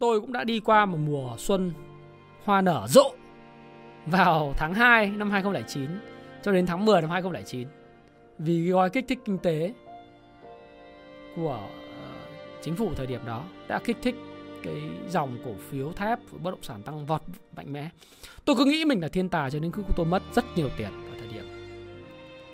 tôi 0.00 0.20
cũng 0.20 0.32
đã 0.32 0.44
đi 0.44 0.60
qua 0.60 0.86
một 0.86 0.98
mùa 0.98 1.34
xuân 1.38 1.72
hoa 2.44 2.60
nở 2.60 2.86
rộ 2.88 3.12
vào 4.06 4.54
tháng 4.56 4.74
2 4.74 5.10
năm 5.10 5.30
2009 5.30 5.90
cho 6.42 6.52
đến 6.52 6.66
tháng 6.66 6.84
10 6.84 7.00
năm 7.00 7.10
2009 7.10 7.68
vì 8.38 8.70
gói 8.70 8.90
kích 8.90 9.04
thích 9.08 9.18
kinh 9.24 9.38
tế 9.38 9.74
của 11.36 11.68
ờ, 12.02 12.12
chính 12.62 12.76
phủ 12.76 12.90
thời 12.96 13.06
điểm 13.06 13.20
đó 13.26 13.44
đã 13.68 13.80
kích 13.84 13.96
thích 14.02 14.14
cái 14.62 14.82
dòng 15.08 15.38
cổ 15.44 15.54
phiếu 15.70 15.92
thép, 15.92 16.18
bất 16.42 16.50
động 16.50 16.62
sản 16.62 16.82
tăng 16.82 17.06
vọt 17.06 17.22
mạnh 17.56 17.72
mẽ. 17.72 17.90
Tôi 18.44 18.56
cứ 18.56 18.64
nghĩ 18.64 18.84
mình 18.84 19.00
là 19.00 19.08
thiên 19.08 19.28
tài 19.28 19.50
cho 19.50 19.58
nên 19.58 19.72
cứ 19.72 19.82
tôi 19.96 20.06
mất 20.06 20.22
rất 20.34 20.44
nhiều 20.56 20.68
tiền 20.76 20.90
ở 20.90 21.18
thời 21.18 21.28
điểm 21.28 21.44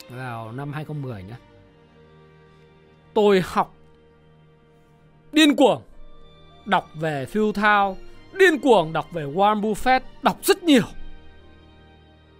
vào 0.09 0.53
năm 0.53 0.73
2010 0.73 1.23
nhé. 1.23 1.35
Tôi 3.15 3.43
học 3.45 3.75
điên 5.33 5.57
cuồng 5.57 5.83
đọc 6.67 6.91
về 6.95 7.27
Phil 7.27 7.53
Thao, 7.55 7.97
điên 8.39 8.61
cuồng 8.61 8.93
đọc 8.93 9.07
về 9.13 9.25
Warren 9.25 9.61
Buffett, 9.61 10.01
đọc 10.23 10.39
rất 10.43 10.63
nhiều. 10.63 10.85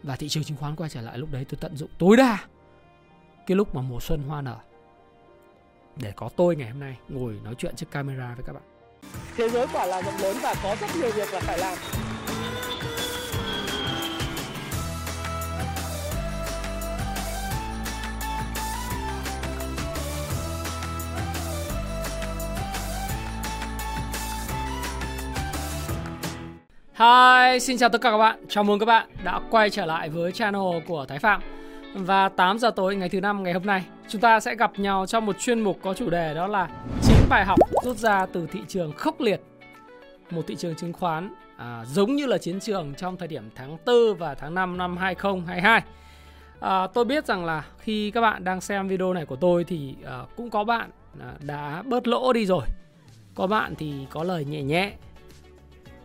Và 0.03 0.17
thị 0.17 0.29
trường 0.29 0.45
chứng 0.45 0.57
khoán 0.57 0.77
quay 0.77 0.91
trở 0.91 1.01
lại 1.01 1.19
lúc 1.19 1.33
đấy 1.33 1.45
tôi 1.49 1.59
tận 1.61 1.77
dụng 1.77 1.91
tối 1.99 2.17
đa 2.17 2.39
cái 3.47 3.57
lúc 3.57 3.75
mà 3.75 3.83
mùa 3.83 4.01
xuân 4.01 4.23
hoa 4.29 4.43
nở 4.43 4.57
để 5.97 6.13
có 6.17 6.29
tôi 6.37 6.57
ngày 6.57 6.71
hôm 6.71 6.81
nay 6.81 6.97
ngồi 7.09 7.41
nói 7.45 7.55
chuyện 7.59 7.77
trước 7.77 7.91
camera 7.91 8.35
với 8.37 8.45
các 8.47 8.53
bạn. 8.53 8.63
Thế 9.37 9.49
giới 9.49 9.67
quả 9.73 9.87
là 9.87 10.03
rộng 10.03 10.17
lớn 10.21 10.37
và 10.43 10.55
có 10.63 10.77
rất 10.81 10.87
nhiều 10.97 11.11
việc 11.11 11.33
là 11.33 11.41
phải 11.41 11.59
làm. 11.59 11.79
Hi, 26.99 27.61
xin 27.61 27.79
chào 27.79 27.89
tất 27.89 28.01
cả 28.01 28.11
các 28.11 28.19
bạn. 28.19 28.45
Chào 28.49 28.65
mừng 28.65 28.79
các 28.79 28.87
bạn 28.87 29.09
đã 29.25 29.41
quay 29.51 29.71
trở 29.71 29.87
lại 29.87 30.09
với 30.09 30.33
channel 30.33 30.63
của 30.87 31.05
Thái 31.09 31.19
Phạm. 31.19 31.41
Và 31.95 32.29
8 32.29 32.59
giờ 32.59 32.71
tối 32.71 32.97
ngày 32.97 33.09
thứ 33.09 33.21
năm 33.21 33.43
ngày 33.43 33.53
hôm 33.53 33.67
nay, 33.67 33.85
chúng 34.09 34.21
ta 34.21 34.41
sẽ 34.41 34.55
gặp 34.55 34.79
nhau 34.79 35.07
trong 35.07 35.27
một 35.27 35.39
chuyên 35.39 35.61
mục 35.61 35.79
có 35.83 35.95
chủ 35.95 36.11
đề 36.11 36.35
đó 36.35 36.47
là 36.47 36.69
9 37.03 37.17
bài 37.29 37.45
học 37.45 37.59
rút 37.83 37.97
ra 37.97 38.27
từ 38.27 38.47
thị 38.53 38.61
trường 38.69 38.93
khốc 38.93 39.21
liệt. 39.21 39.41
Một 40.31 40.43
thị 40.47 40.57
trường 40.57 40.75
chứng 40.75 40.93
khoán 40.93 41.35
à, 41.57 41.85
giống 41.87 42.17
như 42.17 42.27
là 42.27 42.39
chiến 42.39 42.61
trường 42.61 42.95
trong 42.95 43.17
thời 43.17 43.29
điểm 43.29 43.51
tháng 43.55 43.77
4 43.87 44.15
và 44.19 44.35
tháng 44.35 44.55
5 44.55 44.77
năm 44.77 44.97
2022. 44.97 45.83
À, 46.61 46.87
tôi 46.87 47.05
biết 47.05 47.27
rằng 47.27 47.45
là 47.45 47.65
khi 47.79 48.11
các 48.11 48.21
bạn 48.21 48.45
đang 48.45 48.61
xem 48.61 48.89
video 48.89 49.13
này 49.13 49.27
của 49.27 49.37
tôi 49.37 49.65
thì 49.65 49.95
à, 50.07 50.21
cũng 50.37 50.51
có 50.51 50.65
bạn 50.65 50.91
à, 51.21 51.33
đã 51.41 51.83
bớt 51.87 52.09
lỗ 52.09 52.33
đi 52.33 52.47
rồi. 52.47 52.65
Có 53.35 53.47
bạn 53.47 53.75
thì 53.79 54.07
có 54.11 54.25
lời 54.25 54.45
nhẹ 54.45 54.63
nhẹ 54.63 54.93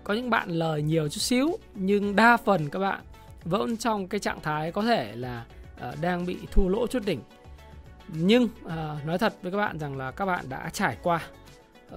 có 0.04 0.14
những 0.14 0.30
bạn 0.30 0.50
lời 0.50 0.82
nhiều 0.82 1.10
chút 1.10 1.20
xíu 1.20 1.58
nhưng 1.76 2.16
đa 2.16 2.38
phần 2.38 2.70
các 2.70 2.80
bạn 2.80 3.02
vẫn 3.44 3.78
trong 3.78 4.08
cái 4.08 4.20
trạng 4.20 4.42
thái 4.42 4.72
có 4.72 4.82
thể 4.82 5.16
là 5.16 5.46
uh, 5.90 6.02
đang 6.02 6.26
bị 6.26 6.38
thua 6.52 6.68
lỗ 6.68 6.88
chút 6.88 7.06
đỉnh 7.06 7.20
nhưng 8.08 8.44
uh, 8.44 9.06
nói 9.06 9.18
thật 9.18 9.34
với 9.42 9.52
các 9.52 9.58
bạn 9.58 9.80
rằng 9.80 9.98
là 9.98 10.12
các 10.12 10.26
bạn 10.26 10.46
đã 10.50 10.70
trải 10.74 10.98
qua 11.04 11.22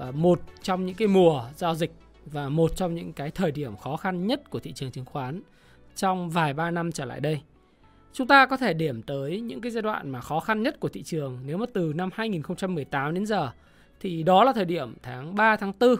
uh, 0.08 0.14
một 0.14 0.40
trong 0.62 0.86
những 0.86 0.96
cái 0.96 1.08
mùa 1.08 1.44
giao 1.56 1.74
dịch 1.74 1.92
và 2.26 2.48
một 2.48 2.76
trong 2.76 2.94
những 2.94 3.12
cái 3.12 3.30
thời 3.30 3.50
điểm 3.50 3.76
khó 3.76 3.96
khăn 3.96 4.26
nhất 4.26 4.50
của 4.50 4.58
thị 4.60 4.72
trường 4.72 4.90
chứng 4.90 5.04
khoán 5.04 5.42
trong 5.96 6.30
vài 6.30 6.54
ba 6.54 6.70
năm 6.70 6.92
trở 6.92 7.04
lại 7.04 7.20
đây. 7.20 7.40
Chúng 8.12 8.26
ta 8.26 8.46
có 8.46 8.56
thể 8.56 8.74
điểm 8.74 9.02
tới 9.02 9.40
những 9.40 9.60
cái 9.60 9.72
giai 9.72 9.82
đoạn 9.82 10.10
mà 10.10 10.20
khó 10.20 10.40
khăn 10.40 10.62
nhất 10.62 10.80
của 10.80 10.88
thị 10.88 11.02
trường 11.02 11.38
nếu 11.46 11.56
mà 11.58 11.66
từ 11.74 11.92
năm 11.96 12.10
2018 12.14 13.14
đến 13.14 13.26
giờ 13.26 13.50
thì 14.00 14.22
đó 14.22 14.44
là 14.44 14.52
thời 14.52 14.64
điểm 14.64 14.94
tháng 15.02 15.34
3 15.34 15.56
tháng 15.56 15.72
4 15.80 15.96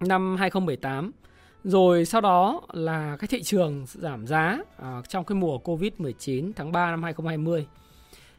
năm 0.00 0.36
2018 0.36 1.12
rồi 1.64 2.04
sau 2.04 2.20
đó 2.20 2.60
là 2.72 3.16
cái 3.20 3.28
thị 3.28 3.42
trường 3.42 3.84
giảm 3.86 4.26
giá 4.26 4.58
à, 4.82 5.02
trong 5.08 5.24
cái 5.24 5.36
mùa 5.36 5.58
Covid-19 5.58 6.52
tháng 6.56 6.72
3 6.72 6.90
năm 6.90 7.02
2020. 7.02 7.66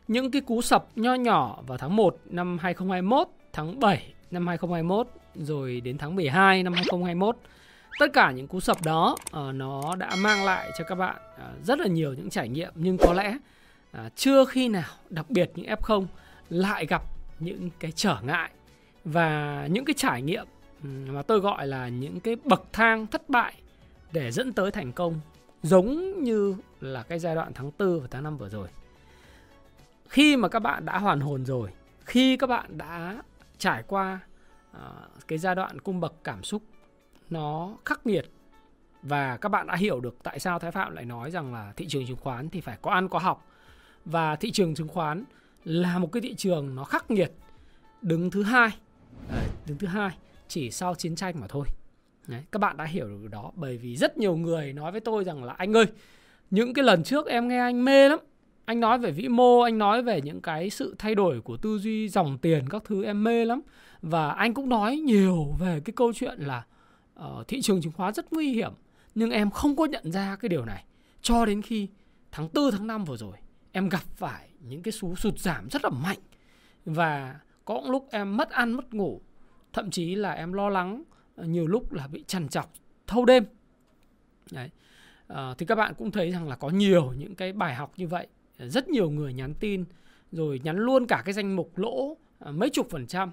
Những 0.08 0.32
cái 0.32 0.42
cú 0.42 0.62
sập 0.62 0.86
nho 0.96 1.14
nhỏ 1.14 1.60
vào 1.68 1.78
tháng 1.78 1.96
1 1.96 2.18
năm 2.26 2.58
2021, 2.62 3.28
tháng 3.54 3.80
7 3.80 4.14
năm 4.32 4.48
2021 4.48 5.08
rồi 5.36 5.82
đến 5.82 5.98
tháng 5.98 6.16
12 6.16 6.64
năm 6.64 6.74
2021. 6.74 7.38
Tất 8.00 8.08
cả 8.14 8.32
những 8.32 8.48
cú 8.48 8.60
sập 8.60 8.86
đó 8.86 9.16
uh, 9.22 9.56
nó 9.56 9.96
đã 9.96 10.10
mang 10.18 10.46
lại 10.46 10.72
cho 10.78 10.84
các 10.84 10.96
bạn 10.96 11.16
uh, 11.36 11.66
rất 11.66 11.80
là 11.80 11.88
nhiều 11.88 12.14
những 12.14 12.30
trải 12.30 12.50
nghiệm 12.50 12.72
nhưng 12.76 12.98
có 12.98 13.14
lẽ 13.14 13.38
uh, 13.98 14.16
chưa 14.16 14.46
khi 14.46 14.68
nào 14.68 14.90
đặc 15.10 15.30
biệt 15.30 15.52
những 15.56 15.66
F0 15.66 16.06
lại 16.50 16.86
gặp 16.86 17.04
những 17.40 17.70
cái 17.80 17.92
trở 17.92 18.18
ngại 18.24 18.50
và 19.06 19.68
những 19.72 19.86
cái 19.86 19.94
trải 19.94 20.22
nghiệm 20.22 20.46
Ừ, 20.84 20.90
mà 21.08 21.22
tôi 21.22 21.40
gọi 21.40 21.68
là 21.68 21.88
những 21.90 22.20
cái 22.20 22.36
bậc 22.46 22.64
thang 22.74 23.08
thất 23.08 23.30
bại 23.30 23.54
để 24.12 24.32
dẫn 24.32 24.54
tới 24.54 24.72
thành 24.72 24.92
công 24.92 25.20
giống 25.64 26.24
như 26.24 26.56
là 26.82 27.04
cái 27.04 27.20
giai 27.20 27.36
đoạn 27.36 27.52
tháng 27.56 27.72
4 27.80 28.00
và 28.00 28.08
tháng 28.12 28.24
5 28.24 28.38
vừa 28.38 28.50
rồi. 28.50 28.68
Khi 30.10 30.38
mà 30.38 30.48
các 30.48 30.60
bạn 30.60 30.86
đã 30.86 31.00
hoàn 31.00 31.20
hồn 31.20 31.46
rồi, 31.46 31.70
khi 32.06 32.38
các 32.38 32.48
bạn 32.48 32.78
đã 32.78 33.22
trải 33.58 33.84
qua 33.88 34.20
uh, 34.72 34.82
cái 35.28 35.38
giai 35.38 35.56
đoạn 35.56 35.82
cung 35.82 36.00
bậc 36.00 36.14
cảm 36.24 36.44
xúc 36.44 36.62
nó 37.30 37.78
khắc 37.86 38.08
nghiệt 38.08 38.26
và 39.04 39.38
các 39.38 39.50
bạn 39.50 39.68
đã 39.68 39.76
hiểu 39.76 40.00
được 40.00 40.16
tại 40.24 40.40
sao 40.40 40.60
Thái 40.60 40.72
Phạm 40.72 40.96
lại 40.96 41.06
nói 41.06 41.32
rằng 41.32 41.54
là 41.54 41.74
thị 41.76 41.88
trường 41.88 42.08
chứng 42.08 42.18
khoán 42.18 42.50
thì 42.50 42.62
phải 42.62 42.78
có 42.82 42.92
ăn 42.92 43.10
có 43.10 43.20
học 43.20 43.48
và 44.06 44.36
thị 44.36 44.52
trường 44.52 44.76
chứng 44.76 44.88
khoán 44.88 45.24
là 45.64 46.00
một 46.00 46.12
cái 46.12 46.22
thị 46.22 46.36
trường 46.36 46.76
nó 46.76 46.84
khắc 46.84 47.12
nghiệt 47.12 47.32
đứng 48.02 48.32
thứ 48.32 48.44
hai 48.44 48.70
ờ, 49.30 49.38
đứng 49.66 49.78
thứ 49.78 49.88
hai 49.88 50.18
chỉ 50.50 50.72
sau 50.72 50.96
chiến 50.96 51.16
tranh 51.16 51.40
mà 51.40 51.48
thôi. 51.48 51.68
Đấy, 52.28 52.44
các 52.52 52.60
bạn 52.60 52.78
đã 52.78 52.86
hiểu 52.86 53.08
được 53.08 53.28
đó 53.32 53.52
bởi 53.56 53.78
vì 53.78 53.96
rất 53.96 54.18
nhiều 54.18 54.36
người 54.36 54.74
nói 54.74 54.92
với 54.92 55.02
tôi 55.02 55.24
rằng 55.24 55.44
là 55.44 55.54
anh 55.54 55.74
ơi, 55.74 55.86
những 56.50 56.74
cái 56.74 56.86
lần 56.86 57.04
trước 57.04 57.26
em 57.26 57.48
nghe 57.48 57.60
anh 57.60 57.86
mê 57.86 58.10
lắm. 58.10 58.20
Anh 58.66 58.80
nói 58.80 59.00
về 59.00 59.12
vĩ 59.12 59.28
mô, 59.28 59.60
anh 59.62 59.78
nói 59.78 60.04
về 60.04 60.22
những 60.22 60.42
cái 60.42 60.70
sự 60.70 60.96
thay 61.00 61.16
đổi 61.16 61.42
của 61.42 61.58
tư 61.58 61.78
duy 61.78 62.10
dòng 62.10 62.38
tiền 62.38 62.70
các 62.70 62.84
thứ 62.86 63.04
em 63.04 63.24
mê 63.24 63.46
lắm. 63.46 63.62
Và 64.02 64.30
anh 64.30 64.54
cũng 64.54 64.70
nói 64.70 64.96
nhiều 64.96 65.56
về 65.60 65.82
cái 65.86 65.94
câu 65.96 66.14
chuyện 66.14 66.40
là 66.40 66.66
uh, 67.20 67.48
thị 67.48 67.62
trường 67.62 67.82
chứng 67.82 67.94
khoán 67.94 68.14
rất 68.14 68.34
nguy 68.34 68.54
hiểm. 68.54 68.72
Nhưng 69.16 69.32
em 69.32 69.50
không 69.50 69.76
có 69.76 69.86
nhận 69.86 70.12
ra 70.12 70.36
cái 70.36 70.50
điều 70.50 70.66
này 70.66 70.84
cho 71.22 71.46
đến 71.46 71.62
khi 71.62 71.88
tháng 72.32 72.50
4 72.54 72.72
tháng 72.72 72.88
5 72.88 73.04
vừa 73.06 73.18
rồi 73.18 73.38
em 73.72 73.90
gặp 73.90 74.04
phải 74.16 74.50
những 74.60 74.84
cái 74.84 74.92
số 74.92 75.16
sụt 75.16 75.40
giảm 75.40 75.68
rất 75.70 75.84
là 75.84 75.90
mạnh 75.90 76.18
và 76.86 77.40
có 77.66 77.82
lúc 77.86 78.08
em 78.12 78.38
mất 78.38 78.50
ăn 78.50 78.72
mất 78.72 78.94
ngủ 78.94 79.22
thậm 79.78 79.92
chí 79.92 80.16
là 80.16 80.32
em 80.32 80.54
lo 80.54 80.70
lắng 80.70 81.04
ờ, 81.36 81.46
nhiều 81.46 81.68
lúc 81.68 81.94
là 81.94 82.08
bị 82.08 82.24
trằn 82.28 82.48
trọc 82.48 82.74
thâu 83.08 83.26
đêm. 83.26 83.46
Đấy. 84.52 84.70
À, 85.28 85.54
thì 85.58 85.66
các 85.66 85.76
bạn 85.76 85.94
cũng 85.98 86.12
thấy 86.12 86.32
rằng 86.32 86.48
là 86.48 86.56
có 86.56 86.70
nhiều 86.70 87.14
những 87.18 87.36
cái 87.36 87.54
bài 87.54 87.76
học 87.76 87.94
như 87.98 88.08
vậy. 88.08 88.28
Ờ, 88.58 88.70
rất 88.70 88.90
nhiều 88.90 89.10
người 89.10 89.34
nhắn 89.34 89.54
tin 89.54 89.86
rồi 90.32 90.62
nhắn 90.64 90.78
luôn 90.78 91.08
cả 91.08 91.22
cái 91.26 91.34
danh 91.34 91.56
mục 91.56 91.78
lỗ 91.78 92.18
à, 92.40 92.52
mấy 92.52 92.70
chục 92.70 92.90
phần 92.90 93.08
trăm. 93.08 93.32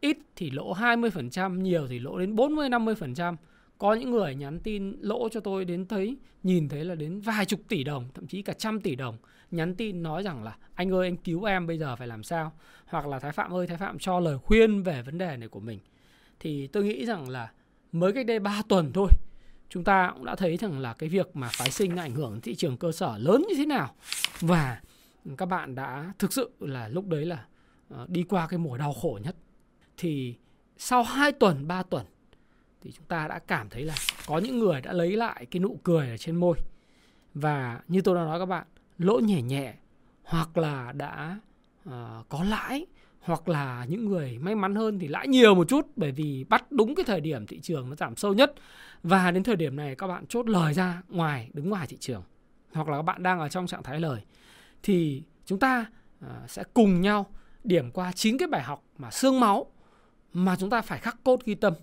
Ít 0.00 0.18
thì 0.36 0.50
lỗ 0.50 0.74
20%, 0.74 1.62
nhiều 1.62 1.86
thì 1.88 1.98
lỗ 1.98 2.18
đến 2.18 2.36
40 2.36 2.68
50%. 2.68 3.36
Có 3.78 3.94
những 3.94 4.10
người 4.10 4.34
nhắn 4.34 4.60
tin 4.60 4.96
lỗ 5.00 5.28
cho 5.28 5.40
tôi 5.40 5.64
đến 5.64 5.86
thấy 5.86 6.16
nhìn 6.42 6.68
thấy 6.68 6.84
là 6.84 6.94
đến 6.94 7.20
vài 7.20 7.44
chục 7.44 7.60
tỷ 7.68 7.84
đồng, 7.84 8.08
thậm 8.14 8.26
chí 8.26 8.42
cả 8.42 8.52
trăm 8.52 8.80
tỷ 8.80 8.96
đồng 8.96 9.16
nhắn 9.52 9.74
tin 9.74 10.02
nói 10.02 10.22
rằng 10.22 10.44
là, 10.44 10.56
anh 10.74 10.92
ơi, 10.92 11.06
anh 11.06 11.16
cứu 11.16 11.44
em 11.44 11.66
bây 11.66 11.78
giờ 11.78 11.96
phải 11.96 12.08
làm 12.08 12.22
sao? 12.22 12.52
Hoặc 12.86 13.06
là, 13.06 13.18
thái 13.18 13.32
phạm 13.32 13.54
ơi, 13.54 13.66
thái 13.66 13.76
phạm 13.76 13.98
cho 13.98 14.20
lời 14.20 14.38
khuyên 14.38 14.82
về 14.82 15.02
vấn 15.02 15.18
đề 15.18 15.36
này 15.36 15.48
của 15.48 15.60
mình. 15.60 15.78
Thì 16.40 16.66
tôi 16.66 16.84
nghĩ 16.84 17.06
rằng 17.06 17.28
là 17.28 17.52
mới 17.92 18.12
cách 18.12 18.26
đây 18.26 18.38
3 18.38 18.62
tuần 18.68 18.92
thôi, 18.92 19.08
chúng 19.68 19.84
ta 19.84 20.10
cũng 20.14 20.24
đã 20.24 20.34
thấy 20.34 20.56
rằng 20.56 20.78
là 20.78 20.92
cái 20.92 21.08
việc 21.08 21.36
mà 21.36 21.48
phái 21.52 21.70
sinh 21.70 21.96
ảnh 21.96 22.14
hưởng 22.14 22.40
thị 22.40 22.54
trường 22.54 22.76
cơ 22.76 22.92
sở 22.92 23.18
lớn 23.18 23.44
như 23.48 23.54
thế 23.56 23.66
nào. 23.66 23.94
Và 24.40 24.80
các 25.36 25.46
bạn 25.46 25.74
đã 25.74 26.12
thực 26.18 26.32
sự 26.32 26.50
là 26.60 26.88
lúc 26.88 27.08
đấy 27.08 27.26
là 27.26 27.44
ờ, 27.88 28.06
đi 28.08 28.22
qua 28.22 28.46
cái 28.46 28.58
mùa 28.58 28.76
đau 28.76 28.92
khổ 28.92 29.18
nhất. 29.24 29.36
Thì 29.96 30.34
sau 30.76 31.02
2 31.02 31.32
tuần 31.32 31.68
3 31.68 31.82
tuần 31.82 32.06
thì 32.80 32.92
chúng 32.92 33.04
ta 33.04 33.28
đã 33.28 33.38
cảm 33.38 33.68
thấy 33.68 33.84
là 33.84 33.94
có 34.26 34.38
những 34.38 34.58
người 34.58 34.80
đã 34.80 34.92
lấy 34.92 35.16
lại 35.16 35.46
cái 35.50 35.60
nụ 35.60 35.80
cười 35.82 36.10
ở 36.10 36.16
trên 36.16 36.36
môi. 36.36 36.56
Và 37.34 37.80
như 37.88 38.00
tôi 38.00 38.14
đã 38.14 38.24
nói 38.24 38.38
các 38.38 38.46
bạn 38.46 38.66
lỗ 38.98 39.18
nhẹ 39.18 39.42
nhẹ 39.42 39.74
hoặc 40.24 40.56
là 40.56 40.92
đã 40.92 41.38
uh, 41.88 41.92
có 42.28 42.44
lãi 42.44 42.86
hoặc 43.20 43.48
là 43.48 43.86
những 43.88 44.04
người 44.04 44.38
may 44.38 44.54
mắn 44.54 44.74
hơn 44.74 44.98
thì 44.98 45.08
lãi 45.08 45.28
nhiều 45.28 45.54
một 45.54 45.68
chút 45.68 45.86
bởi 45.96 46.12
vì 46.12 46.44
bắt 46.44 46.72
đúng 46.72 46.94
cái 46.94 47.04
thời 47.04 47.20
điểm 47.20 47.46
thị 47.46 47.60
trường 47.60 47.90
nó 47.90 47.96
giảm 47.96 48.16
sâu 48.16 48.34
nhất. 48.34 48.54
Và 49.02 49.30
đến 49.30 49.42
thời 49.42 49.56
điểm 49.56 49.76
này 49.76 49.94
các 49.94 50.06
bạn 50.06 50.26
chốt 50.26 50.48
lời 50.48 50.74
ra 50.74 51.02
ngoài 51.08 51.50
đứng 51.52 51.68
ngoài 51.68 51.86
thị 51.86 51.96
trường 52.00 52.22
hoặc 52.72 52.88
là 52.88 52.96
các 52.96 53.02
bạn 53.02 53.22
đang 53.22 53.40
ở 53.40 53.48
trong 53.48 53.66
trạng 53.66 53.82
thái 53.82 54.00
lời 54.00 54.20
thì 54.82 55.22
chúng 55.46 55.58
ta 55.58 55.86
uh, 56.24 56.50
sẽ 56.50 56.64
cùng 56.74 57.00
nhau 57.00 57.26
điểm 57.64 57.90
qua 57.90 58.12
chín 58.12 58.38
cái 58.38 58.48
bài 58.48 58.62
học 58.62 58.84
mà 58.98 59.10
xương 59.10 59.40
máu 59.40 59.66
mà 60.32 60.56
chúng 60.56 60.70
ta 60.70 60.82
phải 60.82 60.98
khắc 60.98 61.16
cốt 61.24 61.44
ghi 61.44 61.54
tâm. 61.54 61.74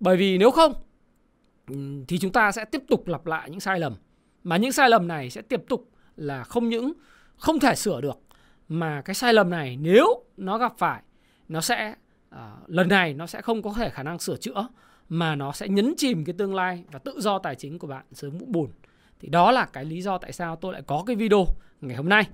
Bởi 0.00 0.16
vì 0.16 0.38
nếu 0.38 0.50
không 0.50 0.72
thì 2.08 2.18
chúng 2.18 2.32
ta 2.32 2.52
sẽ 2.52 2.64
tiếp 2.64 2.82
tục 2.88 3.08
lặp 3.08 3.26
lại 3.26 3.50
những 3.50 3.60
sai 3.60 3.80
lầm 3.80 3.94
mà 4.44 4.56
những 4.56 4.72
sai 4.72 4.90
lầm 4.90 5.08
này 5.08 5.30
sẽ 5.30 5.42
tiếp 5.42 5.62
tục 5.68 5.90
là 6.16 6.44
không 6.44 6.68
những 6.68 6.92
không 7.36 7.60
thể 7.60 7.74
sửa 7.74 8.00
được 8.00 8.20
mà 8.68 9.02
cái 9.02 9.14
sai 9.14 9.34
lầm 9.34 9.50
này 9.50 9.76
nếu 9.80 10.24
nó 10.36 10.58
gặp 10.58 10.72
phải 10.78 11.02
nó 11.48 11.60
sẽ 11.60 11.94
uh, 12.34 12.40
lần 12.66 12.88
này 12.88 13.14
nó 13.14 13.26
sẽ 13.26 13.42
không 13.42 13.62
có 13.62 13.72
thể 13.72 13.90
khả 13.90 14.02
năng 14.02 14.18
sửa 14.18 14.36
chữa 14.36 14.68
mà 15.08 15.34
nó 15.34 15.52
sẽ 15.52 15.68
nhấn 15.68 15.94
chìm 15.96 16.24
cái 16.24 16.34
tương 16.38 16.54
lai 16.54 16.84
và 16.92 16.98
tự 16.98 17.20
do 17.20 17.38
tài 17.38 17.54
chính 17.54 17.78
của 17.78 17.86
bạn 17.86 18.04
dưới 18.10 18.30
mũ 18.30 18.46
bùn. 18.48 18.70
Thì 19.20 19.28
đó 19.28 19.50
là 19.50 19.64
cái 19.64 19.84
lý 19.84 20.02
do 20.02 20.18
tại 20.18 20.32
sao 20.32 20.56
tôi 20.56 20.72
lại 20.72 20.82
có 20.86 21.04
cái 21.06 21.16
video 21.16 21.46
ngày 21.80 21.96
hôm 21.96 22.08
nay. 22.08 22.28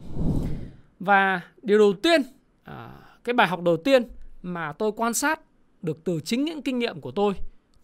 Và 1.00 1.40
điều 1.62 1.78
đầu 1.78 1.92
tiên, 2.02 2.22
à, 2.64 2.90
cái 3.24 3.32
bài 3.32 3.46
học 3.46 3.62
đầu 3.62 3.76
tiên 3.76 4.02
mà 4.42 4.72
tôi 4.72 4.92
quan 4.96 5.14
sát 5.14 5.40
được 5.82 6.04
từ 6.04 6.20
chính 6.24 6.44
những 6.44 6.62
kinh 6.62 6.78
nghiệm 6.78 7.00
của 7.00 7.10
tôi 7.10 7.34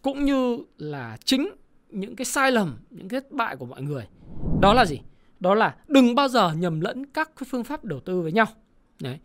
cũng 0.01 0.25
như 0.25 0.57
là 0.77 1.17
chính 1.25 1.49
những 1.89 2.15
cái 2.15 2.25
sai 2.25 2.51
lầm, 2.51 2.77
những 2.89 3.09
cái 3.09 3.21
thất 3.21 3.31
bại 3.31 3.55
của 3.55 3.65
mọi 3.65 3.81
người. 3.81 4.07
Đó 4.61 4.73
là 4.73 4.85
gì? 4.85 5.01
Đó 5.43 5.55
là 5.55 5.75
đừng 5.87 6.15
bao 6.15 6.27
giờ 6.27 6.51
nhầm 6.57 6.81
lẫn 6.81 7.05
các 7.05 7.31
cái 7.35 7.47
phương 7.49 7.63
pháp 7.63 7.85
đầu 7.85 7.99
tư 7.99 8.21
với 8.21 8.31
nhau. 8.31 8.45
Đấy. 9.01 9.19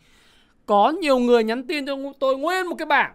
Có 0.66 0.90
nhiều 0.90 1.18
người 1.18 1.44
nhắn 1.44 1.66
tin 1.66 1.86
cho 1.86 1.96
tôi 2.20 2.38
nguyên 2.38 2.66
một 2.66 2.74
cái 2.78 2.86
bảng. 2.86 3.14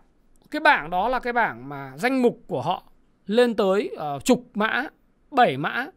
Cái 0.51 0.59
bảng 0.59 0.89
đó 0.89 1.09
là 1.09 1.19
cái 1.19 1.33
bảng 1.33 1.69
mà 1.69 1.93
danh 1.97 2.21
mục 2.21 2.39
của 2.47 2.61
họ 2.61 2.83
lên 3.25 3.55
tới 3.55 3.91
uh, 4.15 4.25
chục 4.25 4.45
mã, 4.53 4.85
bảy 5.31 5.57
mã. 5.57 5.87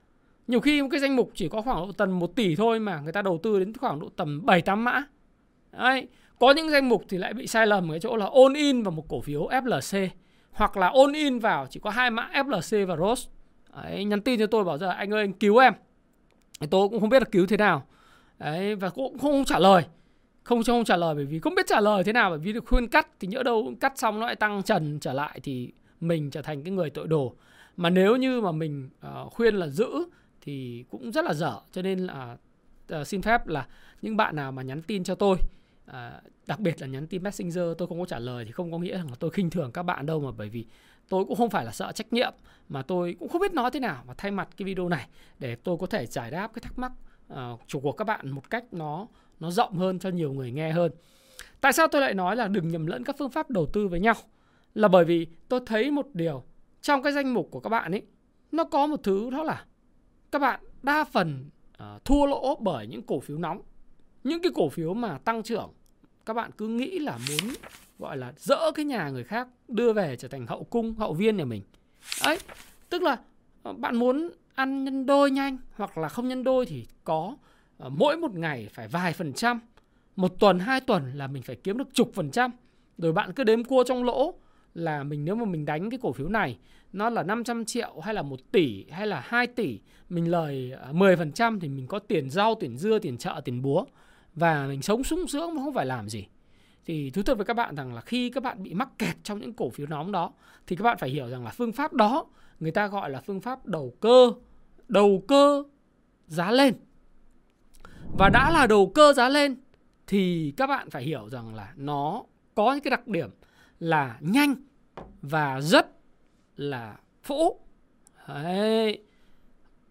Nhiều 0.47 0.61
khi 0.61 0.83
một 0.83 0.89
cái 0.91 1.01
danh 1.01 1.17
mục 1.17 1.31
chỉ 1.35 1.49
có 1.49 1.63
khoảng 1.63 1.87
độ 1.87 1.93
tầm 1.93 2.19
1 2.19 2.37
tỷ 2.37 2.57
thôi 2.57 2.81
mà 2.81 3.01
người 3.01 3.13
ta 3.13 3.23
đầu 3.23 3.41
tư 3.43 3.59
đến 3.59 3.73
khoảng 3.77 4.01
độ 4.01 4.09
tầm 4.17 4.47
7 4.47 4.63
8 4.63 4.85
mã. 4.85 5.03
Đấy. 5.73 6.09
Có 6.39 6.51
những 6.51 6.71
danh 6.71 6.89
mục 6.89 7.05
thì 7.09 7.19
lại 7.19 7.35
bị 7.35 7.47
sai 7.47 7.67
lầm 7.67 7.91
cái 7.91 8.01
chỗ 8.01 8.17
là 8.17 8.27
ôn 8.27 8.55
in 8.55 8.83
vào 8.83 8.93
một 8.93 9.09
cổ 9.09 9.21
phiếu 9.21 9.49
FLC 9.49 10.09
hoặc 10.51 10.77
là 10.77 10.89
ôn 10.89 11.13
in 11.13 11.39
vào 11.39 11.67
chỉ 11.71 11.81
có 11.81 11.91
hai 11.91 12.11
mã 12.11 12.31
FLC 12.33 12.87
và 12.87 12.97
ROS. 12.97 13.29
Đấy, 13.77 14.05
nhắn 14.05 14.21
tin 14.21 14.39
cho 14.39 14.47
tôi 14.47 14.65
bảo 14.65 14.79
giờ 14.79 14.89
anh 14.89 15.13
ơi 15.13 15.21
anh 15.21 15.33
cứu 15.33 15.57
em. 15.57 15.73
Tôi 16.71 16.89
cũng 16.89 17.01
không 17.01 17.09
biết 17.09 17.23
là 17.23 17.29
cứu 17.33 17.47
thế 17.47 17.57
nào. 17.57 17.87
Đấy, 18.39 18.75
và 18.75 18.91
cũng 18.91 19.19
không 19.19 19.45
trả 19.45 19.59
lời. 19.59 19.85
Không 20.43 20.63
không 20.67 20.85
trả 20.85 20.97
lời 20.97 21.15
bởi 21.15 21.25
vì 21.25 21.39
không 21.39 21.55
biết 21.55 21.67
trả 21.67 21.81
lời 21.81 22.05
thế 22.05 22.13
nào 22.13 22.31
bởi 22.31 22.39
vì 22.39 22.53
được 22.53 22.65
khuyên 22.67 22.89
cắt 22.89 23.09
thì 23.21 23.29
nhỡ 23.29 23.43
đâu 23.43 23.75
cắt 23.81 23.99
xong 23.99 24.21
nó 24.21 24.27
lại 24.27 24.37
tăng 24.37 24.63
trần 24.63 25.01
trở 25.01 25.13
lại 25.13 25.41
thì 25.43 25.73
mình 26.01 26.31
trở 26.31 26.43
thành 26.43 26.63
cái 26.63 26.73
người 26.73 26.91
tội 26.91 27.07
đồ. 27.07 27.35
Mà 27.77 27.91
nếu 27.91 28.17
như 28.17 28.41
mà 28.41 28.53
mình 28.53 28.91
uh, 29.07 29.33
khuyên 29.33 29.55
là 29.55 29.69
giữ 29.69 29.89
thì 30.41 30.85
cũng 30.91 31.13
rất 31.13 31.25
là 31.25 31.35
dở. 31.35 31.55
Cho 31.73 31.83
nên 31.83 31.99
là 31.99 32.37
uh, 33.01 33.07
xin 33.07 33.23
phép 33.23 33.47
là 33.47 33.67
những 34.03 34.17
bạn 34.17 34.37
nào 34.37 34.53
mà 34.53 34.63
nhắn 34.63 34.83
tin 34.83 35.05
cho 35.05 35.15
tôi 35.15 35.37
uh, 35.91 35.95
đặc 36.47 36.61
biệt 36.61 36.81
là 36.81 36.87
nhắn 36.87 37.07
tin 37.07 37.23
messenger 37.23 37.65
tôi 37.79 37.89
không 37.89 38.01
có 38.01 38.07
trả 38.07 38.19
lời 38.19 38.45
thì 38.45 38.53
không 38.53 38.73
có 38.73 38.79
nghĩa 38.79 38.97
là 38.97 39.05
tôi 39.19 39.31
khinh 39.31 39.51
thường 39.51 39.73
các 39.73 39.83
bạn 39.83 40.07
đâu 40.07 40.21
mà 40.21 40.31
bởi 40.37 40.49
vì 40.49 40.65
tôi 41.09 41.25
cũng 41.25 41.37
không 41.37 41.51
phải 41.51 41.65
là 41.65 41.73
sợ 41.73 41.93
trách 41.93 42.13
nhiệm 42.13 42.35
mà 42.69 42.83
tôi 42.83 43.17
cũng 43.19 43.29
không 43.29 43.41
biết 43.41 43.53
nói 43.53 43.71
thế 43.71 43.81
nào 43.81 44.03
và 44.07 44.15
thay 44.19 44.31
mặt 44.31 44.49
cái 44.57 44.67
video 44.67 44.89
này 44.89 45.09
để 45.39 45.57
tôi 45.57 45.77
có 45.81 45.87
thể 45.87 46.07
giải 46.07 46.31
đáp 46.31 46.51
cái 46.55 46.63
thắc 46.63 46.79
mắc 46.79 46.93
uh, 47.33 47.83
của 47.83 47.93
các 47.93 48.05
bạn 48.05 48.31
một 48.31 48.51
cách 48.51 48.65
nó 48.73 49.07
nó 49.41 49.51
rộng 49.51 49.75
hơn 49.75 49.99
cho 49.99 50.09
nhiều 50.09 50.33
người 50.33 50.51
nghe 50.53 50.73
hơn. 50.73 50.93
Tại 51.61 51.73
sao 51.73 51.89
tôi 51.89 52.01
lại 52.01 52.15
nói 52.15 52.37
là 52.37 52.49
đừng 52.49 52.69
nhầm 52.69 52.87
lẫn 52.87 53.05
các 53.05 53.17
phương 53.19 53.31
pháp 53.31 53.51
đầu 53.51 53.67
tư 53.67 53.89
với 53.89 54.01
nhau? 54.01 54.15
Là 54.75 54.89
bởi 54.89 55.05
vì 55.05 55.27
tôi 55.49 55.61
thấy 55.67 55.91
một 55.91 56.07
điều 56.15 56.45
trong 56.83 57.03
cái 57.03 57.13
danh 57.13 57.35
mục 57.35 57.49
của 57.51 57.61
các 57.61 57.71
bạn 57.71 57.93
ấy 57.93 58.03
nó 58.53 58.65
có 58.65 58.87
một 58.87 59.01
thứ 59.03 59.31
đó 59.31 59.43
là 59.43 59.65
các 60.33 60.39
bạn 60.39 60.61
đa 60.83 61.05
phần 61.05 61.51
uh, 61.83 62.05
thua 62.05 62.27
lỗ 62.27 62.57
bởi 62.61 62.87
những 62.87 63.03
cổ 63.03 63.21
phiếu 63.21 63.39
nóng. 63.39 63.63
Những 64.25 64.43
cái 64.43 64.53
cổ 64.55 64.69
phiếu 64.69 64.95
mà 64.95 65.19
tăng 65.19 65.43
trưởng 65.43 65.73
các 66.27 66.35
bạn 66.35 66.51
cứ 66.59 66.69
nghĩ 66.69 66.99
là 66.99 67.19
muốn 67.29 67.55
gọi 67.99 68.17
là 68.17 68.33
dỡ 68.37 68.73
cái 68.75 68.85
nhà 68.85 69.09
người 69.09 69.25
khác 69.25 69.49
đưa 69.69 69.93
về 69.93 70.17
trở 70.17 70.29
thành 70.29 70.47
hậu 70.47 70.65
cung, 70.65 70.95
hậu 70.95 71.15
viên 71.15 71.37
nhà 71.37 71.45
mình. 71.45 71.63
Ấy, 72.23 72.39
tức 72.91 73.03
là 73.03 73.17
ờ, 73.63 73.73
bạn 73.73 73.97
muốn 73.97 74.31
ăn 74.55 74.85
nhân 74.85 75.07
đôi 75.07 75.31
nhanh 75.31 75.59
hoặc 75.75 75.99
là 75.99 76.09
không 76.09 76.29
nhân 76.29 76.45
đôi 76.45 76.67
thì 76.67 76.87
có 77.05 77.37
ờ, 77.79 77.89
mỗi 77.89 78.17
một 78.17 78.35
ngày 78.35 78.69
phải 78.73 78.89
vài 78.89 79.13
phần 79.13 79.33
trăm 79.33 79.61
một 80.17 80.33
tuần 80.39 80.59
hai 80.59 80.81
tuần 80.81 81.13
là 81.15 81.27
mình 81.27 81.43
phải 81.43 81.57
kiếm 81.57 81.79
được 81.79 81.89
chục 81.95 82.11
phần 82.15 82.31
trăm 82.31 82.51
rồi 82.99 83.13
bạn 83.13 83.33
cứ 83.33 83.45
đếm 83.45 83.65
cua 83.65 83.85
trong 83.85 84.05
lỗ 84.05 84.35
là 84.75 85.03
mình 85.03 85.25
nếu 85.25 85.35
mà 85.35 85.45
mình 85.45 85.65
đánh 85.65 85.91
cái 85.91 85.99
cổ 86.03 86.13
phiếu 86.13 86.29
này 86.29 86.59
nó 86.93 87.11
là 87.11 87.23
500 87.23 87.65
triệu 87.65 88.01
hay 88.03 88.15
là 88.15 88.23
1 88.23 88.53
tỷ 88.53 88.85
hay 88.91 89.07
là 89.07 89.21
2 89.25 89.47
tỷ 89.47 89.81
mình 90.09 90.31
lời 90.31 90.73
ờ, 90.81 90.93
10% 90.93 91.61
thì 91.61 91.69
mình 91.69 91.87
có 91.87 91.99
tiền 91.99 92.31
rau, 92.31 92.55
tiền 92.55 92.77
dưa, 92.77 92.99
tiền 92.99 93.19
chợ, 93.19 93.41
tiền 93.45 93.63
búa 93.63 93.85
và 94.35 94.67
mình 94.67 94.83
sống 94.83 95.05
sung 95.05 95.27
sướng 95.29 95.55
mà 95.55 95.63
không 95.63 95.75
phải 95.75 95.87
làm 95.87 96.09
gì. 96.09 96.27
Thì 96.87 97.11
thú 97.11 97.23
thật 97.23 97.35
với 97.35 97.45
các 97.45 97.55
bạn 97.55 97.75
rằng 97.75 97.95
là 97.95 98.01
khi 98.01 98.31
các 98.31 98.43
bạn 98.43 98.63
bị 98.63 98.75
mắc 98.75 98.89
kẹt 98.99 99.17
trong 99.23 99.41
những 99.41 99.53
cổ 99.53 99.71
phiếu 99.71 99.87
nóng 99.87 100.13
đó 100.13 100.33
thì 100.67 100.77
các 100.77 100.83
bạn 100.83 100.99
phải 100.99 101.11
hiểu 101.11 101.29
rằng 101.29 101.45
là 101.45 101.51
phương 101.51 101.73
pháp 101.73 101.93
đó 101.93 102.27
người 102.61 102.71
ta 102.71 102.87
gọi 102.87 103.11
là 103.11 103.21
phương 103.21 103.41
pháp 103.41 103.67
đầu 103.67 103.95
cơ, 104.01 104.33
đầu 104.89 105.25
cơ 105.29 105.63
giá 106.27 106.51
lên 106.51 106.75
và 108.19 108.29
đã 108.29 108.51
là 108.51 108.67
đầu 108.67 108.93
cơ 108.95 109.13
giá 109.13 109.29
lên 109.29 109.57
thì 110.07 110.53
các 110.57 110.67
bạn 110.67 110.91
phải 110.91 111.03
hiểu 111.03 111.29
rằng 111.29 111.55
là 111.55 111.73
nó 111.77 112.25
có 112.55 112.73
những 112.73 112.83
cái 112.83 112.91
đặc 112.91 113.09
điểm 113.09 113.31
là 113.81 114.19
nhanh 114.21 114.55
và 115.23 115.61
rất 115.61 115.87
là 116.57 116.97
phũ. 117.23 117.61
Đấy. 118.29 119.03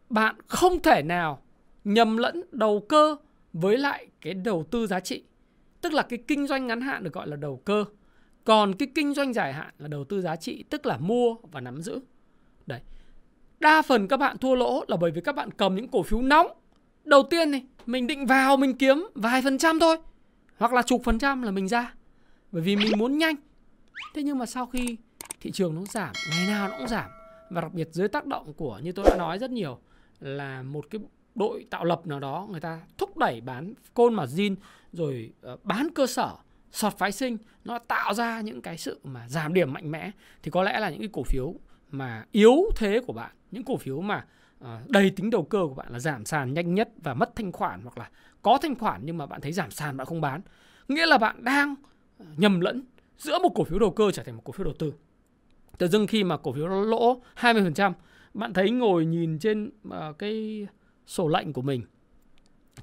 Bạn 0.09 0.35
không 0.47 0.81
thể 0.81 1.01
nào 1.03 1.41
nhầm 1.83 2.17
lẫn 2.17 2.43
đầu 2.51 2.85
cơ 2.89 3.15
với 3.53 3.77
lại 3.77 4.07
cái 4.21 4.33
đầu 4.33 4.63
tư 4.71 4.87
giá 4.87 4.99
trị. 4.99 5.23
Tức 5.85 5.93
là 5.93 6.03
cái 6.03 6.19
kinh 6.27 6.47
doanh 6.47 6.67
ngắn 6.67 6.81
hạn 6.81 7.03
được 7.03 7.13
gọi 7.13 7.27
là 7.27 7.35
đầu 7.35 7.61
cơ. 7.65 7.85
Còn 8.43 8.73
cái 8.73 8.87
kinh 8.95 9.13
doanh 9.13 9.33
dài 9.33 9.53
hạn 9.53 9.73
là 9.77 9.87
đầu 9.87 10.03
tư 10.03 10.21
giá 10.21 10.35
trị, 10.35 10.63
tức 10.69 10.85
là 10.85 10.97
mua 10.97 11.35
và 11.51 11.61
nắm 11.61 11.81
giữ. 11.81 11.99
Đấy. 12.65 12.79
Đa 13.59 13.81
phần 13.81 14.07
các 14.07 14.17
bạn 14.17 14.37
thua 14.37 14.55
lỗ 14.55 14.85
là 14.87 14.97
bởi 14.97 15.11
vì 15.11 15.21
các 15.21 15.35
bạn 15.35 15.51
cầm 15.51 15.75
những 15.75 15.87
cổ 15.87 16.03
phiếu 16.03 16.21
nóng 16.21 16.47
đầu 17.03 17.23
tiên 17.23 17.51
này 17.51 17.63
mình 17.85 18.07
định 18.07 18.25
vào 18.25 18.57
mình 18.57 18.73
kiếm 18.77 19.07
vài 19.15 19.41
phần 19.41 19.57
trăm 19.57 19.79
thôi 19.79 19.97
hoặc 20.57 20.73
là 20.73 20.81
chục 20.81 21.01
phần 21.03 21.19
trăm 21.19 21.41
là 21.41 21.51
mình 21.51 21.67
ra 21.67 21.93
bởi 22.51 22.61
vì 22.61 22.75
mình 22.75 22.91
muốn 22.97 23.17
nhanh 23.17 23.35
thế 24.13 24.23
nhưng 24.23 24.37
mà 24.37 24.45
sau 24.45 24.65
khi 24.65 24.97
thị 25.41 25.51
trường 25.51 25.75
nó 25.75 25.81
giảm 25.89 26.13
ngày 26.29 26.47
nào 26.47 26.67
nó 26.67 26.77
cũng 26.77 26.87
giảm 26.87 27.09
và 27.49 27.61
đặc 27.61 27.73
biệt 27.73 27.87
dưới 27.91 28.07
tác 28.07 28.25
động 28.25 28.53
của 28.53 28.79
như 28.83 28.91
tôi 28.91 29.05
đã 29.09 29.15
nói 29.17 29.39
rất 29.39 29.51
nhiều 29.51 29.79
là 30.19 30.63
một 30.63 30.85
cái 30.89 31.01
đội 31.35 31.65
tạo 31.69 31.85
lập 31.85 32.07
nào 32.07 32.19
đó, 32.19 32.47
người 32.51 32.59
ta 32.59 32.81
thúc 32.97 33.17
đẩy 33.17 33.41
bán 33.41 33.73
côn 33.93 34.13
mà 34.13 34.25
zin, 34.25 34.55
rồi 34.91 35.33
ờ, 35.41 35.57
bán 35.63 35.87
cơ 35.95 36.07
sở, 36.07 36.35
sọt 36.71 36.97
phái 36.97 37.11
sinh, 37.11 37.37
nó 37.65 37.79
tạo 37.79 38.13
ra 38.13 38.41
những 38.41 38.61
cái 38.61 38.77
sự 38.77 38.99
mà 39.03 39.29
giảm 39.29 39.53
điểm 39.53 39.73
mạnh 39.73 39.91
mẽ. 39.91 40.11
Thì 40.43 40.51
có 40.51 40.63
lẽ 40.63 40.79
là 40.79 40.89
những 40.89 40.99
cái 40.99 41.09
cổ 41.13 41.23
phiếu 41.23 41.53
mà 41.91 42.25
yếu 42.31 42.55
thế 42.75 43.01
của 43.07 43.13
bạn, 43.13 43.31
những 43.51 43.63
cổ 43.63 43.77
phiếu 43.77 44.01
mà 44.01 44.25
ờ, 44.59 44.79
đầy 44.87 45.09
tính 45.09 45.29
đầu 45.29 45.43
cơ 45.43 45.59
của 45.69 45.75
bạn 45.75 45.87
là 45.91 45.99
giảm 45.99 46.25
sàn 46.25 46.53
nhanh 46.53 46.75
nhất 46.75 46.89
và 46.97 47.13
mất 47.13 47.35
thanh 47.35 47.51
khoản 47.51 47.81
hoặc 47.81 47.97
là 47.97 48.09
có 48.41 48.57
thanh 48.61 48.75
khoản 48.75 49.01
nhưng 49.03 49.17
mà 49.17 49.25
bạn 49.25 49.41
thấy 49.41 49.51
giảm 49.51 49.71
sàn 49.71 49.97
bạn 49.97 50.07
không 50.07 50.21
bán. 50.21 50.41
Nghĩa 50.87 51.05
là 51.05 51.17
bạn 51.17 51.43
đang 51.43 51.75
ờ, 52.19 52.25
nhầm 52.37 52.59
lẫn 52.59 52.83
giữa 53.17 53.39
một 53.39 53.49
cổ 53.55 53.63
phiếu 53.63 53.79
đầu 53.79 53.91
cơ 53.91 54.11
trở 54.11 54.23
thành 54.23 54.35
một 54.35 54.41
cổ 54.45 54.51
phiếu 54.51 54.63
đầu 54.63 54.73
tư. 54.79 54.93
Tự 55.77 55.87
dưng 55.87 56.07
khi 56.07 56.23
mà 56.23 56.37
cổ 56.37 56.53
phiếu 56.53 56.67
nó 56.67 56.81
lỗ 56.81 57.21
20% 57.35 57.93
bạn 58.33 58.53
thấy 58.53 58.71
ngồi 58.71 59.05
nhìn 59.05 59.39
trên 59.39 59.69
cái 60.19 60.67
sổ 61.05 61.27
lệnh 61.27 61.53
của 61.53 61.61
mình 61.61 61.81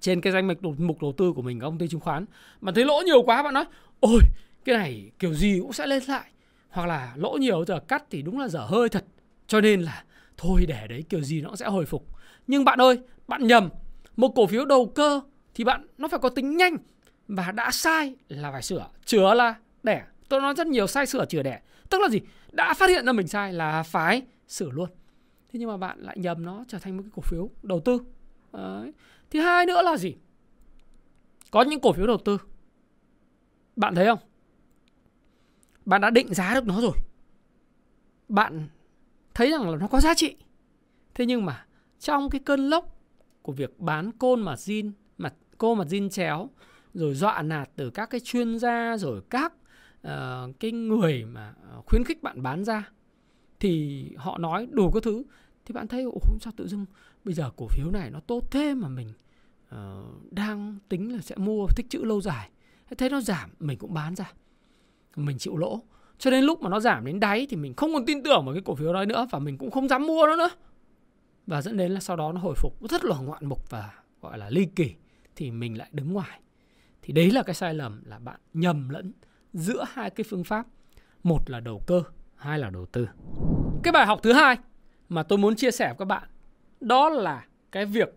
trên 0.00 0.20
cái 0.20 0.32
danh 0.32 0.48
mục 0.48 0.80
mục 0.80 1.02
đầu 1.02 1.12
tư 1.18 1.32
của 1.32 1.42
mình 1.42 1.60
công 1.60 1.78
ty 1.78 1.88
chứng 1.88 2.00
khoán. 2.00 2.24
Mà 2.60 2.72
thấy 2.74 2.84
lỗ 2.84 3.02
nhiều 3.06 3.22
quá, 3.22 3.42
bạn 3.42 3.54
nói, 3.54 3.64
ôi, 4.00 4.20
cái 4.64 4.76
này 4.76 5.10
kiểu 5.18 5.34
gì 5.34 5.58
cũng 5.62 5.72
sẽ 5.72 5.86
lên 5.86 6.02
lại. 6.08 6.30
Hoặc 6.68 6.86
là 6.86 7.12
lỗ 7.16 7.32
nhiều 7.40 7.64
giờ 7.64 7.80
cắt 7.88 8.04
thì 8.10 8.22
đúng 8.22 8.38
là 8.38 8.48
dở 8.48 8.60
hơi 8.60 8.88
thật. 8.88 9.04
Cho 9.46 9.60
nên 9.60 9.80
là 9.80 10.04
thôi 10.36 10.64
để 10.68 10.86
đấy, 10.88 11.04
kiểu 11.08 11.20
gì 11.20 11.40
nó 11.40 11.48
cũng 11.48 11.56
sẽ 11.56 11.66
hồi 11.66 11.86
phục. 11.86 12.06
Nhưng 12.46 12.64
bạn 12.64 12.80
ơi, 12.80 12.98
bạn 13.28 13.46
nhầm. 13.46 13.68
Một 14.16 14.32
cổ 14.34 14.46
phiếu 14.46 14.64
đầu 14.64 14.86
cơ 14.86 15.20
thì 15.54 15.64
bạn, 15.64 15.86
nó 15.98 16.08
phải 16.08 16.20
có 16.20 16.28
tính 16.28 16.56
nhanh. 16.56 16.76
Và 17.28 17.52
đã 17.52 17.70
sai 17.70 18.14
là 18.28 18.52
phải 18.52 18.62
sửa. 18.62 18.86
Chữa 19.04 19.34
là 19.34 19.54
đẻ. 19.82 20.02
Tôi 20.28 20.40
nói 20.40 20.54
rất 20.54 20.66
nhiều 20.66 20.86
sai 20.86 21.06
sửa 21.06 21.24
chữa 21.24 21.42
đẻ. 21.42 21.60
Tức 21.90 22.00
là 22.00 22.08
gì? 22.08 22.20
Đã 22.52 22.74
phát 22.74 22.90
hiện 22.90 23.06
ra 23.06 23.12
mình 23.12 23.26
sai 23.26 23.52
là 23.52 23.82
phải 23.82 24.22
sửa 24.48 24.70
luôn 24.70 24.88
thế 25.52 25.58
nhưng 25.58 25.68
mà 25.68 25.76
bạn 25.76 25.98
lại 26.00 26.16
nhầm 26.18 26.44
nó 26.44 26.64
trở 26.68 26.78
thành 26.78 26.96
một 26.96 27.02
cái 27.02 27.10
cổ 27.14 27.22
phiếu 27.22 27.50
đầu 27.62 27.80
tư. 27.80 27.98
Đấy. 28.52 28.92
thứ 29.30 29.40
hai 29.40 29.66
nữa 29.66 29.82
là 29.82 29.96
gì? 29.96 30.14
Có 31.50 31.62
những 31.62 31.80
cổ 31.80 31.92
phiếu 31.92 32.06
đầu 32.06 32.18
tư. 32.24 32.38
Bạn 33.76 33.94
thấy 33.94 34.06
không? 34.06 34.18
Bạn 35.84 36.00
đã 36.00 36.10
định 36.10 36.34
giá 36.34 36.54
được 36.54 36.66
nó 36.66 36.80
rồi. 36.80 36.96
Bạn 38.28 38.68
thấy 39.34 39.50
rằng 39.50 39.70
là 39.70 39.76
nó 39.76 39.88
có 39.88 40.00
giá 40.00 40.14
trị. 40.14 40.36
Thế 41.14 41.26
nhưng 41.26 41.44
mà 41.44 41.66
trong 41.98 42.30
cái 42.30 42.40
cơn 42.44 42.60
lốc 42.60 42.98
của 43.42 43.52
việc 43.52 43.80
bán 43.80 44.12
côn 44.12 44.42
mà 44.42 44.54
zin 44.54 44.92
mặt 45.18 45.34
cô 45.58 45.74
mà 45.74 45.84
zin 45.84 46.08
chéo 46.08 46.50
rồi 46.94 47.14
dọa 47.14 47.42
nạt 47.42 47.70
từ 47.76 47.90
các 47.90 48.10
cái 48.10 48.20
chuyên 48.20 48.58
gia 48.58 48.96
rồi 48.96 49.20
các 49.30 49.52
uh, 50.06 50.60
cái 50.60 50.72
người 50.72 51.24
mà 51.24 51.54
ờ, 51.70 51.82
khuyến 51.86 52.04
khích 52.04 52.22
bạn 52.22 52.42
bán 52.42 52.64
ra 52.64 52.92
thì 53.62 54.04
họ 54.16 54.38
nói 54.38 54.68
đủ 54.70 54.90
các 54.90 55.02
thứ 55.02 55.22
thì 55.64 55.72
bạn 55.72 55.88
thấy 55.88 56.02
ủa 56.02 56.38
sao 56.40 56.52
tự 56.56 56.68
dưng 56.68 56.86
bây 57.24 57.34
giờ 57.34 57.50
cổ 57.56 57.66
phiếu 57.68 57.90
này 57.90 58.10
nó 58.10 58.20
tốt 58.20 58.50
thế 58.50 58.74
mà 58.74 58.88
mình 58.88 59.12
uh, 59.74 60.32
đang 60.32 60.78
tính 60.88 61.12
là 61.12 61.20
sẽ 61.20 61.36
mua 61.36 61.66
tích 61.76 61.86
chữ 61.90 62.04
lâu 62.04 62.20
dài 62.20 62.50
thấy 62.98 63.10
nó 63.10 63.20
giảm 63.20 63.50
mình 63.60 63.78
cũng 63.78 63.94
bán 63.94 64.14
ra 64.14 64.32
mình 65.16 65.38
chịu 65.38 65.56
lỗ 65.56 65.82
cho 66.22 66.30
đến 66.30 66.44
lúc 66.44 66.62
mà 66.62 66.70
nó 66.70 66.80
giảm 66.80 67.04
đến 67.04 67.20
đáy 67.20 67.46
thì 67.50 67.56
mình 67.56 67.74
không 67.74 67.92
còn 67.92 68.06
tin 68.06 68.22
tưởng 68.22 68.44
vào 68.44 68.54
cái 68.54 68.62
cổ 68.64 68.74
phiếu 68.74 68.92
đó 68.92 69.04
nữa 69.04 69.26
và 69.30 69.38
mình 69.38 69.58
cũng 69.58 69.70
không 69.70 69.88
dám 69.88 70.06
mua 70.06 70.26
nó 70.26 70.36
nữa. 70.36 70.50
Và 71.46 71.62
dẫn 71.62 71.76
đến 71.76 71.92
là 71.92 72.00
sau 72.00 72.16
đó 72.16 72.32
nó 72.32 72.40
hồi 72.40 72.54
phục 72.56 72.90
rất 72.90 73.04
là 73.04 73.16
ngoạn 73.18 73.46
mục 73.46 73.70
và 73.70 73.90
gọi 74.20 74.38
là 74.38 74.50
ly 74.50 74.66
kỳ 74.76 74.94
thì 75.36 75.50
mình 75.50 75.78
lại 75.78 75.88
đứng 75.92 76.12
ngoài. 76.12 76.40
Thì 77.02 77.12
đấy 77.12 77.30
là 77.30 77.42
cái 77.42 77.54
sai 77.54 77.74
lầm 77.74 78.02
là 78.04 78.18
bạn 78.18 78.40
nhầm 78.54 78.88
lẫn 78.88 79.12
giữa 79.52 79.84
hai 79.92 80.10
cái 80.10 80.24
phương 80.28 80.44
pháp. 80.44 80.66
Một 81.22 81.50
là 81.50 81.60
đầu 81.60 81.82
cơ, 81.86 82.02
hai 82.36 82.58
là 82.58 82.70
đầu 82.70 82.86
tư. 82.86 83.08
cái 83.82 83.92
bài 83.92 84.06
học 84.06 84.20
thứ 84.22 84.32
hai 84.32 84.56
mà 85.12 85.22
tôi 85.22 85.38
muốn 85.38 85.56
chia 85.56 85.70
sẻ 85.70 85.86
với 85.86 85.96
các 85.98 86.04
bạn 86.04 86.28
đó 86.80 87.08
là 87.08 87.46
cái 87.72 87.86
việc 87.86 88.14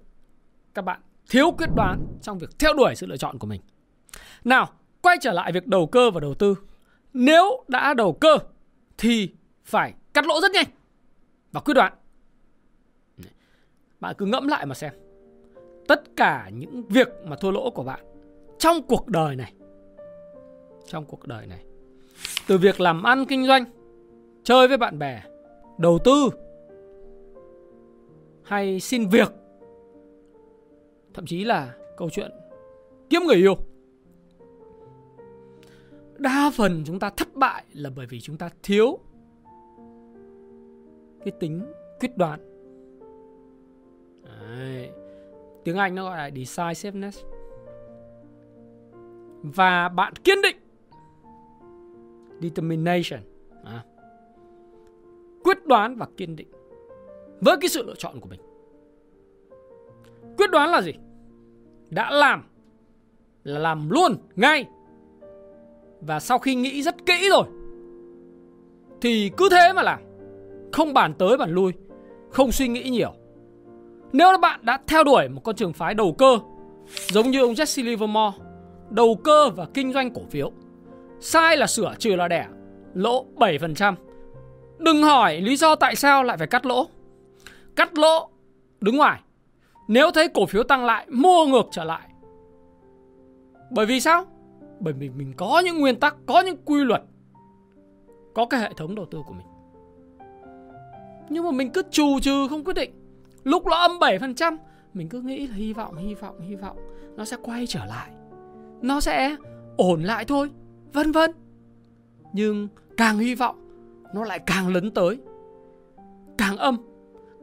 các 0.74 0.82
bạn 0.82 1.02
thiếu 1.30 1.52
quyết 1.52 1.70
đoán 1.76 2.08
trong 2.22 2.38
việc 2.38 2.60
theo 2.60 2.74
đuổi 2.74 2.96
sự 2.96 3.08
lựa 3.08 3.18
chọn 3.18 3.38
của 3.38 3.48
mình. 3.48 3.62
Nào, 4.44 4.70
quay 5.02 5.18
trở 5.22 5.32
lại 5.32 5.52
việc 5.52 5.68
đầu 5.68 5.88
cơ 5.88 6.12
và 6.12 6.20
đầu 6.20 6.34
tư. 6.34 6.56
Nếu 7.14 7.64
đã 7.68 7.94
đầu 7.94 8.14
cơ 8.14 8.38
thì 8.98 9.30
phải 9.66 9.94
cắt 10.14 10.26
lỗ 10.26 10.42
rất 10.42 10.52
nhanh 10.52 10.68
và 11.52 11.62
quyết 11.62 11.74
đoán. 11.74 11.94
Bạn 14.00 14.16
cứ 14.18 14.26
ngẫm 14.26 14.48
lại 14.48 14.66
mà 14.66 14.76
xem. 14.76 14.94
Tất 15.88 16.04
cả 16.16 16.50
những 16.54 16.88
việc 16.88 17.08
mà 17.26 17.36
thua 17.36 17.52
lỗ 17.52 17.70
của 17.70 17.84
bạn 17.84 18.00
trong 18.60 18.82
cuộc 18.82 19.08
đời 19.08 19.36
này 19.36 19.54
trong 20.88 21.06
cuộc 21.06 21.28
đời 21.28 21.48
này 21.48 21.64
từ 22.48 22.58
việc 22.58 22.80
làm 22.80 23.04
ăn 23.04 23.26
kinh 23.26 23.46
doanh 23.46 23.66
chơi 24.44 24.68
với 24.68 24.78
bạn 24.78 25.00
bè 25.00 25.24
đầu 25.78 26.00
tư 26.04 26.30
hay 28.46 28.80
xin 28.80 29.10
việc. 29.10 29.32
Thậm 31.14 31.26
chí 31.26 31.44
là 31.44 31.74
câu 31.98 32.10
chuyện 32.10 32.32
kiếm 33.10 33.22
người 33.28 33.36
yêu. 33.36 33.56
Đa 36.18 36.52
phần 36.56 36.84
chúng 36.86 37.00
ta 37.00 37.10
thất 37.10 37.36
bại 37.36 37.66
là 37.74 37.90
bởi 37.96 38.06
vì 38.06 38.22
chúng 38.22 38.38
ta 38.38 38.50
thiếu 38.64 39.00
cái 41.24 41.32
tính 41.40 41.66
quyết 42.00 42.18
đoán. 42.18 42.40
Đấy. 44.24 44.90
tiếng 45.64 45.78
anh 45.78 45.96
nó 45.96 46.04
gọi 46.04 46.18
là 46.18 46.30
decisiveness. 46.36 47.24
Và 49.44 49.90
bạn 49.90 50.14
kiên 50.24 50.38
định. 50.42 50.58
Determination. 52.42 53.20
À. 53.64 53.84
quyết 55.44 55.66
đoán 55.66 55.96
và 55.96 56.08
kiên 56.18 56.36
định 56.36 56.48
với 57.42 57.58
cái 57.62 57.70
sự 57.70 57.84
lựa 57.84 57.96
chọn 57.98 58.20
của 58.20 58.30
mình. 58.30 58.40
Quyết 60.38 60.52
đoán 60.52 60.70
là 60.70 60.82
gì? 60.82 60.92
Đã 61.90 62.12
làm 62.12 62.44
là 63.44 63.60
làm 63.60 63.90
luôn 63.90 64.16
ngay. 64.36 64.66
Và 66.02 66.20
sau 66.20 66.40
khi 66.40 66.56
nghĩ 66.56 66.84
rất 66.84 67.06
kỹ 67.06 67.30
rồi, 67.30 67.46
thì 69.02 69.32
cứ 69.38 69.50
thế 69.52 69.74
mà 69.74 69.82
làm. 69.82 70.00
Không 70.74 70.94
bàn 70.94 71.14
tới 71.14 71.38
bàn 71.38 71.52
lui, 71.52 71.74
không 72.32 72.52
suy 72.52 72.68
nghĩ 72.68 72.90
nhiều. 72.90 73.14
Nếu 74.12 74.32
là 74.32 74.38
bạn 74.38 74.60
đã 74.64 74.80
theo 74.88 75.04
đuổi 75.04 75.30
một 75.30 75.42
con 75.44 75.56
trường 75.56 75.74
phái 75.74 75.94
đầu 75.94 76.16
cơ, 76.18 76.40
giống 77.12 77.32
như 77.32 77.42
ông 77.42 77.54
Jesse 77.54 77.86
Livermore, 77.86 78.38
đầu 78.90 79.16
cơ 79.24 79.50
và 79.50 79.66
kinh 79.74 79.94
doanh 79.94 80.14
cổ 80.14 80.22
phiếu, 80.30 80.52
sai 81.20 81.58
là 81.58 81.68
sửa 81.68 81.96
trừ 82.00 82.16
là 82.16 82.28
đẻ, 82.28 82.48
lỗ 82.94 83.26
7% 83.36 83.96
đừng 84.78 85.04
hỏi 85.04 85.42
lý 85.42 85.56
do 85.56 85.76
tại 85.76 85.96
sao 85.96 86.24
lại 86.24 86.38
phải 86.38 86.48
cắt 86.48 86.66
lỗ 86.66 86.88
cắt 87.76 87.98
lỗ, 87.98 88.30
đứng 88.82 88.98
ngoài. 88.98 89.22
Nếu 89.88 90.12
thấy 90.12 90.28
cổ 90.28 90.46
phiếu 90.46 90.64
tăng 90.64 90.86
lại, 90.86 91.08
mua 91.10 91.46
ngược 91.46 91.66
trở 91.72 91.84
lại. 91.84 92.10
Bởi 93.72 93.86
vì 93.86 94.00
sao? 94.00 94.26
Bởi 94.80 94.94
vì 94.94 95.10
mình 95.10 95.34
có 95.38 95.62
những 95.66 95.80
nguyên 95.80 96.00
tắc, 96.00 96.16
có 96.26 96.42
những 96.42 96.58
quy 96.66 96.84
luật, 96.84 97.04
có 98.34 98.46
cái 98.46 98.60
hệ 98.60 98.74
thống 98.78 98.96
đầu 98.96 99.06
tư 99.06 99.22
của 99.28 99.34
mình. 99.34 99.48
Nhưng 101.30 101.44
mà 101.44 101.52
mình 101.52 101.70
cứ 101.70 101.82
trù 101.92 102.20
trừ, 102.22 102.48
không 102.50 102.64
quyết 102.64 102.74
định. 102.74 102.92
Lúc 103.44 103.66
nó 103.66 103.78
âm 103.78 103.92
7% 104.00 104.58
mình 104.94 105.10
cứ 105.10 105.22
nghĩ 105.22 105.48
là 105.48 105.56
hy 105.56 105.74
vọng 105.74 105.98
hy 105.98 106.14
vọng 106.14 106.40
hy 106.40 106.56
vọng 106.56 106.78
nó 107.16 107.26
sẽ 107.26 107.38
quay 107.44 107.68
trở 107.68 107.86
lại. 107.86 108.10
Nó 108.82 109.00
sẽ 109.00 109.36
ổn 109.78 110.04
lại 110.04 110.26
thôi, 110.26 110.50
vân 110.94 111.12
vân. 111.12 111.32
Nhưng 112.34 112.68
càng 112.98 113.18
hy 113.18 113.36
vọng, 113.36 113.56
nó 114.14 114.24
lại 114.24 114.40
càng 114.40 114.68
lấn 114.68 114.92
tới. 114.92 115.20
Càng 116.38 116.58
âm 116.58 116.78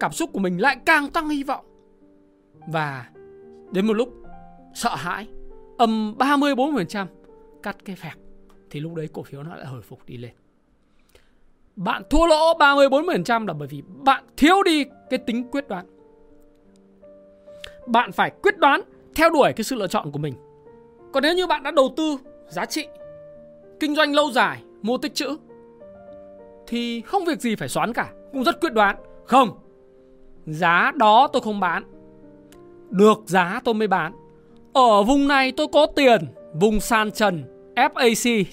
cảm 0.03 0.13
xúc 0.13 0.31
của 0.33 0.41
mình 0.41 0.61
lại 0.61 0.77
càng 0.87 1.11
tăng 1.11 1.29
hy 1.29 1.43
vọng 1.43 1.65
và 2.69 3.07
đến 3.71 3.87
một 3.87 3.93
lúc 3.93 4.15
sợ 4.75 4.95
hãi 4.95 5.27
âm 5.79 6.15
30 6.19 6.55
40% 6.55 7.07
cắt 7.63 7.77
cái 7.85 7.97
phẹt 7.97 8.13
thì 8.71 8.81
lúc 8.81 8.95
đấy 8.95 9.09
cổ 9.13 9.23
phiếu 9.23 9.43
nó 9.43 9.57
lại 9.57 9.67
hồi 9.67 9.83
phục 9.83 10.07
đi 10.07 10.17
lên. 10.17 10.31
Bạn 11.77 12.03
thua 12.11 12.27
lỗ 12.27 12.55
30 12.59 12.89
40% 12.89 13.47
là 13.47 13.55
bởi 13.55 13.69
vì 13.69 13.83
bạn 14.05 14.25
thiếu 14.37 14.63
đi 14.63 14.85
cái 15.11 15.19
tính 15.19 15.51
quyết 15.51 15.69
đoán. 15.69 15.87
Bạn 17.87 18.13
phải 18.13 18.31
quyết 18.43 18.59
đoán 18.59 18.81
theo 19.15 19.31
đuổi 19.31 19.53
cái 19.57 19.65
sự 19.65 19.77
lựa 19.77 19.87
chọn 19.87 20.13
của 20.13 20.19
mình. 20.19 20.35
Còn 21.13 21.23
nếu 21.23 21.35
như 21.35 21.47
bạn 21.47 21.63
đã 21.63 21.71
đầu 21.71 21.95
tư 21.97 22.17
giá 22.49 22.67
trị, 22.67 22.87
kinh 23.81 23.95
doanh 23.95 24.15
lâu 24.15 24.31
dài, 24.31 24.63
mua 24.83 24.99
tích 24.99 25.15
trữ 25.15 25.37
thì 26.67 27.01
không 27.01 27.25
việc 27.25 27.41
gì 27.41 27.57
phải 27.57 27.69
xoắn 27.69 27.93
cả, 27.93 28.13
cũng 28.33 28.45
rất 28.45 28.61
quyết 28.61 28.73
đoán. 28.73 28.97
Không, 29.25 29.59
giá 30.47 30.93
đó 30.97 31.29
tôi 31.33 31.43
không 31.43 31.61
bán. 31.61 31.85
Được 32.91 33.23
giá 33.27 33.61
tôi 33.65 33.75
mới 33.75 33.89
bán. 33.89 34.13
Ở 34.73 35.03
vùng 35.03 35.29
này 35.29 35.53
tôi 35.53 35.67
có 35.73 35.87
tiền, 35.87 36.21
vùng 36.55 36.81
sàn 36.81 37.11
trần, 37.11 37.45
FAC, 37.77 38.45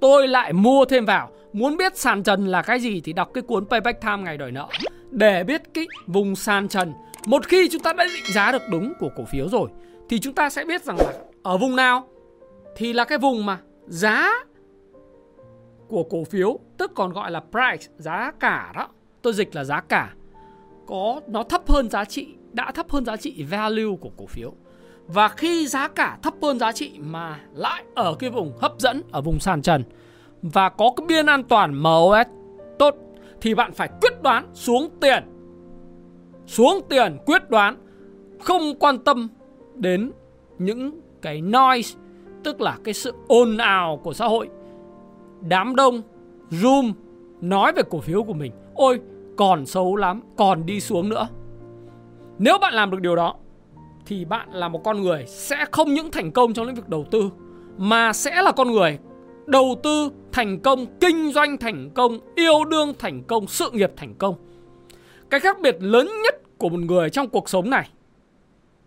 tôi 0.00 0.28
lại 0.28 0.52
mua 0.52 0.84
thêm 0.84 1.04
vào. 1.04 1.30
Muốn 1.52 1.76
biết 1.76 1.96
sàn 1.96 2.22
trần 2.22 2.46
là 2.46 2.62
cái 2.62 2.80
gì 2.80 3.00
thì 3.00 3.12
đọc 3.12 3.30
cái 3.34 3.42
cuốn 3.42 3.66
Payback 3.66 4.00
Time 4.00 4.16
ngày 4.16 4.36
đòi 4.36 4.52
nợ 4.52 4.68
để 5.10 5.44
biết 5.44 5.62
cái 5.74 5.86
vùng 6.06 6.36
sàn 6.36 6.68
trần. 6.68 6.92
Một 7.26 7.46
khi 7.46 7.68
chúng 7.68 7.82
ta 7.82 7.92
đã 7.92 8.04
định 8.04 8.34
giá 8.34 8.52
được 8.52 8.62
đúng 8.70 8.92
của 9.00 9.08
cổ 9.16 9.24
phiếu 9.24 9.48
rồi 9.48 9.68
thì 10.08 10.18
chúng 10.18 10.34
ta 10.34 10.50
sẽ 10.50 10.64
biết 10.64 10.84
rằng 10.84 10.96
là 10.98 11.12
ở 11.42 11.56
vùng 11.56 11.76
nào 11.76 12.08
thì 12.76 12.92
là 12.92 13.04
cái 13.04 13.18
vùng 13.18 13.46
mà 13.46 13.58
giá 13.86 14.30
của 15.88 16.02
cổ 16.02 16.24
phiếu 16.24 16.58
tức 16.78 16.92
còn 16.94 17.12
gọi 17.12 17.30
là 17.30 17.40
price 17.40 17.92
giá 17.98 18.32
cả 18.40 18.72
đó 18.74 18.88
tôi 19.22 19.32
dịch 19.32 19.54
là 19.54 19.64
giá 19.64 19.80
cả 19.80 20.14
có, 20.86 21.20
nó 21.26 21.42
thấp 21.42 21.68
hơn 21.68 21.90
giá 21.90 22.04
trị, 22.04 22.26
đã 22.52 22.72
thấp 22.72 22.90
hơn 22.90 23.04
giá 23.04 23.16
trị 23.16 23.42
value 23.42 23.96
của 24.00 24.10
cổ 24.16 24.26
phiếu. 24.26 24.52
Và 25.06 25.28
khi 25.28 25.66
giá 25.66 25.88
cả 25.88 26.18
thấp 26.22 26.34
hơn 26.42 26.58
giá 26.58 26.72
trị 26.72 26.92
mà 26.98 27.40
lại 27.54 27.84
ở 27.94 28.14
cái 28.18 28.30
vùng 28.30 28.52
hấp 28.58 28.72
dẫn, 28.78 29.02
ở 29.12 29.20
vùng 29.20 29.38
sàn 29.38 29.62
trần, 29.62 29.84
và 30.42 30.68
có 30.68 30.92
cái 30.96 31.06
biên 31.06 31.26
an 31.26 31.42
toàn 31.42 31.74
MOS 31.74 32.26
tốt, 32.78 32.94
thì 33.40 33.54
bạn 33.54 33.72
phải 33.72 33.88
quyết 34.00 34.22
đoán 34.22 34.46
xuống 34.54 34.88
tiền. 35.00 35.24
Xuống 36.46 36.80
tiền 36.88 37.16
quyết 37.26 37.50
đoán, 37.50 37.76
không 38.40 38.74
quan 38.78 38.98
tâm 38.98 39.28
đến 39.74 40.12
những 40.58 41.00
cái 41.22 41.40
noise, 41.40 41.98
tức 42.44 42.60
là 42.60 42.78
cái 42.84 42.94
sự 42.94 43.12
ồn 43.28 43.56
ào 43.56 44.00
của 44.02 44.12
xã 44.12 44.26
hội. 44.26 44.48
Đám 45.40 45.76
đông, 45.76 46.02
zoom, 46.50 46.92
nói 47.40 47.72
về 47.72 47.82
cổ 47.90 48.00
phiếu 48.00 48.22
của 48.22 48.34
mình. 48.34 48.52
Ôi 48.74 49.00
còn 49.36 49.66
xấu 49.66 49.96
lắm 49.96 50.20
còn 50.36 50.66
đi 50.66 50.80
xuống 50.80 51.08
nữa. 51.08 51.28
Nếu 52.38 52.58
bạn 52.58 52.74
làm 52.74 52.90
được 52.90 53.00
điều 53.00 53.16
đó 53.16 53.36
thì 54.06 54.24
bạn 54.24 54.50
là 54.52 54.68
một 54.68 54.84
con 54.84 55.02
người 55.02 55.24
sẽ 55.26 55.64
không 55.72 55.94
những 55.94 56.10
thành 56.10 56.32
công 56.32 56.54
trong 56.54 56.66
lĩnh 56.66 56.74
vực 56.74 56.88
đầu 56.88 57.06
tư 57.10 57.30
mà 57.78 58.12
sẽ 58.12 58.42
là 58.42 58.52
con 58.52 58.70
người 58.70 58.98
đầu 59.46 59.76
tư 59.82 60.10
thành 60.32 60.60
công, 60.60 60.86
kinh 61.00 61.32
doanh 61.32 61.58
thành 61.58 61.90
công, 61.94 62.18
yêu 62.34 62.64
đương 62.64 62.92
thành 62.98 63.22
công, 63.24 63.46
sự 63.46 63.70
nghiệp 63.70 63.92
thành 63.96 64.14
công. 64.14 64.34
Cái 65.30 65.40
khác 65.40 65.56
biệt 65.60 65.76
lớn 65.80 66.08
nhất 66.24 66.58
của 66.58 66.68
một 66.68 66.80
người 66.80 67.10
trong 67.10 67.28
cuộc 67.28 67.48
sống 67.48 67.70
này 67.70 67.90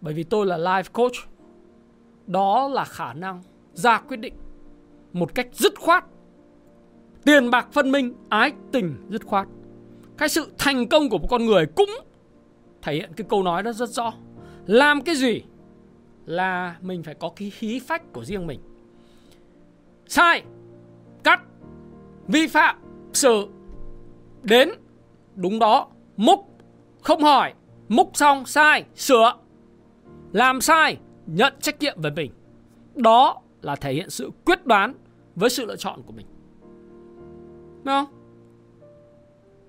bởi 0.01 0.13
vì 0.13 0.23
tôi 0.23 0.45
là 0.45 0.57
life 0.57 0.83
coach 0.93 1.13
đó 2.27 2.67
là 2.67 2.85
khả 2.85 3.13
năng 3.13 3.41
ra 3.73 3.97
quyết 3.99 4.17
định 4.17 4.33
một 5.13 5.35
cách 5.35 5.47
dứt 5.53 5.79
khoát. 5.79 6.05
Tiền 7.25 7.49
bạc 7.49 7.67
phân 7.71 7.91
minh 7.91 8.13
ái 8.29 8.51
tình 8.71 8.95
dứt 9.09 9.25
khoát 9.25 9.47
cái 10.19 10.29
sự 10.29 10.51
thành 10.57 10.87
công 10.87 11.09
của 11.09 11.17
một 11.17 11.27
con 11.29 11.45
người 11.45 11.65
cũng 11.65 11.89
thể 12.81 12.93
hiện 12.93 13.11
cái 13.15 13.27
câu 13.29 13.43
nói 13.43 13.63
đó 13.63 13.71
rất 13.71 13.89
rõ. 13.89 14.13
Làm 14.65 15.01
cái 15.01 15.15
gì 15.15 15.41
là 16.25 16.75
mình 16.81 17.03
phải 17.03 17.13
có 17.13 17.31
cái 17.35 17.49
khí 17.49 17.79
phách 17.79 18.13
của 18.13 18.23
riêng 18.23 18.47
mình. 18.47 18.59
Sai, 20.07 20.43
cắt, 21.23 21.41
vi 22.27 22.47
phạm, 22.47 22.75
xử. 23.13 23.47
Đến 24.43 24.69
đúng 25.35 25.59
đó, 25.59 25.87
múc, 26.17 26.47
không 27.01 27.23
hỏi, 27.23 27.53
múc 27.89 28.11
xong, 28.13 28.45
sai, 28.45 28.83
sửa. 28.95 29.33
Làm 30.31 30.61
sai, 30.61 30.97
nhận 31.25 31.53
trách 31.61 31.79
nhiệm 31.79 32.01
về 32.01 32.09
mình. 32.09 32.31
Đó 32.95 33.41
là 33.61 33.75
thể 33.75 33.93
hiện 33.93 34.09
sự 34.09 34.31
quyết 34.45 34.65
đoán 34.65 34.93
với 35.35 35.49
sự 35.49 35.65
lựa 35.65 35.75
chọn 35.75 36.01
của 36.05 36.11
mình. 36.11 36.25
Đúng 37.83 37.85
không? 37.85 38.18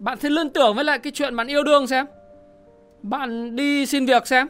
Bạn 0.00 0.18
thử 0.18 0.28
liên 0.28 0.50
tưởng 0.50 0.74
với 0.74 0.84
lại 0.84 0.98
cái 0.98 1.12
chuyện 1.12 1.36
bạn 1.36 1.46
yêu 1.46 1.64
đương 1.64 1.86
xem. 1.86 2.06
Bạn 3.02 3.56
đi 3.56 3.86
xin 3.86 4.06
việc 4.06 4.26
xem. 4.26 4.48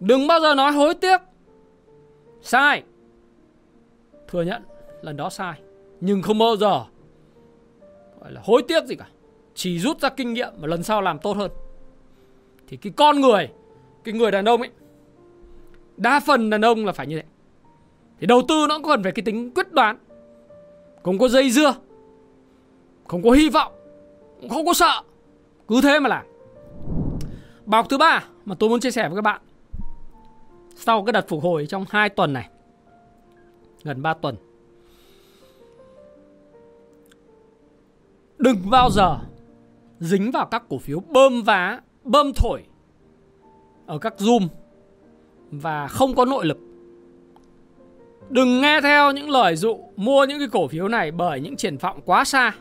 Đừng 0.00 0.26
bao 0.26 0.40
giờ 0.40 0.54
nói 0.54 0.72
hối 0.72 0.94
tiếc. 0.94 1.20
Sai. 2.42 2.82
Thừa 4.28 4.42
nhận 4.42 4.62
lần 5.02 5.16
đó 5.16 5.30
sai, 5.30 5.60
Nhưng 6.00 6.22
không 6.22 6.38
bao 6.38 6.56
giờ, 6.56 6.84
Gọi 8.20 8.32
là, 8.32 8.40
hối 8.44 8.62
tiếc 8.68 8.84
gì 8.84 8.94
cả. 8.96 9.06
Chỉ 9.54 9.78
rút 9.78 10.00
ra 10.00 10.08
kinh 10.08 10.32
nghiệm 10.32 10.52
và 10.58 10.66
lần 10.66 10.82
sau 10.82 11.02
làm 11.02 11.18
tốt 11.18 11.36
hơn. 11.36 11.50
Thì 12.68 12.76
cái 12.76 12.92
con 12.96 13.20
người, 13.20 13.48
Cái 14.04 14.14
người 14.14 14.30
đàn 14.30 14.44
ông 14.44 14.60
ấy, 14.60 14.70
Đa 15.96 16.20
phần 16.20 16.50
đàn 16.50 16.64
ông 16.64 16.86
là 16.86 16.92
phải 16.92 17.06
như 17.06 17.16
thế. 17.16 17.24
Thì 18.20 18.26
đầu 18.26 18.42
tư 18.48 18.66
nó 18.68 18.78
cũng 18.78 18.88
cần 18.88 19.02
phải 19.02 19.12
cái 19.12 19.22
tính 19.22 19.50
quyết 19.54 19.72
đoán. 19.72 19.98
Không 21.02 21.18
có 21.18 21.28
dây 21.28 21.50
dưa. 21.50 21.74
Không 23.08 23.22
có 23.22 23.30
hy 23.30 23.48
vọng 23.48 23.72
không 24.50 24.66
có 24.66 24.74
sợ. 24.74 25.02
Cứ 25.68 25.80
thế 25.80 26.00
mà 26.00 26.08
làm. 26.08 26.26
Bài 27.66 27.78
học 27.78 27.86
thứ 27.90 27.98
ba 27.98 28.24
mà 28.44 28.54
tôi 28.54 28.70
muốn 28.70 28.80
chia 28.80 28.90
sẻ 28.90 29.08
với 29.08 29.16
các 29.16 29.22
bạn. 29.22 29.40
Sau 30.74 31.04
cái 31.04 31.12
đợt 31.12 31.28
phục 31.28 31.42
hồi 31.42 31.66
trong 31.68 31.84
2 31.88 32.08
tuần 32.08 32.32
này, 32.32 32.48
gần 33.84 34.02
3 34.02 34.14
tuần, 34.14 34.36
đừng 38.38 38.70
bao 38.70 38.90
giờ 38.90 39.18
dính 40.00 40.30
vào 40.30 40.46
các 40.46 40.62
cổ 40.68 40.78
phiếu 40.78 41.00
bơm 41.00 41.42
vá, 41.42 41.80
bơm 42.04 42.32
thổi 42.32 42.62
ở 43.86 43.98
các 43.98 44.14
zoom 44.18 44.48
và 45.50 45.88
không 45.88 46.14
có 46.14 46.24
nội 46.24 46.46
lực. 46.46 46.58
Đừng 48.28 48.60
nghe 48.60 48.80
theo 48.80 49.12
những 49.12 49.30
lời 49.30 49.56
dụ 49.56 49.78
mua 49.96 50.24
những 50.24 50.38
cái 50.38 50.48
cổ 50.52 50.68
phiếu 50.68 50.88
này 50.88 51.10
bởi 51.10 51.40
những 51.40 51.56
triển 51.56 51.76
vọng 51.76 52.00
quá 52.04 52.24
xa 52.24 52.54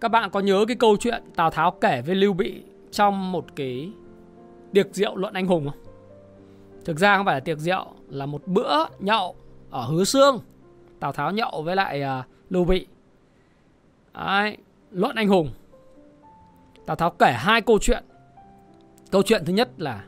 các 0.00 0.08
bạn 0.08 0.30
có 0.30 0.40
nhớ 0.40 0.64
cái 0.68 0.76
câu 0.76 0.96
chuyện 0.96 1.22
Tào 1.36 1.50
Tháo 1.50 1.70
kể 1.70 2.02
với 2.06 2.14
Lưu 2.14 2.32
Bị 2.32 2.62
trong 2.90 3.32
một 3.32 3.56
cái 3.56 3.92
tiệc 4.72 4.94
rượu 4.94 5.16
luận 5.16 5.34
anh 5.34 5.46
hùng 5.46 5.70
không? 5.70 5.80
Thực 6.84 6.98
ra 6.98 7.16
không 7.16 7.26
phải 7.26 7.34
là 7.34 7.40
tiệc 7.40 7.58
rượu 7.58 7.86
là 8.08 8.26
một 8.26 8.46
bữa 8.46 8.76
nhậu 8.98 9.34
ở 9.70 9.84
Hứa 9.86 10.04
Xương. 10.04 10.40
Tào 11.00 11.12
Tháo 11.12 11.32
nhậu 11.32 11.62
với 11.62 11.76
lại 11.76 12.02
uh, 12.02 12.24
Lưu 12.50 12.64
Bị. 12.64 12.86
Đấy, 14.14 14.56
luận 14.90 15.16
anh 15.16 15.28
hùng. 15.28 15.50
Tào 16.86 16.96
Tháo 16.96 17.10
kể 17.10 17.32
hai 17.32 17.60
câu 17.60 17.78
chuyện. 17.78 18.04
Câu 19.10 19.22
chuyện 19.22 19.44
thứ 19.44 19.52
nhất 19.52 19.70
là 19.78 20.04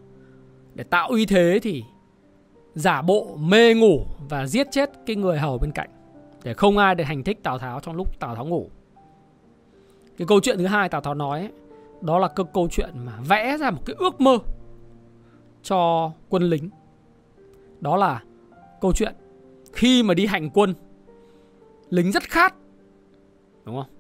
để 0.74 0.84
tạo 0.84 1.08
uy 1.08 1.26
thế 1.26 1.58
thì 1.62 1.84
giả 2.74 3.02
bộ 3.02 3.36
mê 3.36 3.74
ngủ 3.74 4.04
và 4.28 4.46
giết 4.46 4.66
chết 4.70 4.90
cái 5.06 5.16
người 5.16 5.38
hầu 5.38 5.58
bên 5.58 5.72
cạnh 5.72 5.90
để 6.44 6.54
không 6.54 6.78
ai 6.78 6.94
được 6.94 7.04
hành 7.04 7.22
thích 7.22 7.38
Tào 7.42 7.58
Tháo 7.58 7.80
trong 7.80 7.96
lúc 7.96 8.20
Tào 8.20 8.34
Tháo 8.34 8.46
ngủ. 8.46 8.70
Cái 10.16 10.26
câu 10.26 10.40
chuyện 10.40 10.58
thứ 10.58 10.66
hai 10.66 10.88
Tào 10.88 11.00
Tháo 11.00 11.14
nói 11.14 11.40
ấy, 11.40 11.52
đó 12.00 12.18
là 12.18 12.28
câu 12.28 12.46
câu 12.46 12.68
chuyện 12.70 12.90
mà 12.94 13.12
vẽ 13.28 13.56
ra 13.58 13.70
một 13.70 13.82
cái 13.86 13.96
ước 13.98 14.20
mơ 14.20 14.38
cho 15.62 16.12
quân 16.28 16.42
lính. 16.42 16.70
Đó 17.80 17.96
là 17.96 18.22
câu 18.80 18.92
chuyện 18.92 19.14
khi 19.72 20.02
mà 20.02 20.14
đi 20.14 20.26
hành 20.26 20.50
quân 20.50 20.74
lính 21.90 22.12
rất 22.12 22.22
khát. 22.22 22.54
Đúng 23.64 23.76
không? 23.76 23.90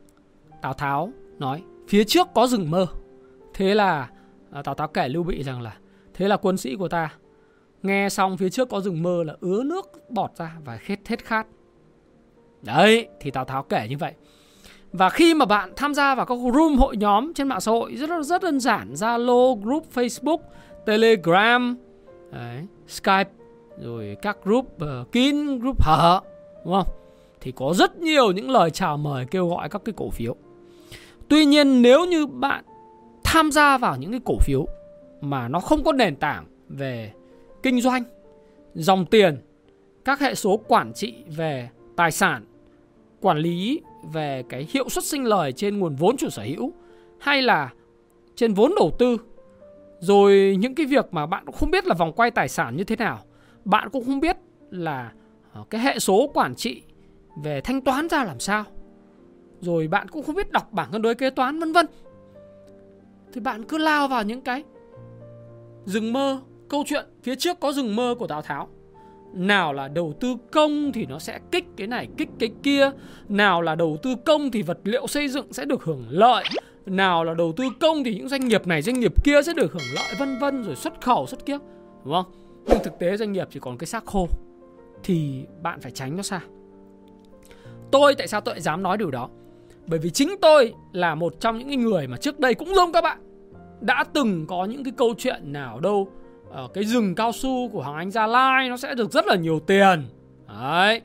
Tào 0.62 0.72
Tháo 0.72 1.12
nói 1.38 1.62
phía 1.88 2.04
trước 2.04 2.28
có 2.34 2.46
rừng 2.46 2.70
mơ. 2.70 2.86
Thế 3.54 3.74
là 3.74 4.10
à, 4.50 4.62
Tào 4.62 4.74
Tháo 4.74 4.88
kể 4.88 5.08
Lưu 5.08 5.22
Bị 5.22 5.42
rằng 5.42 5.62
là 5.62 5.76
thế 6.14 6.28
là 6.28 6.36
quân 6.36 6.56
sĩ 6.56 6.76
của 6.76 6.88
ta 6.88 7.16
nghe 7.82 8.08
xong 8.08 8.36
phía 8.36 8.50
trước 8.50 8.68
có 8.68 8.80
rừng 8.80 9.02
mơ 9.02 9.24
là 9.24 9.36
ứa 9.40 9.62
nước 9.62 10.10
bọt 10.10 10.36
ra 10.36 10.56
và 10.64 10.78
hết 10.82 11.08
hết 11.08 11.24
khát. 11.24 11.46
Đấy, 12.62 13.08
thì 13.20 13.30
Tào 13.30 13.44
Tháo 13.44 13.62
kể 13.62 13.86
như 13.90 13.96
vậy. 13.98 14.14
Và 14.92 15.10
khi 15.10 15.34
mà 15.34 15.44
bạn 15.44 15.72
tham 15.76 15.94
gia 15.94 16.14
vào 16.14 16.26
các 16.26 16.38
room 16.54 16.76
hội 16.76 16.96
nhóm 16.96 17.34
trên 17.34 17.48
mạng 17.48 17.60
xã 17.60 17.70
hội 17.70 17.96
rất 17.96 18.10
rất 18.22 18.42
đơn 18.42 18.60
giản, 18.60 18.92
Zalo, 18.92 19.60
group 19.60 19.86
Facebook, 19.94 20.38
Telegram, 20.86 21.76
đấy, 22.32 22.66
Skype, 22.88 23.30
rồi 23.78 24.16
các 24.22 24.36
group 24.44 24.78
ờ, 24.78 25.00
uh, 25.00 25.12
kín, 25.12 25.58
group 25.58 25.82
hở, 25.82 26.20
đúng 26.64 26.74
không? 26.74 26.94
Thì 27.40 27.52
có 27.52 27.72
rất 27.74 27.96
nhiều 27.96 28.32
những 28.32 28.50
lời 28.50 28.70
chào 28.70 28.96
mời 28.96 29.26
kêu 29.30 29.48
gọi 29.48 29.68
các 29.68 29.82
cái 29.84 29.92
cổ 29.96 30.10
phiếu. 30.10 30.36
Tuy 31.28 31.44
nhiên 31.44 31.82
nếu 31.82 32.04
như 32.04 32.26
bạn 32.26 32.64
tham 33.24 33.52
gia 33.52 33.78
vào 33.78 33.96
những 33.96 34.10
cái 34.10 34.20
cổ 34.24 34.36
phiếu 34.40 34.66
mà 35.20 35.48
nó 35.48 35.60
không 35.60 35.84
có 35.84 35.92
nền 35.92 36.16
tảng 36.16 36.44
về 36.68 37.12
kinh 37.62 37.80
doanh, 37.80 38.02
dòng 38.74 39.06
tiền, 39.06 39.38
các 40.04 40.20
hệ 40.20 40.34
số 40.34 40.56
quản 40.68 40.92
trị 40.92 41.14
về 41.36 41.68
tài 41.96 42.10
sản, 42.10 42.44
quản 43.20 43.38
lý 43.38 43.80
về 44.02 44.42
cái 44.48 44.66
hiệu 44.70 44.88
suất 44.88 45.04
sinh 45.04 45.24
lời 45.24 45.52
trên 45.52 45.78
nguồn 45.78 45.94
vốn 45.94 46.16
chủ 46.16 46.30
sở 46.30 46.42
hữu, 46.42 46.72
hay 47.18 47.42
là 47.42 47.72
trên 48.34 48.54
vốn 48.54 48.72
đầu 48.78 48.90
tư. 48.98 49.16
Rồi 50.00 50.56
những 50.60 50.74
cái 50.74 50.86
việc 50.86 51.06
mà 51.10 51.26
bạn 51.26 51.46
cũng 51.46 51.54
không 51.54 51.70
biết 51.70 51.86
là 51.86 51.94
vòng 51.94 52.12
quay 52.12 52.30
tài 52.30 52.48
sản 52.48 52.76
như 52.76 52.84
thế 52.84 52.96
nào. 52.96 53.18
Bạn 53.64 53.88
cũng 53.90 54.04
không 54.04 54.20
biết 54.20 54.36
là 54.70 55.12
ờ, 55.52 55.64
cái 55.70 55.80
hệ 55.80 55.98
số 55.98 56.30
quản 56.34 56.54
trị 56.54 56.82
về 57.42 57.60
thanh 57.60 57.80
toán 57.80 58.08
ra 58.08 58.24
làm 58.24 58.40
sao. 58.40 58.64
Rồi 59.60 59.88
bạn 59.88 60.08
cũng 60.08 60.22
không 60.22 60.34
biết 60.34 60.52
đọc 60.52 60.72
bảng 60.72 60.92
cân 60.92 61.02
đối 61.02 61.14
kế 61.14 61.30
toán, 61.30 61.60
vân 61.60 61.72
vân. 61.72 61.86
Thì 63.32 63.40
bạn 63.40 63.64
cứ 63.64 63.78
lao 63.78 64.08
vào 64.08 64.22
những 64.22 64.40
cái 64.40 64.64
rừng 65.84 66.12
mơ, 66.12 66.40
câu 66.68 66.84
chuyện 66.86 67.04
phía 67.22 67.36
trước 67.36 67.60
có 67.60 67.72
rừng 67.72 67.96
mơ 67.96 68.14
của 68.18 68.26
tào 68.26 68.42
tháo 68.42 68.68
nào 69.32 69.72
là 69.72 69.88
đầu 69.88 70.14
tư 70.20 70.36
công 70.50 70.92
thì 70.92 71.06
nó 71.06 71.18
sẽ 71.18 71.38
kích 71.50 71.64
cái 71.76 71.86
này, 71.86 72.08
kích 72.16 72.28
cái 72.38 72.50
kia. 72.62 72.90
Nào 73.28 73.62
là 73.62 73.74
đầu 73.74 73.96
tư 74.02 74.14
công 74.24 74.50
thì 74.50 74.62
vật 74.62 74.78
liệu 74.84 75.06
xây 75.06 75.28
dựng 75.28 75.52
sẽ 75.52 75.64
được 75.64 75.84
hưởng 75.84 76.06
lợi. 76.08 76.44
Nào 76.86 77.24
là 77.24 77.34
đầu 77.34 77.52
tư 77.56 77.64
công 77.80 78.04
thì 78.04 78.14
những 78.14 78.28
doanh 78.28 78.48
nghiệp 78.48 78.66
này, 78.66 78.82
doanh 78.82 79.00
nghiệp 79.00 79.24
kia 79.24 79.42
sẽ 79.42 79.52
được 79.56 79.72
hưởng 79.72 79.82
lợi, 79.94 80.14
vân 80.18 80.38
vân, 80.38 80.62
rồi 80.62 80.76
xuất 80.76 81.00
khẩu, 81.00 81.26
xuất 81.26 81.46
kiếp, 81.46 81.60
đúng 82.04 82.14
không? 82.14 82.32
Nhưng 82.66 82.78
thực 82.84 82.98
tế 82.98 83.16
doanh 83.16 83.32
nghiệp 83.32 83.48
chỉ 83.50 83.60
còn 83.60 83.78
cái 83.78 83.86
xác 83.86 84.04
khô, 84.04 84.28
thì 85.04 85.44
bạn 85.62 85.80
phải 85.80 85.92
tránh 85.92 86.16
nó 86.16 86.22
xa. 86.22 86.40
Tôi 87.90 88.14
tại 88.14 88.28
sao 88.28 88.40
tôi 88.40 88.54
lại 88.54 88.60
dám 88.60 88.82
nói 88.82 88.98
điều 88.98 89.10
đó? 89.10 89.28
Bởi 89.86 89.98
vì 89.98 90.10
chính 90.10 90.34
tôi 90.40 90.74
là 90.92 91.14
một 91.14 91.40
trong 91.40 91.58
những 91.58 91.82
người 91.82 92.06
mà 92.06 92.16
trước 92.16 92.40
đây 92.40 92.54
cũng 92.54 92.74
giống 92.74 92.92
các 92.92 93.04
bạn, 93.04 93.18
đã 93.80 94.04
từng 94.12 94.46
có 94.46 94.64
những 94.64 94.84
cái 94.84 94.92
câu 94.96 95.14
chuyện 95.18 95.52
nào 95.52 95.80
đâu 95.80 96.08
Ờ, 96.52 96.68
cái 96.74 96.84
rừng 96.84 97.14
cao 97.14 97.32
su 97.32 97.68
của 97.68 97.82
Hoàng 97.82 97.96
Anh 97.96 98.10
Gia 98.10 98.26
Lai 98.26 98.68
nó 98.68 98.76
sẽ 98.76 98.94
được 98.94 99.12
rất 99.12 99.26
là 99.26 99.36
nhiều 99.36 99.60
tiền. 99.60 100.04
Đấy. 100.48 101.00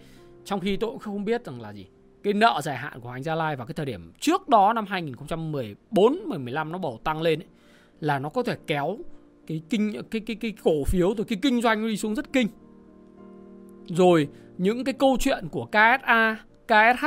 Trong 0.45 0.59
khi 0.59 0.77
tôi 0.77 0.89
cũng 0.89 0.99
không 0.99 1.25
biết 1.25 1.45
rằng 1.45 1.61
là 1.61 1.73
gì. 1.73 1.87
Cái 2.23 2.33
nợ 2.33 2.61
dài 2.63 2.77
hạn 2.77 2.93
của 2.93 3.03
Hoàng 3.03 3.15
Anh 3.15 3.23
Gia 3.23 3.35
Lai 3.35 3.55
vào 3.55 3.67
cái 3.67 3.73
thời 3.73 3.85
điểm 3.85 4.11
trước 4.19 4.49
đó 4.49 4.73
năm 4.73 4.85
2014 4.87 6.19
15 6.27 6.71
nó 6.71 6.77
bầu 6.77 6.99
tăng 7.03 7.21
lên 7.21 7.39
ấy, 7.39 7.47
là 7.99 8.19
nó 8.19 8.29
có 8.29 8.43
thể 8.43 8.57
kéo 8.67 8.97
cái 9.47 9.61
kinh 9.69 10.01
cái 10.11 10.21
cái 10.21 10.35
cái 10.35 10.53
cổ 10.63 10.83
phiếu 10.83 11.15
rồi 11.15 11.25
cái 11.29 11.39
kinh 11.41 11.61
doanh 11.61 11.87
đi 11.87 11.97
xuống 11.97 12.15
rất 12.15 12.33
kinh. 12.33 12.47
Rồi 13.87 14.27
những 14.57 14.83
cái 14.83 14.93
câu 14.93 15.17
chuyện 15.19 15.47
của 15.51 15.65
KSA, 15.65 16.37
KSH 16.67 17.05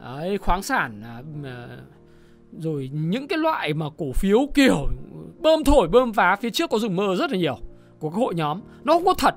đấy, 0.00 0.38
khoáng 0.38 0.62
sản 0.62 1.02
à, 1.04 1.22
à, 1.44 1.66
rồi 2.58 2.90
những 2.92 3.28
cái 3.28 3.38
loại 3.38 3.74
mà 3.74 3.86
cổ 3.98 4.12
phiếu 4.12 4.38
kiểu 4.54 4.88
bơm 5.38 5.64
thổi 5.64 5.88
bơm 5.88 6.12
vá 6.12 6.36
phía 6.40 6.50
trước 6.50 6.70
có 6.70 6.78
rừng 6.78 6.96
mơ 6.96 7.16
rất 7.18 7.30
là 7.30 7.38
nhiều 7.38 7.58
của 7.98 8.10
các 8.10 8.16
hội 8.16 8.34
nhóm. 8.34 8.60
Nó 8.84 8.92
không 8.92 9.04
có 9.04 9.14
thật 9.14 9.34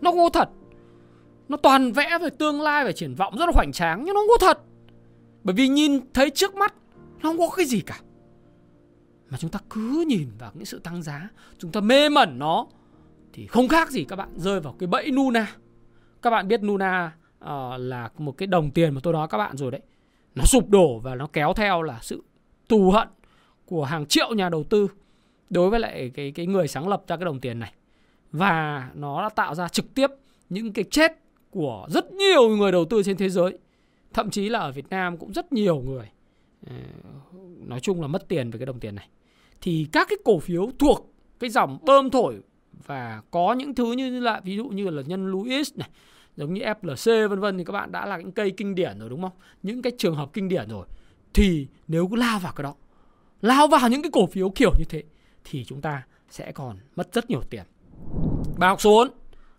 nó 0.00 0.10
không 0.10 0.20
có 0.20 0.30
thật. 0.30 0.48
Nó 1.48 1.56
toàn 1.56 1.92
vẽ 1.92 2.18
về 2.22 2.30
tương 2.30 2.60
lai 2.60 2.84
về 2.84 2.92
triển 2.92 3.14
vọng 3.14 3.36
rất 3.36 3.46
là 3.46 3.52
hoành 3.54 3.72
tráng 3.72 4.04
nhưng 4.04 4.14
nó 4.14 4.20
không 4.20 4.28
có 4.40 4.46
thật. 4.46 4.58
Bởi 5.44 5.54
vì 5.54 5.68
nhìn 5.68 6.00
thấy 6.14 6.30
trước 6.30 6.54
mắt 6.54 6.74
nó 7.22 7.28
không 7.28 7.38
có 7.38 7.48
cái 7.56 7.66
gì 7.66 7.80
cả. 7.80 8.00
Mà 9.30 9.38
chúng 9.38 9.50
ta 9.50 9.58
cứ 9.70 10.04
nhìn 10.08 10.28
vào 10.38 10.50
những 10.54 10.64
sự 10.64 10.78
tăng 10.78 11.02
giá 11.02 11.28
chúng 11.58 11.72
ta 11.72 11.80
mê 11.80 12.08
mẩn 12.08 12.38
nó 12.38 12.66
thì 13.32 13.46
không 13.46 13.68
khác 13.68 13.90
gì 13.90 14.04
các 14.04 14.16
bạn 14.16 14.28
rơi 14.36 14.60
vào 14.60 14.74
cái 14.78 14.86
bẫy 14.86 15.10
Nuna. 15.10 15.46
Các 16.22 16.30
bạn 16.30 16.48
biết 16.48 16.62
Nuna 16.62 17.12
uh, 17.44 17.48
là 17.78 18.10
một 18.18 18.32
cái 18.32 18.46
đồng 18.46 18.70
tiền 18.70 18.94
mà 18.94 19.00
tôi 19.02 19.12
nói 19.12 19.28
các 19.28 19.38
bạn 19.38 19.56
rồi 19.56 19.70
đấy. 19.70 19.80
Nó 20.34 20.44
sụp 20.44 20.68
đổ 20.68 20.98
và 20.98 21.14
nó 21.14 21.26
kéo 21.32 21.52
theo 21.52 21.82
là 21.82 21.98
sự 22.02 22.22
tù 22.68 22.90
hận 22.90 23.08
của 23.66 23.84
hàng 23.84 24.06
triệu 24.06 24.34
nhà 24.34 24.48
đầu 24.48 24.64
tư 24.64 24.88
đối 25.50 25.70
với 25.70 25.80
lại 25.80 26.10
cái 26.14 26.32
cái 26.32 26.46
người 26.46 26.68
sáng 26.68 26.88
lập 26.88 27.02
ra 27.08 27.16
cái 27.16 27.24
đồng 27.24 27.40
tiền 27.40 27.58
này. 27.58 27.72
Và 28.32 28.90
nó 28.94 29.22
đã 29.22 29.28
tạo 29.28 29.54
ra 29.54 29.68
trực 29.68 29.94
tiếp 29.94 30.10
những 30.48 30.72
cái 30.72 30.84
chết 30.90 31.12
của 31.50 31.86
rất 31.90 32.12
nhiều 32.12 32.48
người 32.48 32.72
đầu 32.72 32.84
tư 32.84 33.02
trên 33.02 33.16
thế 33.16 33.28
giới. 33.28 33.58
Thậm 34.12 34.30
chí 34.30 34.48
là 34.48 34.58
ở 34.58 34.72
Việt 34.72 34.88
Nam 34.90 35.16
cũng 35.16 35.32
rất 35.32 35.52
nhiều 35.52 35.76
người 35.80 36.10
ờ, 36.66 36.74
nói 37.66 37.80
chung 37.80 38.00
là 38.00 38.06
mất 38.06 38.28
tiền 38.28 38.50
về 38.50 38.58
cái 38.58 38.66
đồng 38.66 38.80
tiền 38.80 38.94
này. 38.94 39.08
Thì 39.60 39.86
các 39.92 40.06
cái 40.10 40.18
cổ 40.24 40.38
phiếu 40.38 40.70
thuộc 40.78 41.14
cái 41.38 41.50
dòng 41.50 41.78
bơm 41.82 42.10
thổi 42.10 42.36
và 42.86 43.22
có 43.30 43.52
những 43.52 43.74
thứ 43.74 43.92
như 43.92 44.20
là, 44.20 44.40
ví 44.44 44.56
dụ 44.56 44.64
như 44.64 44.90
là 44.90 45.02
nhân 45.02 45.26
Louis 45.26 45.76
này, 45.76 45.88
giống 46.36 46.54
như 46.54 46.62
FLC 46.62 47.28
vân 47.28 47.40
vân 47.40 47.58
thì 47.58 47.64
các 47.64 47.72
bạn 47.72 47.92
đã 47.92 48.06
là 48.06 48.18
những 48.18 48.32
cây 48.32 48.50
kinh 48.50 48.74
điển 48.74 48.98
rồi 48.98 49.08
đúng 49.08 49.22
không? 49.22 49.32
Những 49.62 49.82
cái 49.82 49.92
trường 49.98 50.14
hợp 50.14 50.30
kinh 50.32 50.48
điển 50.48 50.68
rồi 50.68 50.86
thì 51.38 51.66
nếu 51.88 52.06
cứ 52.06 52.16
lao 52.16 52.38
vào 52.38 52.52
cái 52.52 52.62
đó 52.62 52.74
lao 53.42 53.68
vào 53.68 53.88
những 53.88 54.02
cái 54.02 54.10
cổ 54.12 54.26
phiếu 54.26 54.50
kiểu 54.50 54.70
như 54.78 54.84
thế 54.88 55.02
thì 55.44 55.64
chúng 55.64 55.80
ta 55.80 56.02
sẽ 56.30 56.52
còn 56.52 56.76
mất 56.96 57.12
rất 57.12 57.30
nhiều 57.30 57.40
tiền. 57.50 57.62
Bài 58.56 58.68
học 58.68 58.80
số 58.80 58.90
4 58.90 59.08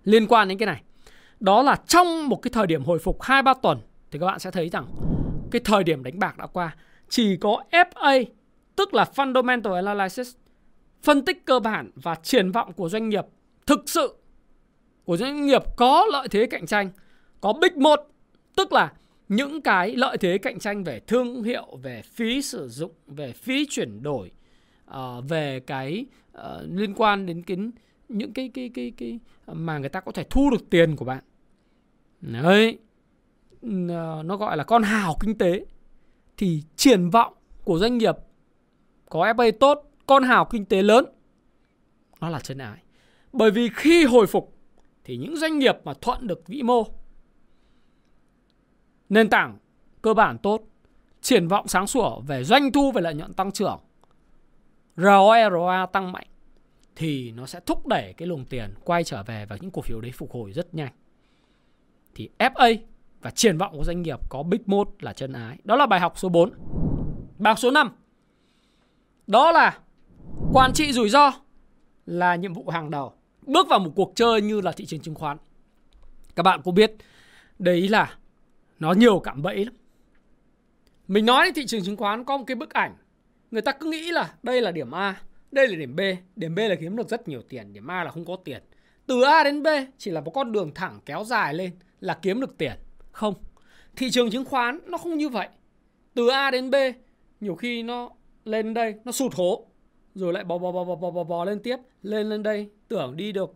liên 0.04 0.28
quan 0.28 0.48
đến 0.48 0.58
cái 0.58 0.66
này. 0.66 0.82
Đó 1.40 1.62
là 1.62 1.76
trong 1.88 2.30
một 2.30 2.42
cái 2.42 2.52
thời 2.54 2.68
điểm 2.68 2.84
hồi 2.84 3.00
phục 3.00 3.22
2 3.22 3.42
3 3.42 3.54
tuần 3.54 3.80
thì 4.12 4.20
các 4.20 4.26
bạn 4.26 4.40
sẽ 4.40 4.52
thấy 4.52 4.70
rằng 4.70 4.88
cái 5.52 5.62
thời 5.66 5.84
điểm 5.84 6.04
đánh 6.04 6.20
bạc 6.20 6.38
đã 6.38 6.48
qua, 6.48 6.76
chỉ 7.10 7.38
có 7.38 7.64
FA 7.72 8.26
tức 8.76 8.94
là 8.94 9.06
fundamental 9.16 9.74
analysis 9.74 10.36
phân 11.04 11.26
tích 11.26 11.46
cơ 11.46 11.60
bản 11.60 11.92
và 11.96 12.16
triển 12.16 12.52
vọng 12.52 12.74
của 12.74 12.90
doanh 12.90 13.10
nghiệp 13.10 13.26
thực 13.68 13.84
sự 13.86 14.16
của 15.06 15.18
doanh 15.18 15.46
nghiệp 15.46 15.64
có 15.76 16.06
lợi 16.12 16.28
thế 16.28 16.46
cạnh 16.46 16.66
tranh, 16.66 16.90
có 17.42 17.54
big 17.54 17.84
một 17.84 18.00
tức 18.56 18.74
là 18.74 18.94
những 19.30 19.62
cái 19.62 19.96
lợi 19.96 20.18
thế 20.18 20.38
cạnh 20.38 20.60
tranh 20.60 20.84
về 20.84 21.00
thương 21.00 21.44
hiệu, 21.44 21.78
về 21.82 22.02
phí 22.02 22.42
sử 22.42 22.68
dụng, 22.70 22.92
về 23.08 23.32
phí 23.32 23.66
chuyển 23.70 24.04
đổi, 24.04 24.32
uh, 24.92 24.96
về 25.30 25.60
cái 25.60 26.06
uh, 26.38 26.42
liên 26.70 26.94
quan 26.94 27.26
đến 27.26 27.44
cái 27.44 27.58
những 28.10 28.34
cái 28.34 28.52
cái 28.54 28.70
cái 28.74 28.92
cái 28.98 29.20
mà 29.48 29.78
người 29.78 29.90
ta 29.90 30.00
có 30.00 30.12
thể 30.12 30.24
thu 30.30 30.50
được 30.50 30.70
tiền 30.70 30.96
của 30.96 31.06
bạn. 31.06 31.24
Đấy. 32.22 32.78
Ờ, 33.90 34.24
nó 34.26 34.38
gọi 34.38 34.58
là 34.58 34.64
con 34.64 34.84
hào 34.84 35.18
kinh 35.20 35.38
tế 35.38 35.66
thì 36.38 36.64
triển 36.76 37.10
vọng 37.10 37.34
của 37.64 37.80
doanh 37.80 37.98
nghiệp 37.98 38.16
có 39.10 39.26
FA 39.26 39.52
tốt, 39.60 39.92
con 40.06 40.24
hào 40.24 40.46
kinh 40.46 40.66
tế 40.66 40.82
lớn, 40.82 41.06
nó 42.22 42.30
là 42.30 42.40
chân 42.40 42.58
ái. 42.58 42.78
Bởi 43.34 43.52
vì 43.52 43.70
khi 43.76 44.06
hồi 44.06 44.28
phục 44.28 44.58
thì 45.04 45.18
những 45.18 45.38
doanh 45.38 45.60
nghiệp 45.60 45.76
mà 45.84 45.94
thuận 46.02 46.28
được 46.28 46.48
vĩ 46.48 46.62
mô, 46.62 46.84
nền 49.10 49.30
tảng 49.30 49.58
cơ 50.02 50.14
bản 50.14 50.38
tốt, 50.38 50.62
triển 51.22 51.48
vọng 51.48 51.68
sáng 51.68 51.88
sủa 51.88 52.20
về 52.20 52.44
doanh 52.44 52.72
thu 52.72 52.92
về 52.92 53.02
lợi 53.02 53.14
nhuận 53.14 53.34
tăng 53.34 53.52
trưởng, 53.52 53.80
ROE, 54.98 55.50
ROA 55.50 55.86
tăng 55.86 56.12
mạnh 56.12 56.28
thì 57.00 57.32
nó 57.32 57.46
sẽ 57.46 57.60
thúc 57.66 57.88
đẩy 57.88 58.14
cái 58.18 58.28
luồng 58.28 58.46
tiền 58.46 58.74
quay 58.84 59.04
trở 59.04 59.24
về 59.24 59.46
và 59.46 59.58
những 59.62 59.72
cổ 59.72 59.82
phiếu 59.82 60.02
đấy 60.02 60.12
phục 60.12 60.32
hồi 60.32 60.54
rất 60.54 60.76
nhanh. 60.76 60.92
Thì 62.16 62.30
FA 62.38 62.78
và 63.22 63.32
triển 63.32 63.58
vọng 63.58 63.78
của 63.78 63.84
doanh 63.84 64.02
nghiệp 64.02 64.20
có 64.30 64.44
big 64.44 64.62
mode 64.66 64.92
là 65.00 65.14
chân 65.14 65.34
ái. 65.34 65.58
Đó 65.64 65.76
là 65.76 65.86
bài 65.86 66.00
học 66.00 66.14
số 66.16 66.30
4. 66.30 66.52
Bài 67.38 67.52
học 67.52 67.60
số 67.60 67.72
5. 67.72 67.92
Đó 69.28 69.52
là 69.52 69.80
quản 70.54 70.74
trị 70.74 70.92
rủi 70.94 71.10
ro 71.10 71.32
là 72.06 72.36
nhiệm 72.36 72.54
vụ 72.54 72.70
hàng 72.70 72.92
đầu. 72.92 73.14
Bước 73.42 73.68
vào 73.68 73.80
một 73.80 73.92
cuộc 73.96 74.12
chơi 74.16 74.42
như 74.42 74.62
là 74.62 74.72
thị 74.72 74.86
trường 74.86 75.00
chứng 75.00 75.16
khoán. 75.16 75.38
Các 76.36 76.44
bạn 76.44 76.62
cũng 76.64 76.76
biết 76.76 76.96
đấy 77.60 77.88
là 77.88 78.18
nó 78.80 78.94
nhiều 78.94 79.20
cạm 79.20 79.42
bẫy 79.42 79.66
lắm. 79.66 79.74
Mình 81.08 81.26
nói 81.26 81.52
thị 81.56 81.66
trường 81.66 81.84
chứng 81.84 81.98
khoán 81.98 82.24
có 82.24 82.38
một 82.38 82.44
cái 82.48 82.56
bức 82.56 82.74
ảnh 82.74 82.96
người 83.52 83.62
ta 83.62 83.72
cứ 83.72 83.90
nghĩ 83.90 84.12
là 84.12 84.34
đây 84.44 84.62
là 84.62 84.72
điểm 84.72 84.92
A, 84.92 85.22
đây 85.52 85.68
là 85.68 85.76
điểm 85.76 85.96
B, 85.96 86.00
điểm 86.36 86.56
B 86.56 86.60
là 86.60 86.76
kiếm 86.80 86.96
được 86.96 87.10
rất 87.10 87.28
nhiều 87.28 87.42
tiền, 87.50 87.74
điểm 87.74 87.92
A 87.92 88.04
là 88.04 88.12
không 88.12 88.26
có 88.26 88.38
tiền. 88.44 88.64
Từ 89.06 89.22
A 89.22 89.44
đến 89.44 89.64
B 89.64 89.68
chỉ 89.98 90.12
là 90.12 90.22
một 90.22 90.32
con 90.32 90.52
đường 90.52 90.72
thẳng 90.76 91.00
kéo 91.06 91.24
dài 91.24 91.54
lên 91.54 91.72
là 92.00 92.20
kiếm 92.22 92.42
được 92.42 92.58
tiền. 92.58 92.74
Không. 93.12 93.34
Thị 93.96 94.12
trường 94.12 94.32
chứng 94.32 94.46
khoán 94.46 94.80
nó 94.86 94.98
không 94.98 95.18
như 95.18 95.30
vậy. 95.30 95.48
Từ 96.14 96.28
A 96.28 96.52
đến 96.52 96.72
B 96.72 96.76
nhiều 97.40 97.56
khi 97.56 97.84
nó 97.84 98.10
lên 98.46 98.74
đây 98.74 98.96
nó 99.06 99.12
sụt 99.12 99.34
hố 99.36 99.66
rồi 100.16 100.34
lại 100.34 100.44
bò 100.44 100.58
bò 100.58 100.72
bò 100.72 100.84
bò 100.84 100.96
bò 100.96 101.12
bò, 101.12 101.24
bò 101.24 101.46
lên 101.46 101.60
tiếp 101.60 101.78
lên 102.02 102.30
lên 102.30 102.44
đây 102.44 102.70
tưởng 102.88 103.18
đi 103.18 103.32
được 103.32 103.54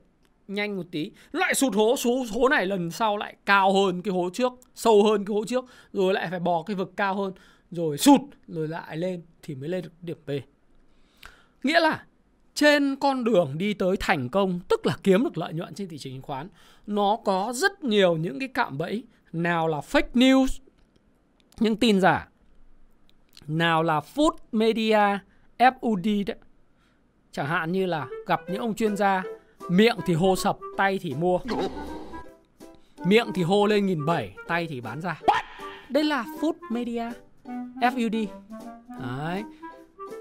nhanh 0.48 0.78
một 0.78 0.86
tí. 0.92 1.12
Lại 1.32 1.54
sụt 1.54 1.76
hố, 1.76 1.96
số 1.98 2.26
hố 2.32 2.50
này 2.50 2.66
lần 2.66 2.92
sau 2.92 3.18
lại 3.18 3.36
cao 3.46 3.74
hơn 3.74 4.02
cái 4.02 4.14
hố 4.14 4.30
trước, 4.34 4.54
sâu 4.76 5.04
hơn 5.04 5.26
cái 5.26 5.34
hố 5.34 5.46
trước, 5.46 5.66
rồi 5.94 6.14
lại 6.14 6.28
phải 6.30 6.40
bò 6.40 6.64
cái 6.64 6.76
vực 6.76 6.92
cao 6.98 7.16
hơn, 7.16 7.34
rồi 7.72 7.98
sụt, 7.98 8.22
rồi 8.48 8.68
lại 8.68 8.98
lên 8.98 9.22
thì 9.42 9.56
mới 9.56 9.70
lên 9.70 9.84
được 9.84 9.94
điểm 10.02 10.18
B. 10.28 10.32
Nghĩa 11.64 11.80
là 11.80 12.06
trên 12.56 12.96
con 12.96 13.24
đường 13.24 13.58
đi 13.58 13.74
tới 13.74 13.96
thành 14.00 14.30
công, 14.30 14.60
tức 14.70 14.86
là 14.86 14.98
kiếm 15.04 15.24
được 15.24 15.38
lợi 15.38 15.54
nhuận 15.54 15.74
trên 15.74 15.88
thị 15.88 15.98
trường 15.98 16.14
chứng 16.14 16.22
khoán, 16.22 16.48
nó 16.88 17.18
có 17.26 17.54
rất 17.56 17.84
nhiều 17.84 18.18
những 18.18 18.40
cái 18.40 18.48
cạm 18.48 18.78
bẫy. 18.78 19.04
Nào 19.32 19.68
là 19.68 19.80
fake 19.80 20.14
news, 20.14 20.60
những 21.60 21.76
tin 21.76 22.02
giả. 22.02 22.30
Nào 23.48 23.84
là 23.84 24.02
food 24.16 24.32
media 24.52 25.20
FUD 25.58 26.26
đấy. 26.26 26.38
Chẳng 27.32 27.48
hạn 27.48 27.72
như 27.72 27.86
là 27.86 28.08
gặp 28.28 28.42
những 28.48 28.62
ông 28.62 28.76
chuyên 28.76 28.98
gia 28.98 29.24
miệng 29.70 29.98
thì 30.06 30.14
hô 30.14 30.36
sập 30.36 30.58
tay 30.78 31.00
thì 31.02 31.14
mua. 31.14 31.40
Miệng 33.06 33.28
thì 33.34 33.44
hô 33.44 33.66
lên 33.66 33.86
nghìn 33.86 34.06
bảy 34.06 34.36
tay 34.48 34.68
thì 34.70 34.82
bán 34.82 35.02
ra. 35.02 35.22
Đây 35.90 36.04
là 36.04 36.26
food 36.42 36.54
media 36.70 37.12
FUD 37.76 38.28
đấy 39.00 39.44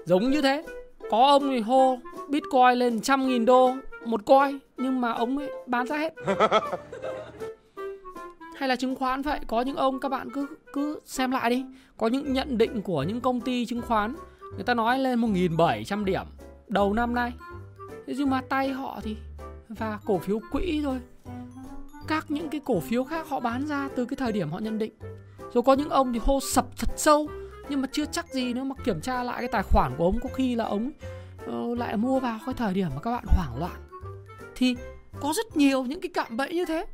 giống 0.05 0.31
như 0.31 0.41
thế. 0.41 0.63
Có 1.11 1.27
ông 1.27 1.49
thì 1.49 1.59
hô 1.59 1.97
bitcoin 2.29 2.73
lên 2.75 3.01
trăm 3.01 3.27
nghìn 3.27 3.45
đô 3.45 3.75
một 4.05 4.25
coin 4.25 4.59
nhưng 4.77 5.01
mà 5.01 5.11
ông 5.11 5.37
ấy 5.37 5.51
bán 5.67 5.87
ra 5.87 5.97
hết. 5.97 6.13
Hay 8.57 8.69
là 8.69 8.75
chứng 8.75 8.95
khoán 8.95 9.21
vậy? 9.21 9.39
Có 9.47 9.61
những 9.61 9.75
ông 9.75 9.99
các 9.99 10.09
bạn 10.09 10.29
cứ 10.33 10.47
cứ 10.73 10.99
xem 11.05 11.31
lại 11.31 11.49
đi. 11.49 11.65
Có 11.97 12.07
những 12.07 12.33
nhận 12.33 12.57
định 12.57 12.81
của 12.81 13.03
những 13.03 13.21
công 13.21 13.41
ty 13.41 13.65
chứng 13.65 13.81
khoán 13.81 14.15
người 14.55 14.63
ta 14.63 14.73
nói 14.73 14.99
lên 14.99 15.21
1.700 15.21 16.03
điểm 16.03 16.25
đầu 16.67 16.93
năm 16.93 17.15
nay. 17.15 17.31
Thế 18.07 18.13
nhưng 18.17 18.29
mà 18.29 18.41
tay 18.49 18.69
họ 18.69 18.99
thì 19.03 19.17
và 19.73 19.99
cổ 20.05 20.17
phiếu 20.17 20.39
quỹ 20.51 20.81
thôi. 20.83 20.99
Các 22.07 22.31
những 22.31 22.49
cái 22.49 22.61
cổ 22.65 22.79
phiếu 22.79 23.03
khác 23.03 23.29
họ 23.29 23.39
bán 23.39 23.67
ra 23.67 23.89
từ 23.95 24.05
cái 24.05 24.17
thời 24.17 24.31
điểm 24.31 24.49
họ 24.49 24.59
nhận 24.59 24.77
định. 24.77 24.93
Rồi 25.53 25.63
có 25.63 25.73
những 25.73 25.89
ông 25.89 26.13
thì 26.13 26.19
hô 26.23 26.39
sập 26.39 26.77
thật 26.77 26.89
sâu 26.97 27.27
nhưng 27.69 27.81
mà 27.81 27.87
chưa 27.91 28.05
chắc 28.05 28.33
gì 28.33 28.53
nữa 28.53 28.63
mà 28.63 28.75
kiểm 28.85 29.01
tra 29.01 29.23
lại 29.23 29.37
cái 29.39 29.49
tài 29.51 29.63
khoản 29.63 29.95
của 29.97 30.03
ông 30.05 30.19
có 30.23 30.29
khi 30.33 30.55
là 30.55 30.65
ông 30.65 30.91
uh, 31.49 31.77
lại 31.77 31.97
mua 31.97 32.19
vào 32.19 32.39
cái 32.45 32.53
thời 32.53 32.73
điểm 32.73 32.87
mà 32.95 33.01
các 33.01 33.11
bạn 33.11 33.23
hoảng 33.27 33.59
loạn. 33.59 33.89
Thì 34.55 34.75
có 35.19 35.33
rất 35.35 35.57
nhiều 35.57 35.83
những 35.83 36.01
cái 36.01 36.11
cạm 36.13 36.37
bẫy 36.37 36.53
như 36.53 36.65
thế. 36.65 36.85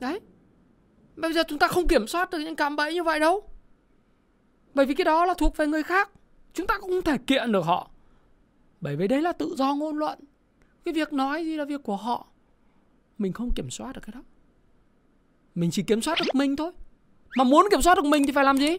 Đấy. 0.00 0.20
Bây 1.16 1.32
giờ 1.32 1.42
chúng 1.48 1.58
ta 1.58 1.68
không 1.68 1.88
kiểm 1.88 2.06
soát 2.06 2.30
được 2.30 2.38
những 2.38 2.56
cạm 2.56 2.76
bẫy 2.76 2.94
như 2.94 3.02
vậy 3.02 3.20
đâu. 3.20 3.42
Bởi 4.74 4.86
vì 4.86 4.94
cái 4.94 5.04
đó 5.04 5.24
là 5.24 5.34
thuộc 5.34 5.56
về 5.56 5.66
người 5.66 5.82
khác. 5.82 6.10
Chúng 6.54 6.66
ta 6.66 6.78
cũng 6.80 6.90
không 6.90 7.02
thể 7.02 7.18
kiện 7.26 7.52
được 7.52 7.64
họ. 7.64 7.90
Bởi 8.80 8.96
vì 8.96 9.08
đấy 9.08 9.22
là 9.22 9.32
tự 9.32 9.54
do 9.56 9.74
ngôn 9.74 9.98
luận 9.98 10.18
cái 10.88 10.92
việc 10.92 11.12
nói 11.12 11.44
gì 11.44 11.56
là 11.56 11.64
việc 11.64 11.82
của 11.82 11.96
họ. 11.96 12.26
Mình 13.18 13.32
không 13.32 13.50
kiểm 13.54 13.70
soát 13.70 13.92
được 13.92 14.00
cái 14.06 14.12
đó. 14.14 14.22
Mình 15.54 15.70
chỉ 15.70 15.82
kiểm 15.82 16.02
soát 16.02 16.18
được 16.18 16.34
mình 16.34 16.56
thôi. 16.56 16.72
Mà 17.36 17.44
muốn 17.44 17.66
kiểm 17.70 17.82
soát 17.82 17.94
được 17.94 18.04
mình 18.04 18.26
thì 18.26 18.32
phải 18.32 18.44
làm 18.44 18.58
gì? 18.58 18.78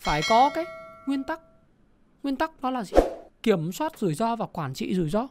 Phải 0.00 0.20
có 0.28 0.50
cái 0.54 0.64
nguyên 1.06 1.24
tắc. 1.24 1.40
Nguyên 2.22 2.36
tắc 2.36 2.62
đó 2.62 2.70
là 2.70 2.84
gì? 2.84 2.96
Kiểm 3.42 3.72
soát 3.72 3.98
rủi 3.98 4.14
ro 4.14 4.36
và 4.36 4.46
quản 4.46 4.74
trị 4.74 4.94
rủi 4.94 5.10
ro. 5.10 5.28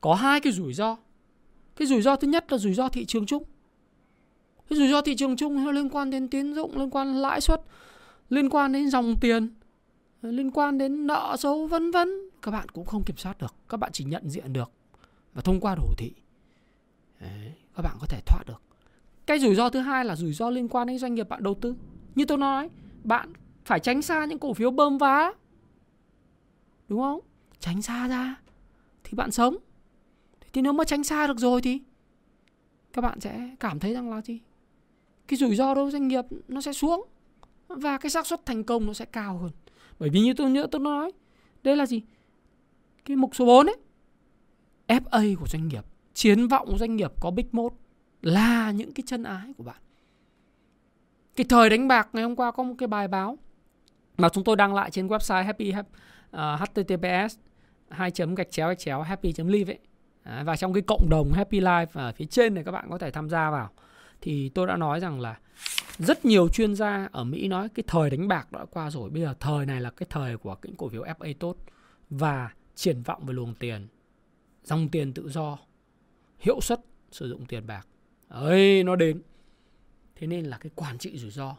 Có 0.00 0.14
hai 0.14 0.40
cái 0.40 0.52
rủi 0.52 0.74
ro. 0.74 0.96
Cái 1.76 1.86
rủi 1.86 2.02
ro 2.02 2.16
thứ 2.16 2.28
nhất 2.28 2.52
là 2.52 2.58
rủi 2.58 2.74
ro 2.74 2.88
thị 2.88 3.04
trường 3.04 3.26
chung. 3.26 3.42
Cái 4.70 4.78
rủi 4.78 4.88
ro 4.88 5.00
thị 5.00 5.16
trường 5.16 5.36
chung 5.36 5.64
nó 5.64 5.72
liên 5.72 5.88
quan 5.88 6.10
đến 6.10 6.28
tín 6.28 6.54
dụng, 6.54 6.78
liên 6.78 6.90
quan 6.90 7.12
đến 7.12 7.22
lãi 7.22 7.40
suất, 7.40 7.60
liên 8.28 8.50
quan 8.50 8.72
đến 8.72 8.90
dòng 8.90 9.14
tiền, 9.20 9.54
liên 10.22 10.50
quan 10.50 10.78
đến 10.78 11.06
nợ 11.06 11.36
xấu, 11.38 11.66
vân 11.66 11.90
vân. 11.90 12.08
Các 12.42 12.50
bạn 12.50 12.68
cũng 12.68 12.86
không 12.86 13.04
kiểm 13.04 13.16
soát 13.16 13.38
được. 13.38 13.54
Các 13.68 13.76
bạn 13.76 13.90
chỉ 13.92 14.04
nhận 14.04 14.30
diện 14.30 14.52
được 14.52 14.70
và 15.34 15.42
thông 15.42 15.60
qua 15.60 15.74
đồ 15.74 15.94
thị. 15.98 16.12
Đấy, 17.20 17.52
các 17.76 17.82
bạn 17.82 17.96
có 18.00 18.06
thể 18.06 18.20
thoát 18.26 18.42
được. 18.46 18.62
Cái 19.26 19.38
rủi 19.38 19.54
ro 19.54 19.70
thứ 19.70 19.80
hai 19.80 20.04
là 20.04 20.16
rủi 20.16 20.32
ro 20.32 20.50
liên 20.50 20.68
quan 20.68 20.86
đến 20.86 20.98
doanh 20.98 21.14
nghiệp 21.14 21.28
bạn 21.28 21.42
đầu 21.42 21.54
tư. 21.54 21.74
Như 22.14 22.24
tôi 22.24 22.38
nói 22.38 22.70
bạn 23.04 23.32
phải 23.64 23.80
tránh 23.80 24.02
xa 24.02 24.24
những 24.24 24.38
cổ 24.38 24.54
phiếu 24.54 24.70
bơm 24.70 24.98
vá. 24.98 25.32
Đúng 26.88 27.00
không? 27.00 27.20
Tránh 27.58 27.82
xa 27.82 28.08
ra 28.08 28.36
thì 29.04 29.16
bạn 29.16 29.30
sống. 29.30 29.56
Thì 30.52 30.62
nếu 30.62 30.72
mà 30.72 30.84
tránh 30.84 31.04
xa 31.04 31.26
được 31.26 31.38
rồi 31.38 31.60
thì 31.62 31.80
các 32.92 33.02
bạn 33.02 33.20
sẽ 33.20 33.56
cảm 33.60 33.78
thấy 33.78 33.94
rằng 33.94 34.10
là 34.10 34.22
gì? 34.22 34.40
Cái 35.28 35.36
rủi 35.36 35.56
ro 35.56 35.74
đối 35.74 35.84
với 35.84 35.92
doanh 35.92 36.08
nghiệp 36.08 36.24
nó 36.48 36.60
sẽ 36.60 36.72
xuống 36.72 37.08
và 37.68 37.98
cái 37.98 38.10
xác 38.10 38.26
suất 38.26 38.46
thành 38.46 38.64
công 38.64 38.86
nó 38.86 38.92
sẽ 38.92 39.04
cao 39.04 39.38
hơn. 39.38 39.50
Bởi 39.98 40.10
vì 40.10 40.20
như 40.20 40.34
tôi 40.34 40.50
nhớ 40.50 40.66
tôi 40.70 40.80
nói 40.80 41.12
đây 41.62 41.76
là 41.76 41.86
gì? 41.86 42.02
Cái 43.04 43.16
mục 43.16 43.36
số 43.36 43.44
4 43.44 43.66
ấy. 43.66 43.76
FA 44.88 45.36
của 45.36 45.46
doanh 45.46 45.68
nghiệp 45.68 45.84
chiến 46.14 46.48
vọng 46.48 46.78
doanh 46.78 46.96
nghiệp 46.96 47.12
có 47.20 47.30
big 47.30 47.46
mode 47.52 47.76
là 48.22 48.70
những 48.70 48.92
cái 48.92 49.04
chân 49.06 49.22
ái 49.22 49.52
của 49.58 49.64
bạn. 49.64 49.76
Cái 51.36 51.46
thời 51.48 51.70
đánh 51.70 51.88
bạc 51.88 52.08
ngày 52.12 52.22
hôm 52.22 52.36
qua 52.36 52.50
có 52.50 52.62
một 52.62 52.74
cái 52.78 52.86
bài 52.86 53.08
báo 53.08 53.38
mà 54.18 54.28
chúng 54.28 54.44
tôi 54.44 54.56
đăng 54.56 54.74
lại 54.74 54.90
trên 54.90 55.08
website 55.08 55.44
happy 55.44 55.72
uh, 55.72 56.36
https 56.36 57.36
2 57.88 58.10
gạch 58.36 58.50
chéo 58.50 58.68
gạch 58.68 58.78
chéo 58.78 59.02
happy 59.02 59.34
live 59.36 59.72
ấy. 59.72 59.78
À, 60.22 60.42
và 60.46 60.56
trong 60.56 60.72
cái 60.72 60.82
cộng 60.82 61.08
đồng 61.10 61.32
happy 61.32 61.60
life 61.60 61.86
ở 61.92 62.12
phía 62.12 62.24
trên 62.24 62.54
này 62.54 62.64
các 62.64 62.70
bạn 62.70 62.86
có 62.90 62.98
thể 62.98 63.10
tham 63.10 63.28
gia 63.28 63.50
vào. 63.50 63.70
Thì 64.20 64.48
tôi 64.48 64.66
đã 64.66 64.76
nói 64.76 65.00
rằng 65.00 65.20
là 65.20 65.38
rất 65.98 66.24
nhiều 66.24 66.48
chuyên 66.48 66.74
gia 66.74 67.08
ở 67.12 67.24
Mỹ 67.24 67.48
nói 67.48 67.68
cái 67.68 67.84
thời 67.86 68.10
đánh 68.10 68.28
bạc 68.28 68.52
đã 68.52 68.64
qua 68.70 68.90
rồi 68.90 69.10
bây 69.10 69.22
giờ 69.22 69.34
thời 69.40 69.66
này 69.66 69.80
là 69.80 69.90
cái 69.90 70.06
thời 70.10 70.36
của 70.36 70.56
những 70.62 70.76
cổ 70.76 70.88
phiếu 70.88 71.02
FA 71.02 71.34
tốt 71.40 71.56
và 72.10 72.50
triển 72.74 73.02
vọng 73.02 73.26
về 73.26 73.34
luồng 73.34 73.54
tiền 73.54 73.88
dòng 74.64 74.88
tiền 74.88 75.14
tự 75.14 75.28
do, 75.28 75.58
hiệu 76.38 76.60
suất 76.60 76.80
sử 77.10 77.28
dụng 77.28 77.46
tiền 77.46 77.66
bạc. 77.66 77.86
Ấy, 78.28 78.84
nó 78.84 78.96
đến. 78.96 79.22
Thế 80.16 80.26
nên 80.26 80.44
là 80.44 80.58
cái 80.58 80.70
quản 80.74 80.98
trị 80.98 81.18
rủi 81.18 81.30
ro, 81.30 81.56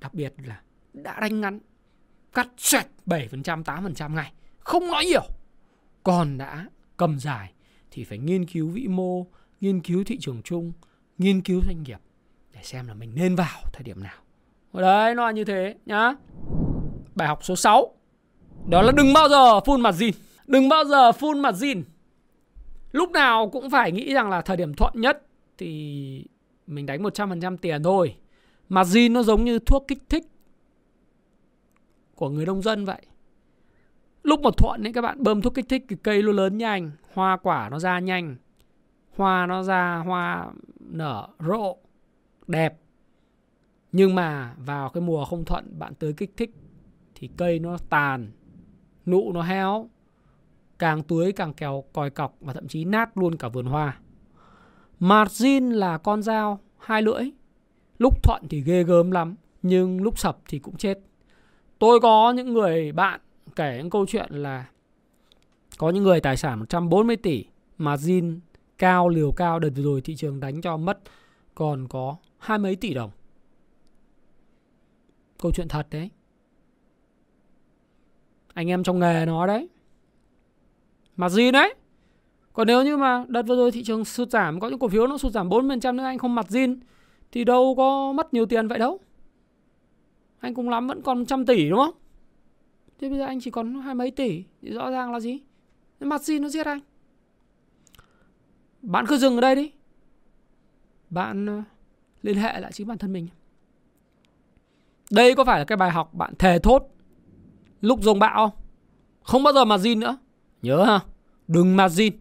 đặc 0.00 0.14
biệt 0.14 0.34
là 0.46 0.62
đã 0.92 1.20
đánh 1.20 1.40
ngắn, 1.40 1.60
cắt 2.32 2.48
sẹt 2.56 2.86
7% 3.06 3.62
8% 3.62 4.14
ngày 4.14 4.32
không 4.58 4.86
nói 4.86 5.04
nhiều. 5.04 5.22
Còn 6.02 6.38
đã 6.38 6.68
cầm 6.96 7.18
dài 7.18 7.52
thì 7.90 8.04
phải 8.04 8.18
nghiên 8.18 8.46
cứu 8.46 8.68
vĩ 8.68 8.88
mô, 8.88 9.26
nghiên 9.60 9.80
cứu 9.80 10.04
thị 10.04 10.18
trường 10.20 10.42
chung, 10.42 10.72
nghiên 11.18 11.42
cứu 11.42 11.60
doanh 11.66 11.82
nghiệp 11.82 12.00
để 12.52 12.60
xem 12.62 12.86
là 12.86 12.94
mình 12.94 13.12
nên 13.14 13.36
vào 13.36 13.60
thời 13.72 13.84
điểm 13.84 14.02
nào. 14.02 14.22
Đấy, 14.72 15.14
nó 15.14 15.26
là 15.26 15.30
như 15.32 15.44
thế 15.44 15.74
nhá. 15.86 16.14
Bài 17.14 17.28
học 17.28 17.44
số 17.44 17.56
6 17.56 17.94
đó 18.68 18.82
là 18.82 18.92
đừng 18.96 19.12
bao 19.12 19.28
giờ 19.28 19.60
phun 19.60 19.80
mặt 19.80 19.92
gì 19.92 20.10
đừng 20.50 20.68
bao 20.68 20.84
giờ 20.84 21.10
full 21.10 21.40
margin 21.40 21.82
lúc 22.92 23.10
nào 23.10 23.48
cũng 23.48 23.70
phải 23.70 23.92
nghĩ 23.92 24.14
rằng 24.14 24.30
là 24.30 24.42
thời 24.42 24.56
điểm 24.56 24.74
thuận 24.74 24.92
nhất 24.96 25.26
thì 25.58 26.24
mình 26.66 26.86
đánh 26.86 27.02
100% 27.02 27.56
tiền 27.56 27.82
thôi. 27.82 28.16
Margin 28.68 29.12
nó 29.12 29.22
giống 29.22 29.44
như 29.44 29.58
thuốc 29.58 29.84
kích 29.88 30.02
thích 30.08 30.26
của 32.14 32.28
người 32.28 32.46
nông 32.46 32.62
dân 32.62 32.84
vậy. 32.84 33.06
Lúc 34.22 34.40
mà 34.40 34.50
thuận 34.56 34.82
ấy 34.86 34.92
các 34.92 35.00
bạn 35.00 35.22
bơm 35.22 35.42
thuốc 35.42 35.54
kích 35.54 35.68
thích 35.68 35.84
thì 35.88 35.96
cây 36.02 36.22
nó 36.22 36.32
lớn 36.32 36.58
nhanh 36.58 36.90
hoa 37.14 37.36
quả 37.36 37.68
nó 37.70 37.78
ra 37.78 37.98
nhanh 37.98 38.36
hoa 39.16 39.46
nó 39.46 39.62
ra 39.62 39.96
hoa 39.96 40.52
nở 40.80 41.28
rộ 41.38 41.76
đẹp. 42.46 42.78
Nhưng 43.92 44.14
mà 44.14 44.54
vào 44.58 44.88
cái 44.88 45.00
mùa 45.00 45.24
không 45.24 45.44
thuận 45.44 45.78
bạn 45.78 45.94
tới 45.94 46.12
kích 46.12 46.36
thích 46.36 46.50
thì 47.14 47.30
cây 47.36 47.58
nó 47.58 47.76
tàn, 47.90 48.30
nụ 49.06 49.32
nó 49.32 49.42
héo, 49.42 49.88
càng 50.80 51.02
tưới 51.02 51.32
càng 51.32 51.54
kèo 51.54 51.84
còi 51.92 52.10
cọc 52.10 52.36
và 52.40 52.52
thậm 52.52 52.68
chí 52.68 52.84
nát 52.84 53.18
luôn 53.18 53.36
cả 53.36 53.48
vườn 53.48 53.66
hoa. 53.66 53.98
Margin 55.00 55.70
là 55.70 55.98
con 55.98 56.22
dao 56.22 56.60
hai 56.78 57.02
lưỡi. 57.02 57.30
Lúc 57.98 58.22
thuận 58.22 58.42
thì 58.50 58.60
ghê 58.62 58.82
gớm 58.84 59.10
lắm, 59.10 59.34
nhưng 59.62 60.02
lúc 60.02 60.18
sập 60.18 60.38
thì 60.48 60.58
cũng 60.58 60.76
chết. 60.76 60.98
Tôi 61.78 62.00
có 62.00 62.32
những 62.36 62.52
người 62.52 62.92
bạn 62.92 63.20
kể 63.56 63.78
những 63.78 63.90
câu 63.90 64.06
chuyện 64.06 64.32
là 64.32 64.66
có 65.78 65.90
những 65.90 66.04
người 66.04 66.20
tài 66.20 66.36
sản 66.36 66.58
140 66.58 67.16
tỷ 67.16 67.44
margin 67.78 68.40
cao 68.78 69.08
liều 69.08 69.32
cao 69.32 69.58
đợt 69.58 69.70
vừa 69.76 69.82
rồi 69.82 70.00
thị 70.00 70.16
trường 70.16 70.40
đánh 70.40 70.60
cho 70.60 70.76
mất 70.76 70.98
còn 71.54 71.88
có 71.88 72.16
hai 72.38 72.58
mấy 72.58 72.76
tỷ 72.76 72.94
đồng. 72.94 73.10
Câu 75.42 75.52
chuyện 75.52 75.68
thật 75.68 75.86
đấy. 75.90 76.10
Anh 78.54 78.68
em 78.68 78.82
trong 78.82 78.98
nghề 78.98 79.26
nó 79.26 79.46
đấy. 79.46 79.68
Margin 81.16 81.52
đấy. 81.52 81.74
Còn 82.52 82.66
nếu 82.66 82.84
như 82.84 82.96
mà 82.96 83.24
đợt 83.28 83.42
vừa 83.42 83.56
rồi 83.56 83.72
thị 83.72 83.82
trường 83.84 84.04
sụt 84.04 84.30
giảm, 84.30 84.60
Có 84.60 84.68
những 84.68 84.78
cổ 84.78 84.88
phiếu 84.88 85.06
nó 85.06 85.18
sụt 85.18 85.32
giảm 85.32 85.48
4% 85.48 85.96
nữa, 85.96 86.04
anh 86.04 86.18
không 86.18 86.34
mặt 86.34 86.46
zin 86.48 86.76
Thì 87.32 87.44
đâu 87.44 87.74
có 87.76 88.12
mất 88.12 88.34
nhiều 88.34 88.46
tiền 88.46 88.68
vậy 88.68 88.78
đâu. 88.78 88.98
Anh 90.40 90.54
cũng 90.54 90.68
lắm, 90.68 90.86
vẫn 90.86 91.02
còn 91.02 91.18
100 91.18 91.46
tỷ, 91.46 91.70
đúng 91.70 91.78
không? 91.78 91.94
Thế 93.00 93.08
bây 93.08 93.18
giờ 93.18 93.24
anh 93.24 93.40
chỉ 93.40 93.50
còn 93.50 93.80
hai 93.80 93.94
mấy 93.94 94.10
tỷ, 94.10 94.44
Thì 94.62 94.70
rõ 94.70 94.90
ràng 94.90 95.12
là 95.12 95.20
gì? 95.20 95.38
Mặt 96.00 96.20
zin 96.20 96.42
nó 96.42 96.48
giết 96.48 96.66
anh. 96.66 96.80
Bạn 98.82 99.06
cứ 99.08 99.16
dừng 99.16 99.34
ở 99.34 99.40
đây 99.40 99.54
đi. 99.54 99.70
Bạn 101.10 101.46
ờ, 101.46 101.62
liên 102.22 102.36
hệ 102.36 102.60
lại 102.60 102.72
chính 102.72 102.86
bản 102.86 102.98
thân 102.98 103.12
mình. 103.12 103.28
Đây 105.10 105.34
có 105.34 105.44
phải 105.44 105.58
là 105.58 105.64
cái 105.64 105.76
bài 105.76 105.90
học 105.90 106.14
bạn 106.14 106.34
thề 106.38 106.58
thốt, 106.58 106.86
Lúc 107.80 108.02
dùng 108.02 108.18
bão 108.18 108.34
không? 108.34 108.60
Không 109.22 109.42
bao 109.42 109.52
giờ 109.52 109.64
mặt 109.64 109.80
zin 109.80 109.98
nữa. 109.98 110.18
Nhớ 110.62 110.84
ha 110.84 111.00
Đừng 111.48 111.76
margin. 111.76 112.12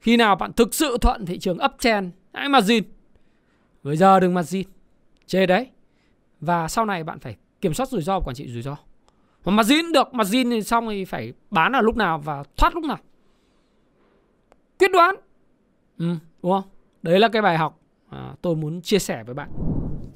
khi 0.00 0.16
nào 0.16 0.36
bạn 0.36 0.52
thực 0.52 0.74
sự 0.74 0.98
thuận 1.00 1.26
thị 1.26 1.38
trường 1.38 1.58
uptrend, 1.64 2.10
hãy 2.32 2.48
margin. 2.48 2.84
Bây 3.82 3.96
giờ 3.96 4.20
đừng 4.20 4.34
margin. 4.34 4.66
Chê 5.26 5.46
đấy. 5.46 5.70
Và 6.40 6.68
sau 6.68 6.84
này 6.84 7.04
bạn 7.04 7.18
phải 7.18 7.36
kiểm 7.60 7.74
soát 7.74 7.88
rủi 7.88 8.02
ro, 8.02 8.20
quản 8.20 8.34
trị 8.36 8.48
rủi 8.52 8.62
ro. 8.62 8.76
Mà 9.44 9.52
margin 9.52 9.92
được, 9.92 10.14
margin 10.14 10.50
thì 10.50 10.62
xong 10.62 10.88
thì 10.90 11.04
phải 11.04 11.32
bán 11.50 11.72
ở 11.72 11.80
lúc 11.80 11.96
nào 11.96 12.18
và 12.18 12.44
thoát 12.56 12.74
lúc 12.74 12.84
nào. 12.84 12.98
Quyết 14.78 14.90
đoán. 14.92 15.14
Ừ, 15.98 16.14
đúng 16.42 16.52
không? 16.52 16.70
Đấy 17.02 17.20
là 17.20 17.28
cái 17.28 17.42
bài 17.42 17.58
học 17.58 17.80
à, 18.10 18.34
tôi 18.42 18.56
muốn 18.56 18.80
chia 18.82 18.98
sẻ 18.98 19.24
với 19.24 19.34
bạn. 19.34 19.50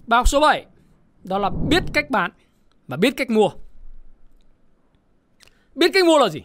Bài 0.07 0.19
học 0.19 0.29
số 0.29 0.41
7 0.41 0.67
đó 1.25 1.39
là 1.39 1.51
biết 1.71 1.83
cách 1.93 2.11
bán 2.11 2.31
và 2.89 2.97
biết 2.97 3.17
cách 3.17 3.31
mua. 3.31 3.51
Biết 5.75 5.91
cách 5.95 6.05
mua 6.05 6.19
là 6.19 6.29
gì? 6.29 6.43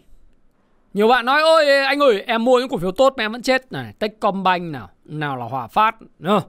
Nhiều 0.94 1.08
bạn 1.08 1.26
nói, 1.26 1.42
ôi, 1.42 1.70
anh 1.70 2.00
ơi, 2.00 2.22
em 2.22 2.46
mua 2.46 2.60
những 2.60 2.70
cổ 2.70 2.78
phiếu 2.78 2.92
tốt 2.92 3.14
mà 3.18 3.24
em 3.24 3.32
vẫn 3.32 3.42
chết. 3.42 3.72
Này, 3.72 3.94
Techcombank 4.00 4.72
nào 4.72 4.90
Nào 5.06 5.38
là 5.38 5.46
Hòa 5.46 5.68
Phát 5.68 5.96
nữa. 6.20 6.42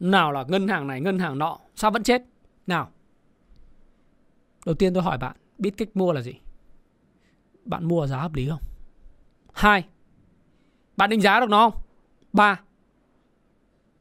Nào 0.00 0.32
là 0.32 0.44
ngân 0.48 0.68
hàng 0.68 0.86
này, 0.86 1.00
ngân 1.00 1.18
hàng 1.18 1.38
nọ, 1.38 1.58
Sao 1.74 1.90
vẫn 1.90 2.02
chết? 2.02 2.22
Nào. 2.66 2.88
Đầu 4.66 4.74
tiên 4.74 4.94
tôi 4.94 5.02
hỏi 5.02 5.18
bạn, 5.18 5.36
Biết 5.58 5.70
cách 5.76 5.88
mua 5.94 6.12
là 6.12 6.22
gì? 6.22 6.32
Bạn 7.64 7.84
mua 7.84 8.06
giá 8.06 8.16
hợp 8.16 8.34
lý 8.34 8.48
không? 8.48 8.60
Hai. 9.52 9.84
Bạn 10.96 11.10
định 11.10 11.20
giá 11.20 11.40
được 11.40 11.50
nó 11.50 11.70
không? 11.70 11.82
Ba. 12.32 12.60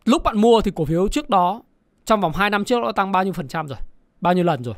Lúc 0.06 0.24
bạn 0.24 0.42
mua 0.42 0.62
thì 0.62 0.72
cổ 0.76 0.86
phiếu 0.86 1.08
trước 1.08 1.30
đó, 1.30 1.62
Trong 2.06 2.22
vòng 2.22 2.34
2 2.36 2.50
năm 2.50 2.66
trước 2.66 2.80
nó 2.84 2.92
tăng 2.92 3.12
bao 3.12 3.24
nhiêu 3.24 3.34
phần 3.34 3.48
trăm 3.48 3.68
rồi? 3.68 3.78
Bao 4.22 4.34
nhiêu 4.34 4.44
lần 4.44 4.64
rồi? 4.64 4.76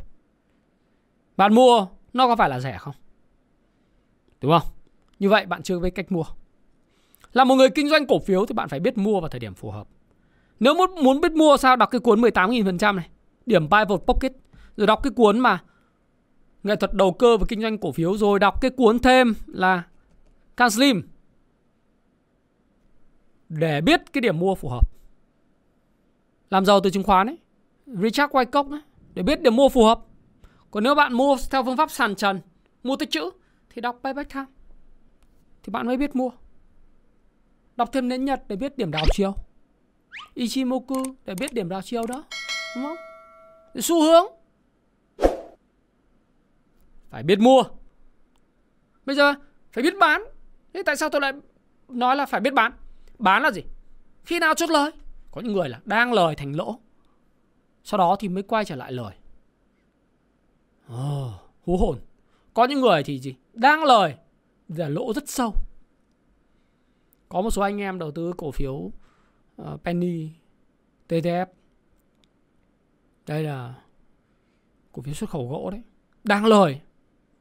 Bạn 1.37 1.53
mua, 1.53 1.87
nó 2.13 2.27
có 2.27 2.35
phải 2.35 2.49
là 2.49 2.59
rẻ 2.59 2.77
không? 2.77 2.95
Đúng 4.41 4.51
không 4.51 4.71
như 5.19 5.29
vậy 5.29 5.45
bạn 5.45 5.63
chưa 5.63 5.79
biết 5.79 5.89
cách 5.89 6.11
mua. 6.11 6.23
Là 7.33 7.43
một 7.43 7.55
người 7.55 7.69
kinh 7.69 7.89
doanh 7.89 8.07
cổ 8.07 8.19
phiếu 8.19 8.45
thì 8.45 8.53
bạn 8.53 8.69
phải 8.69 8.79
biết 8.79 8.97
mua 8.97 9.19
vào 9.19 9.29
thời 9.29 9.39
điểm 9.39 9.53
phù 9.53 9.71
hợp. 9.71 9.87
Nếu 10.59 10.73
muốn 10.73 10.95
muốn 11.03 11.21
biết 11.21 11.31
mua 11.31 11.57
sao 11.57 11.75
đọc 11.75 11.89
cái 11.91 11.99
cuốn 11.99 12.21
18.000% 12.21 12.95
này, 12.95 13.09
điểm 13.45 13.69
Pivot 13.69 14.01
Pocket, 14.07 14.31
rồi 14.77 14.87
đọc 14.87 15.03
cái 15.03 15.11
cuốn 15.11 15.39
mà 15.39 15.63
nghệ 16.63 16.75
thuật 16.75 16.93
đầu 16.93 17.13
cơ 17.13 17.37
và 17.37 17.45
kinh 17.49 17.61
doanh 17.61 17.77
cổ 17.77 17.91
phiếu 17.91 18.17
rồi 18.17 18.39
đọc 18.39 18.61
cái 18.61 18.71
cuốn 18.71 18.99
thêm 18.99 19.33
là 19.47 19.83
Can 20.57 20.69
Slim 20.69 21.03
để 23.49 23.81
biết 23.81 24.13
cái 24.13 24.21
điểm 24.21 24.39
mua 24.39 24.55
phù 24.55 24.69
hợp. 24.69 24.91
Làm 26.49 26.65
giàu 26.65 26.79
từ 26.79 26.89
chứng 26.89 27.03
khoán 27.03 27.27
ấy, 27.27 27.37
Richard 27.87 28.33
Wyckoff 28.33 28.71
ấy, 28.71 28.81
để 29.13 29.23
biết 29.23 29.41
điểm 29.41 29.55
mua 29.55 29.69
phù 29.69 29.85
hợp. 29.85 29.99
Còn 30.71 30.83
nếu 30.83 30.95
bạn 30.95 31.13
mua 31.13 31.37
theo 31.51 31.63
phương 31.63 31.77
pháp 31.77 31.91
sàn 31.91 32.15
trần, 32.15 32.41
mua 32.83 32.95
tích 32.95 33.11
chữ 33.11 33.29
thì 33.79 33.81
đọc 33.81 33.99
Payback 34.03 34.33
Time 34.33 34.45
thì 35.63 35.71
bạn 35.71 35.87
mới 35.87 35.97
biết 35.97 36.15
mua. 36.15 36.29
Đọc 37.75 37.89
thêm 37.93 38.07
nến 38.07 38.25
Nhật 38.25 38.43
để 38.47 38.55
biết 38.55 38.77
điểm 38.77 38.91
đảo 38.91 39.05
chiều. 39.11 39.33
Ichimoku 40.33 41.03
để 41.25 41.35
biết 41.39 41.53
điểm 41.53 41.69
đảo 41.69 41.81
chiều 41.81 42.05
đó. 42.07 42.23
Đúng 42.75 42.83
không? 42.83 42.97
Để 43.73 43.81
xu 43.81 44.01
hướng. 44.01 44.25
Phải 47.09 47.23
biết 47.23 47.39
mua. 47.39 47.63
Bây 49.05 49.15
giờ 49.15 49.33
phải 49.71 49.83
biết 49.83 49.93
bán. 49.99 50.23
Thế 50.73 50.83
tại 50.85 50.97
sao 50.97 51.09
tôi 51.09 51.21
lại 51.21 51.33
nói 51.87 52.15
là 52.15 52.25
phải 52.25 52.41
biết 52.41 52.53
bán? 52.53 52.71
Bán 53.19 53.43
là 53.43 53.51
gì? 53.51 53.61
Khi 54.23 54.39
nào 54.39 54.53
chốt 54.53 54.69
lời? 54.69 54.91
Có 55.31 55.41
những 55.41 55.53
người 55.53 55.69
là 55.69 55.79
đang 55.85 56.13
lời 56.13 56.35
thành 56.35 56.55
lỗ. 56.55 56.79
Sau 57.83 57.97
đó 57.97 58.15
thì 58.19 58.29
mới 58.29 58.43
quay 58.43 58.65
trở 58.65 58.75
lại 58.75 58.91
lời. 58.91 59.15
Oh, 60.93 61.31
hú 61.61 61.77
hồn. 61.77 61.99
Có 62.59 62.65
những 62.65 62.81
người 62.81 63.03
thì 63.03 63.19
gì? 63.19 63.35
Đang 63.53 63.83
lời 63.83 64.15
là 64.67 64.89
lỗ 64.89 65.13
rất 65.13 65.29
sâu. 65.29 65.53
Có 67.29 67.41
một 67.41 67.51
số 67.51 67.61
anh 67.61 67.81
em 67.81 67.99
đầu 67.99 68.11
tư 68.11 68.33
cổ 68.37 68.51
phiếu 68.51 68.73
uh, 68.73 68.91
penny 69.83 70.29
TTF 71.09 71.45
đây 73.27 73.43
là 73.43 73.75
cổ 74.91 75.01
phiếu 75.01 75.13
xuất 75.13 75.29
khẩu 75.29 75.47
gỗ 75.47 75.69
đấy. 75.71 75.81
Đang 76.23 76.45
lời 76.45 76.81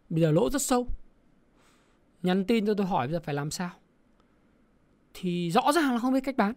bây 0.08 0.20
giờ 0.20 0.30
lỗ 0.30 0.50
rất 0.50 0.62
sâu. 0.62 0.86
Nhắn 2.22 2.44
tin 2.44 2.66
cho 2.66 2.74
tôi 2.74 2.86
hỏi 2.86 3.06
bây 3.06 3.12
giờ 3.12 3.20
phải 3.20 3.34
làm 3.34 3.50
sao? 3.50 3.70
Thì 5.14 5.50
rõ 5.50 5.72
ràng 5.72 5.92
là 5.92 5.98
không 5.98 6.12
biết 6.12 6.24
cách 6.24 6.36
bán. 6.36 6.54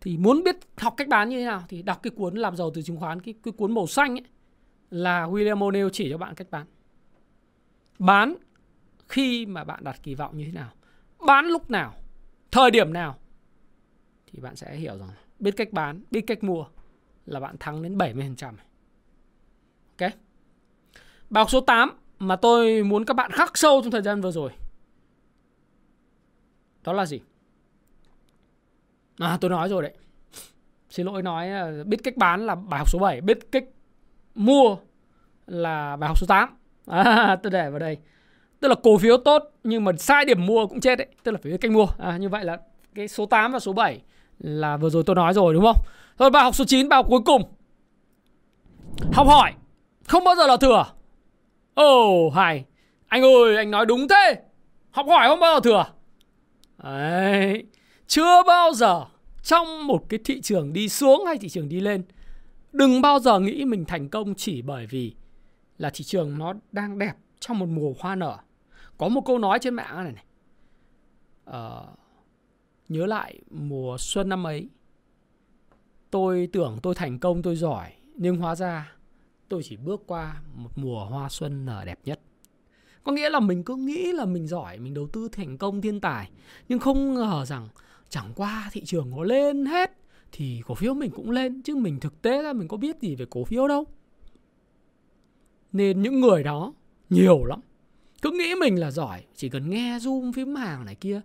Thì 0.00 0.16
muốn 0.18 0.44
biết 0.44 0.56
học 0.76 0.94
cách 0.96 1.08
bán 1.08 1.28
như 1.28 1.38
thế 1.38 1.44
nào 1.44 1.62
thì 1.68 1.82
đọc 1.82 2.02
cái 2.02 2.10
cuốn 2.10 2.34
làm 2.34 2.56
giàu 2.56 2.70
từ 2.74 2.82
chứng 2.82 3.00
khoán 3.00 3.20
cái, 3.20 3.34
cái 3.42 3.52
cuốn 3.52 3.74
màu 3.74 3.86
xanh 3.86 4.18
ấy 4.18 4.24
là 4.90 5.26
William 5.26 5.58
O'Neill 5.58 5.90
chỉ 5.92 6.10
cho 6.10 6.18
bạn 6.18 6.34
cách 6.34 6.50
bán. 6.50 6.66
Bán 7.98 8.34
khi 9.08 9.46
mà 9.46 9.64
bạn 9.64 9.84
đặt 9.84 10.00
kỳ 10.02 10.14
vọng 10.14 10.36
như 10.36 10.44
thế 10.44 10.52
nào? 10.52 10.70
Bán 11.26 11.46
lúc 11.46 11.70
nào? 11.70 11.94
Thời 12.50 12.70
điểm 12.70 12.92
nào? 12.92 13.18
Thì 14.26 14.40
bạn 14.40 14.56
sẽ 14.56 14.76
hiểu 14.76 14.98
rằng 14.98 15.10
biết 15.38 15.54
cách 15.56 15.72
bán, 15.72 16.02
biết 16.10 16.20
cách 16.26 16.44
mua 16.44 16.66
là 17.26 17.40
bạn 17.40 17.56
thắng 17.60 17.82
đến 17.82 17.98
70% 17.98 18.54
ok? 19.98 20.12
Bài 21.30 21.42
học 21.42 21.50
số 21.50 21.60
8 21.60 21.90
mà 22.18 22.36
tôi 22.36 22.82
muốn 22.82 23.04
các 23.04 23.14
bạn 23.14 23.30
khắc 23.30 23.58
sâu 23.58 23.80
trong 23.82 23.90
thời 23.90 24.02
gian 24.02 24.20
vừa 24.20 24.30
rồi. 24.30 24.50
Đó 26.84 26.92
là 26.92 27.06
gì? 27.06 27.20
À 29.18 29.38
tôi 29.40 29.50
nói 29.50 29.68
rồi 29.68 29.82
đấy. 29.82 29.94
Xin 30.90 31.06
lỗi, 31.06 31.22
nói 31.22 31.50
à, 31.50 31.72
biết 31.86 31.96
cách 32.04 32.16
bán 32.16 32.46
là 32.46 32.54
bài 32.54 32.78
học 32.78 32.90
số 32.90 32.98
7 32.98 33.20
biết 33.20 33.38
cách 33.52 33.64
mua 34.38 34.76
là 35.46 35.96
bài 35.96 36.08
học 36.08 36.18
số 36.18 36.26
8 36.26 36.48
à, 36.86 37.36
tôi 37.42 37.50
để 37.50 37.70
vào 37.70 37.78
đây. 37.78 37.96
Tức 38.60 38.68
là 38.68 38.74
cổ 38.82 38.98
phiếu 38.98 39.16
tốt 39.16 39.42
nhưng 39.64 39.84
mà 39.84 39.92
sai 39.98 40.24
điểm 40.24 40.46
mua 40.46 40.66
cũng 40.66 40.80
chết 40.80 40.98
đấy. 40.98 41.06
Tức 41.22 41.32
là 41.32 41.38
phải 41.42 41.52
biết 41.52 41.58
cách 41.60 41.70
mua. 41.70 41.86
À, 41.98 42.16
như 42.16 42.28
vậy 42.28 42.44
là 42.44 42.58
cái 42.94 43.08
số 43.08 43.26
8 43.26 43.52
và 43.52 43.58
số 43.58 43.72
7 43.72 44.00
là 44.38 44.76
vừa 44.76 44.90
rồi 44.90 45.02
tôi 45.06 45.16
nói 45.16 45.34
rồi 45.34 45.54
đúng 45.54 45.64
không? 45.64 45.76
Rồi 46.18 46.30
bài 46.30 46.42
học 46.42 46.54
số 46.54 46.64
9 46.64 46.88
bài 46.88 46.96
học 46.96 47.06
cuối 47.08 47.20
cùng. 47.24 47.42
Học 49.12 49.26
hỏi. 49.26 49.52
Không 50.06 50.24
bao 50.24 50.34
giờ 50.36 50.46
là 50.46 50.56
thừa. 50.56 50.84
Ồ 51.74 52.26
oh, 52.26 52.34
hay. 52.34 52.64
Anh 53.08 53.22
ơi 53.22 53.56
anh 53.56 53.70
nói 53.70 53.86
đúng 53.86 54.08
thế. 54.08 54.34
Học 54.90 55.06
hỏi 55.08 55.28
không 55.28 55.40
bao 55.40 55.54
giờ 55.54 55.60
thừa. 55.60 55.84
Đấy. 56.82 57.64
Chưa 58.06 58.42
bao 58.46 58.72
giờ 58.72 59.04
trong 59.42 59.86
một 59.86 60.08
cái 60.08 60.20
thị 60.24 60.40
trường 60.40 60.72
đi 60.72 60.88
xuống 60.88 61.24
hay 61.26 61.38
thị 61.38 61.48
trường 61.48 61.68
đi 61.68 61.80
lên 61.80 62.02
đừng 62.72 63.02
bao 63.02 63.18
giờ 63.18 63.40
nghĩ 63.40 63.64
mình 63.64 63.84
thành 63.84 64.08
công 64.08 64.34
chỉ 64.34 64.62
bởi 64.62 64.86
vì 64.86 65.14
là 65.78 65.90
thị 65.94 66.04
trường 66.04 66.38
nó 66.38 66.54
đang 66.72 66.98
đẹp 66.98 67.14
trong 67.40 67.58
một 67.58 67.66
mùa 67.68 67.92
hoa 67.98 68.14
nở. 68.14 68.38
Có 68.98 69.08
một 69.08 69.22
câu 69.26 69.38
nói 69.38 69.58
trên 69.58 69.74
mạng 69.74 70.04
này 70.04 70.12
này. 70.12 70.24
Uh, 71.50 71.98
nhớ 72.88 73.06
lại 73.06 73.40
mùa 73.50 73.96
xuân 73.98 74.28
năm 74.28 74.46
ấy. 74.46 74.68
Tôi 76.10 76.48
tưởng 76.52 76.78
tôi 76.82 76.94
thành 76.94 77.18
công, 77.18 77.42
tôi 77.42 77.56
giỏi. 77.56 77.92
Nhưng 78.14 78.36
hóa 78.36 78.54
ra 78.54 78.92
tôi 79.48 79.62
chỉ 79.62 79.76
bước 79.76 80.02
qua 80.06 80.42
một 80.54 80.70
mùa 80.76 81.04
hoa 81.04 81.28
xuân 81.28 81.64
nở 81.64 81.84
đẹp 81.84 81.98
nhất. 82.04 82.20
Có 83.04 83.12
nghĩa 83.12 83.30
là 83.30 83.40
mình 83.40 83.64
cứ 83.64 83.76
nghĩ 83.76 84.12
là 84.12 84.24
mình 84.24 84.46
giỏi, 84.46 84.78
mình 84.78 84.94
đầu 84.94 85.08
tư 85.12 85.28
thành 85.32 85.58
công 85.58 85.80
thiên 85.80 86.00
tài. 86.00 86.30
Nhưng 86.68 86.78
không 86.78 87.14
ngờ 87.14 87.44
rằng 87.46 87.68
chẳng 88.08 88.32
qua 88.36 88.68
thị 88.72 88.84
trường 88.84 89.10
nó 89.10 89.22
lên 89.22 89.66
hết 89.66 89.92
thì 90.32 90.62
cổ 90.66 90.74
phiếu 90.74 90.94
mình 90.94 91.10
cũng 91.10 91.30
lên 91.30 91.62
chứ 91.62 91.76
mình 91.76 92.00
thực 92.00 92.22
tế 92.22 92.42
ra 92.42 92.52
mình 92.52 92.68
có 92.68 92.76
biết 92.76 93.00
gì 93.00 93.16
về 93.16 93.26
cổ 93.30 93.44
phiếu 93.44 93.68
đâu 93.68 93.84
Nên 95.72 96.02
những 96.02 96.20
người 96.20 96.42
đó 96.42 96.72
nhiều 97.10 97.44
lắm. 97.44 97.60
Cứ 98.22 98.30
nghĩ 98.30 98.54
mình 98.54 98.80
là 98.80 98.90
giỏi, 98.90 99.24
chỉ 99.34 99.48
cần 99.48 99.70
nghe 99.70 99.98
zoom 99.98 100.32
phím 100.32 100.54
hàng 100.54 100.84
này 100.84 100.94
kia, 100.94 101.20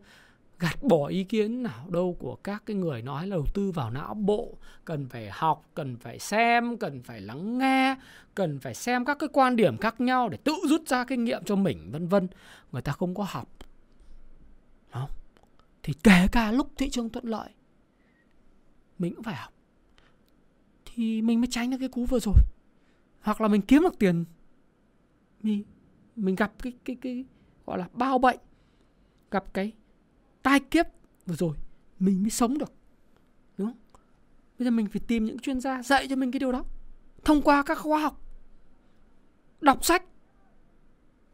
gạt 0.59 0.83
bỏ 0.83 1.07
ý 1.07 1.23
kiến 1.23 1.63
nào 1.63 1.89
đâu 1.89 2.17
của 2.19 2.35
các 2.35 2.63
cái 2.65 2.75
người 2.75 3.01
nói 3.01 3.27
là 3.27 3.35
đầu 3.35 3.45
tư 3.53 3.71
vào 3.71 3.89
não 3.89 4.13
bộ, 4.13 4.57
cần 4.85 5.09
phải 5.09 5.29
học, 5.31 5.65
cần 5.73 5.97
phải 5.97 6.19
xem, 6.19 6.77
cần 6.77 7.03
phải 7.03 7.21
lắng 7.21 7.57
nghe, 7.57 7.95
cần 8.35 8.59
phải 8.59 8.73
xem 8.73 9.05
các 9.05 9.19
cái 9.19 9.29
quan 9.33 9.55
điểm 9.55 9.77
khác 9.77 10.01
nhau 10.01 10.29
để 10.29 10.37
tự 10.43 10.53
rút 10.69 10.87
ra 10.87 11.03
kinh 11.03 11.23
nghiệm 11.23 11.43
cho 11.43 11.55
mình 11.55 11.91
vân 11.91 12.07
vân. 12.07 12.27
Người 12.71 12.81
ta 12.81 12.91
không 12.91 13.15
có 13.15 13.25
học. 13.29 13.49
Không? 14.91 15.09
Thì 15.83 15.93
kể 16.03 16.27
cả 16.31 16.51
lúc 16.51 16.71
thị 16.77 16.89
trường 16.89 17.09
thuận 17.09 17.25
lợi 17.25 17.49
mình 18.99 19.15
cũng 19.15 19.23
phải 19.23 19.35
học. 19.35 19.53
Thì 20.85 21.21
mình 21.21 21.41
mới 21.41 21.47
tránh 21.47 21.69
được 21.69 21.77
cái 21.79 21.89
cú 21.89 22.05
vừa 22.05 22.19
rồi. 22.19 22.35
Hoặc 23.21 23.41
là 23.41 23.47
mình 23.47 23.61
kiếm 23.61 23.81
được 23.81 23.99
tiền 23.99 24.25
mình 25.43 25.63
mình 26.15 26.35
gặp 26.35 26.53
cái 26.63 26.73
cái 26.85 26.95
cái 27.01 27.25
gọi 27.65 27.77
là 27.77 27.89
bao 27.93 28.17
bệnh 28.17 28.39
gặp 29.31 29.53
cái 29.53 29.71
tai 30.43 30.59
kiếp 30.59 30.85
vừa 31.25 31.35
rồi, 31.35 31.55
mình 31.99 32.21
mới 32.21 32.29
sống 32.29 32.57
được, 32.57 32.73
đúng 33.57 33.67
không 33.67 33.77
bây 34.59 34.65
giờ 34.65 34.71
mình 34.71 34.87
phải 34.87 35.01
tìm 35.07 35.25
những 35.25 35.39
chuyên 35.39 35.61
gia 35.61 35.83
dạy 35.83 36.07
cho 36.07 36.15
mình 36.15 36.31
cái 36.31 36.39
điều 36.39 36.51
đó, 36.51 36.65
thông 37.23 37.41
qua 37.41 37.63
các 37.63 37.77
khóa 37.77 37.99
học, 37.99 38.21
đọc 39.61 39.85
sách, 39.85 40.03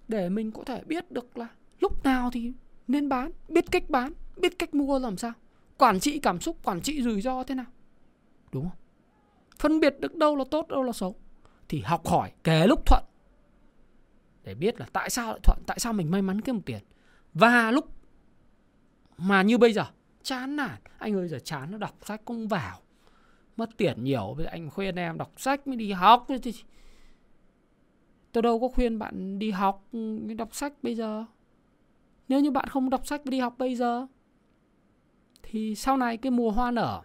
để 0.08 0.30
mình 0.30 0.52
có 0.52 0.64
thể 0.64 0.84
biết 0.84 1.12
được 1.12 1.38
là 1.38 1.48
lúc 1.80 2.04
nào 2.04 2.30
thì 2.34 2.54
nên 2.88 3.10
bán, 3.10 3.32
biết 3.50 3.72
cách 3.72 3.90
bán, 3.90 4.14
biết 4.38 4.60
cách 4.60 4.74
mua 4.74 5.00
làm 5.00 5.18
sao 5.18 5.34
quản 5.80 6.00
trị 6.00 6.20
cảm 6.20 6.42
xúc, 6.42 6.58
quản 6.64 6.82
trị 6.82 7.02
rủi 7.02 7.22
ro 7.22 7.44
thế 7.44 7.56
nào? 7.56 7.66
Đúng 8.52 8.70
không? 8.70 8.78
Phân 9.60 9.80
biệt 9.80 9.96
được 10.00 10.16
đâu 10.16 10.36
là 10.36 10.44
tốt, 10.52 10.68
đâu 10.68 10.84
là 10.84 10.92
xấu. 10.92 11.16
Thì 11.70 11.82
học 11.82 12.08
hỏi, 12.08 12.32
kể 12.44 12.68
lúc 12.68 12.86
thuận. 12.86 13.04
Để 14.44 14.56
biết 14.56 14.80
là 14.80 14.86
tại 14.94 15.10
sao 15.10 15.32
lại 15.32 15.40
thuận, 15.44 15.60
tại 15.68 15.80
sao 15.80 15.94
mình 15.94 16.12
may 16.12 16.22
mắn 16.22 16.42
kiếm 16.42 16.56
một 16.56 16.62
tiền. 16.66 16.84
Và 17.34 17.72
lúc 17.72 17.86
mà 19.18 19.42
như 19.42 19.58
bây 19.58 19.74
giờ, 19.74 19.86
chán 20.24 20.56
nản. 20.56 20.82
Anh 20.98 21.16
ơi, 21.16 21.28
giờ 21.28 21.40
chán 21.40 21.72
nó 21.72 21.78
đọc 21.78 21.98
sách 22.06 22.22
cũng 22.26 22.48
vào. 22.48 22.80
Mất 23.58 23.70
tiền 23.78 24.04
nhiều, 24.04 24.34
bây 24.38 24.46
giờ 24.46 24.52
anh 24.52 24.70
khuyên 24.70 24.96
em 24.96 25.18
đọc 25.18 25.32
sách 25.38 25.68
mới 25.68 25.76
đi 25.76 25.92
học. 25.92 26.28
Thì 26.44 26.54
tôi 28.32 28.42
đâu 28.42 28.60
có 28.60 28.68
khuyên 28.68 29.00
bạn 29.00 29.40
đi 29.40 29.52
học, 29.52 29.86
đọc 30.38 30.56
sách 30.56 30.74
bây 30.82 30.96
giờ. 30.96 31.26
Nếu 32.28 32.40
như 32.40 32.52
bạn 32.52 32.68
không 32.68 32.90
đọc 32.90 33.08
sách 33.08 33.22
và 33.26 33.30
đi 33.30 33.40
học 33.40 33.56
bây 33.58 33.76
giờ 33.76 34.08
thì 35.52 35.76
sau 35.76 35.98
này 35.98 36.18
cái 36.18 36.32
mùa 36.32 36.52
hoa 36.52 36.72
nở 36.72 37.02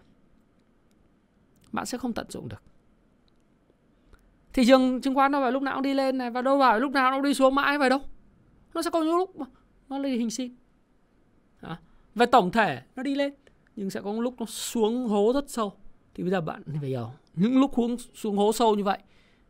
bạn 1.73 1.87
sẽ 1.87 1.99
không 1.99 2.13
tận 2.13 2.27
dụng 2.31 2.49
được. 2.49 2.63
Thị 4.53 4.65
trường 4.67 5.01
chứng 5.01 5.15
khoán 5.15 5.33
đâu 5.33 5.43
phải 5.43 5.53
lúc 5.53 5.63
nào 5.63 5.75
cũng 5.75 5.83
đi 5.83 5.95
lên 5.95 6.19
này 6.19 6.31
và 6.31 6.43
đâu 6.43 6.59
phải 6.61 6.81
lúc 6.81 6.93
nào 6.93 7.11
nó 7.11 7.21
đi 7.21 7.35
xuống 7.35 7.55
mãi 7.55 7.79
vậy 7.79 7.91
đâu. 7.91 8.01
Nó 8.75 8.83
sẽ 8.83 8.91
có 8.91 9.03
những 9.03 9.17
lúc 9.17 9.37
mà 9.37 9.47
nó 9.89 9.99
lên 9.99 10.19
hình 10.19 10.31
xin 10.31 10.57
à, 11.61 11.81
về 12.15 12.27
tổng 12.27 12.51
thể 12.51 12.83
nó 12.97 13.03
đi 13.03 13.15
lên 13.15 13.35
nhưng 13.77 13.91
sẽ 13.91 14.01
có 14.01 14.13
những 14.13 14.21
lúc 14.21 14.35
nó 14.39 14.47
xuống 14.47 15.07
hố 15.07 15.33
rất 15.35 15.51
sâu. 15.51 15.73
Thì 16.15 16.23
bây 16.23 16.31
giờ 16.31 16.41
bạn 16.41 16.63
phải 16.81 16.89
hiểu 16.89 17.11
những 17.35 17.61
lúc 17.61 17.73
xuống 17.77 17.97
xuống 18.15 18.37
hố 18.37 18.53
sâu 18.53 18.75
như 18.75 18.85
vậy 18.85 18.99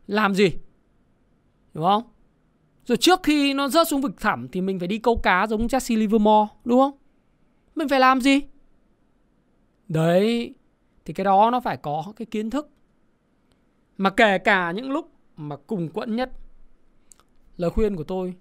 làm 0.07 0.35
gì? 0.35 0.51
Đúng 1.73 1.83
không? 1.83 2.03
Rồi 2.85 2.97
trước 2.97 3.19
khi 3.23 3.53
nó 3.53 3.67
rớt 3.67 3.87
xuống 3.87 4.01
vực 4.01 4.21
thẳm 4.21 4.47
thì 4.51 4.61
mình 4.61 4.79
phải 4.79 4.87
đi 4.87 4.97
câu 4.97 5.19
cá 5.23 5.47
giống 5.47 5.67
Jesse 5.67 5.97
Livermore 5.97 6.53
đúng 6.65 6.79
không? 6.79 6.97
Mình 7.75 7.89
phải 7.89 7.99
làm 7.99 8.21
gì? 8.21 8.41
Đấy, 9.87 10.55
thì 11.05 11.13
cái 11.13 11.25
đó 11.25 11.49
nó 11.51 11.59
phải 11.59 11.77
có 11.77 12.13
cái 12.15 12.25
kiến 12.25 12.49
thức. 12.49 12.69
Mà 13.97 14.09
kể 14.09 14.37
cả 14.37 14.71
những 14.71 14.91
lúc 14.91 15.11
mà 15.37 15.55
cùng 15.57 15.89
quẫn 15.89 16.15
nhất, 16.15 16.31
lời 17.57 17.69
khuyên 17.69 17.95
của 17.95 18.03
tôi, 18.03 18.35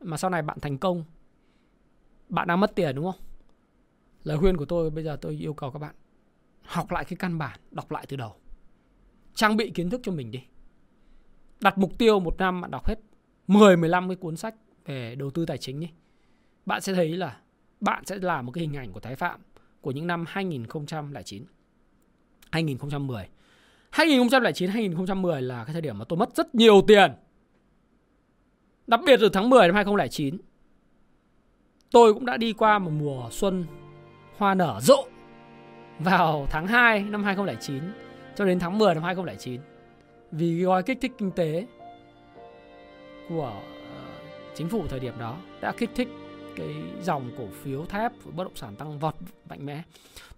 mà 0.00 0.16
sau 0.16 0.30
này 0.30 0.42
bạn 0.42 0.58
thành 0.60 0.78
công, 0.78 1.04
bạn 2.28 2.48
đang 2.48 2.60
mất 2.60 2.74
tiền, 2.74 2.96
đúng 2.96 3.04
không? 3.04 3.20
Lời 4.24 4.38
khuyên 4.38 4.56
của 4.56 4.64
tôi 4.64 4.90
bây 4.90 5.04
giờ 5.04 5.18
tôi 5.20 5.34
yêu 5.34 5.54
cầu 5.54 5.70
các 5.70 5.78
bạn 5.78 5.94
học 6.62 6.90
lại 6.90 7.04
cái 7.04 7.16
căn 7.16 7.38
bản, 7.38 7.60
đọc 7.70 7.90
lại 7.90 8.06
từ 8.08 8.16
đầu. 8.16 8.34
Trang 9.34 9.56
bị 9.56 9.70
kiến 9.70 9.90
thức 9.90 10.00
cho 10.04 10.12
mình 10.12 10.30
đi. 10.30 10.42
Đặt 11.60 11.78
mục 11.78 11.98
tiêu 11.98 12.20
một 12.20 12.38
năm 12.38 12.60
bạn 12.60 12.70
đọc 12.70 12.86
hết 12.86 13.00
10 13.46 13.76
15 13.76 14.08
cái 14.08 14.16
cuốn 14.16 14.36
sách 14.36 14.54
về 14.84 15.14
đầu 15.14 15.30
tư 15.30 15.46
tài 15.46 15.58
chính 15.58 15.80
đi. 15.80 15.90
Bạn 16.66 16.80
sẽ 16.80 16.94
thấy 16.94 17.16
là 17.16 17.40
bạn 17.80 18.04
sẽ 18.04 18.18
là 18.18 18.42
một 18.42 18.52
cái 18.52 18.62
hình 18.62 18.76
ảnh 18.76 18.92
của 18.92 19.00
Thái 19.00 19.16
Phạm 19.16 19.40
của 19.86 19.92
những 19.92 20.06
năm 20.06 20.24
2009 20.28 21.44
2010 22.50 23.28
2009 23.90 24.70
2010 24.70 25.42
là 25.42 25.64
cái 25.64 25.72
thời 25.72 25.82
điểm 25.82 25.98
mà 25.98 26.04
tôi 26.04 26.16
mất 26.16 26.36
rất 26.36 26.54
nhiều 26.54 26.82
tiền. 26.86 27.12
Đặc 28.86 29.00
biệt 29.06 29.16
từ 29.20 29.28
tháng 29.28 29.50
10 29.50 29.68
năm 29.68 29.74
2009. 29.74 30.38
Tôi 31.90 32.14
cũng 32.14 32.26
đã 32.26 32.36
đi 32.36 32.52
qua 32.52 32.78
một 32.78 32.90
mùa 32.90 33.28
xuân 33.30 33.64
hoa 34.36 34.54
nở 34.54 34.78
rộ 34.82 35.04
vào 35.98 36.46
tháng 36.50 36.66
2 36.66 37.02
năm 37.02 37.24
2009 37.24 37.82
cho 38.36 38.44
đến 38.44 38.58
tháng 38.58 38.78
10 38.78 38.94
năm 38.94 39.02
2009. 39.02 39.60
Vì 40.32 40.62
gói 40.62 40.82
kích 40.82 40.98
thích 41.00 41.12
kinh 41.18 41.30
tế 41.30 41.66
của 43.28 43.52
ờ, 43.94 44.02
chính 44.54 44.68
phủ 44.68 44.86
thời 44.88 45.00
điểm 45.00 45.14
đó 45.18 45.38
đã 45.60 45.72
kích 45.78 45.90
thích 45.94 46.08
cái 46.56 46.74
dòng 47.02 47.30
cổ 47.38 47.44
phiếu 47.62 47.86
thép 47.86 48.12
bất 48.24 48.44
động 48.44 48.56
sản 48.56 48.76
tăng 48.76 48.98
vọt 48.98 49.14
mạnh 49.48 49.66
mẽ. 49.66 49.82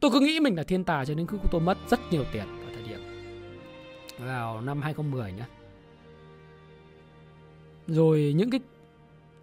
Tôi 0.00 0.10
cứ 0.10 0.20
nghĩ 0.20 0.40
mình 0.40 0.56
là 0.56 0.62
thiên 0.62 0.84
tài 0.84 1.06
cho 1.06 1.14
nên 1.14 1.26
cứ 1.26 1.38
tôi 1.50 1.60
mất 1.60 1.78
rất 1.90 2.00
nhiều 2.10 2.24
tiền 2.32 2.44
vào 4.18 4.60
năm 4.60 4.82
2010 4.82 5.32
nhé. 5.32 5.44
Rồi 7.86 8.32
những 8.36 8.50
cái 8.50 8.60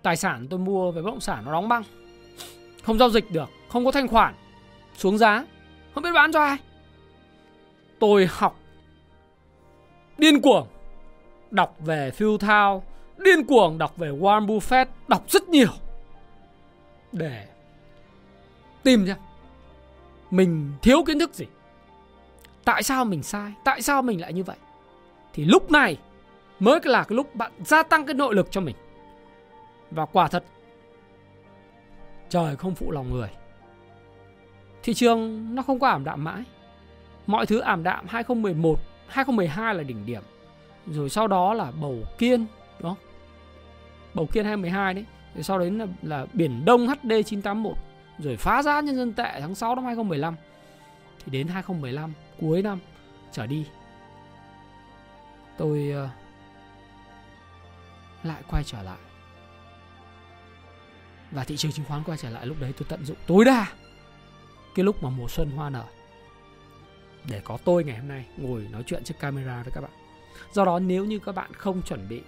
tài 0.02 0.18
sản 0.18 0.48
tôi 0.50 0.60
mua 0.60 0.92
về 0.92 1.02
bất 1.02 1.10
động 1.10 1.20
sản 1.20 1.46
nó 1.46 1.52
đóng 1.52 1.70
băng. 1.70 1.84
Không 2.84 2.98
giao 2.98 3.10
dịch 3.10 3.32
được, 3.32 3.50
không 3.70 3.86
có 3.86 3.92
thanh 3.92 4.08
khoản, 4.08 4.36
xuống 4.98 5.18
giá, 5.18 5.46
không 5.94 6.04
biết 6.04 6.12
bán 6.14 6.32
cho 6.32 6.40
ai. 6.40 6.58
Tôi 8.00 8.28
học 8.32 8.60
điên 10.18 10.42
cuồng 10.42 10.68
đọc 11.52 11.76
về 11.80 12.12
Phil 12.12 12.38
Thao, 12.40 12.84
điên 13.18 13.46
cuồng 13.46 13.78
đọc 13.78 13.98
về 13.98 14.10
Warren 14.10 14.46
Buffett, 14.46 14.86
đọc 15.08 15.24
rất 15.30 15.50
nhiều 15.50 15.72
để 17.16 17.48
tìm 18.84 19.06
ra 19.06 19.16
mình 20.32 20.72
thiếu 20.82 21.04
kiến 21.08 21.20
thức 21.20 21.34
gì. 21.34 21.46
Tại 22.66 22.84
sao 22.84 23.06
mình 23.06 23.24
sai? 23.24 23.52
Tại 23.64 23.82
sao 23.82 24.02
mình 24.02 24.22
lại 24.22 24.34
như 24.34 24.44
vậy? 24.44 24.58
thì 25.36 25.46
lúc 25.46 25.72
này 25.72 25.98
mới 26.60 26.80
là 26.84 27.04
cái 27.04 27.16
lúc 27.16 27.36
bạn 27.36 27.52
gia 27.66 27.84
tăng 27.84 28.06
cái 28.06 28.14
nội 28.14 28.36
lực 28.36 28.48
cho 28.52 28.62
mình. 28.62 28.76
Và 29.92 30.06
quả 30.06 30.28
thật 30.28 30.44
trời 32.30 32.56
không 32.56 32.76
phụ 32.76 32.92
lòng 32.92 33.12
người. 33.14 33.30
Thị 34.84 34.94
trường 34.94 35.48
nó 35.56 35.62
không 35.62 35.80
có 35.80 35.88
ảm 35.88 36.04
đạm 36.04 36.24
mãi. 36.24 36.44
Mọi 37.28 37.46
thứ 37.46 37.60
ảm 37.60 37.84
đạm 37.84 38.06
2011, 38.08 38.80
2012 39.08 39.76
là 39.76 39.84
đỉnh 39.84 40.06
điểm. 40.06 40.22
Rồi 40.88 41.10
sau 41.10 41.28
đó 41.28 41.54
là 41.54 41.72
bầu 41.82 42.04
kiên, 42.18 42.46
đó. 42.80 42.96
Bầu 44.14 44.28
kiên 44.32 44.46
2012 44.46 44.94
đấy. 44.94 45.06
Rồi 45.36 45.44
sau 45.44 45.60
đấy 45.60 45.72
là, 45.72 45.86
là 46.02 46.26
Biển 46.34 46.66
Đông 46.66 46.88
HD 46.88 47.12
981. 47.26 47.78
Rồi 48.20 48.38
phá 48.38 48.64
giá 48.64 48.82
nhân 48.82 48.96
dân 48.96 49.14
tệ 49.14 49.40
tháng 49.40 49.56
6 49.56 49.76
năm 49.76 49.86
2015. 49.86 50.36
Thì 51.26 51.32
đến 51.32 51.48
2015, 51.48 52.14
cuối 52.40 52.62
năm 52.62 52.80
trở 53.32 53.48
đi 53.48 53.66
tôi 55.58 55.94
uh, 56.04 56.10
lại 58.24 58.44
quay 58.50 58.64
trở 58.64 58.84
lại 58.84 58.98
và 61.32 61.44
thị 61.44 61.58
trường 61.58 61.72
chứng 61.72 61.86
khoán 61.86 62.04
quay 62.04 62.18
trở 62.18 62.30
lại 62.30 62.46
lúc 62.46 62.58
đấy 62.60 62.74
tôi 62.78 62.86
tận 62.90 63.06
dụng 63.06 63.18
tối 63.28 63.46
đa 63.46 63.68
cái 64.76 64.84
lúc 64.84 65.04
mà 65.04 65.10
mùa 65.10 65.28
xuân 65.28 65.50
hoa 65.52 65.70
nở 65.70 65.86
để 67.30 67.42
có 67.44 67.58
tôi 67.66 67.84
ngày 67.84 67.98
hôm 67.98 68.08
nay 68.08 68.26
ngồi 68.38 68.68
nói 68.72 68.84
chuyện 68.86 69.04
trước 69.04 69.16
camera 69.20 69.64
với 69.64 69.72
các 69.76 69.82
bạn 69.82 69.92
do 70.54 70.66
đó 70.66 70.80
nếu 70.80 71.06
như 71.06 71.20
các 71.20 71.36
bạn 71.36 71.54
không 71.54 71.82
chuẩn 71.82 72.08
bị 72.10 72.22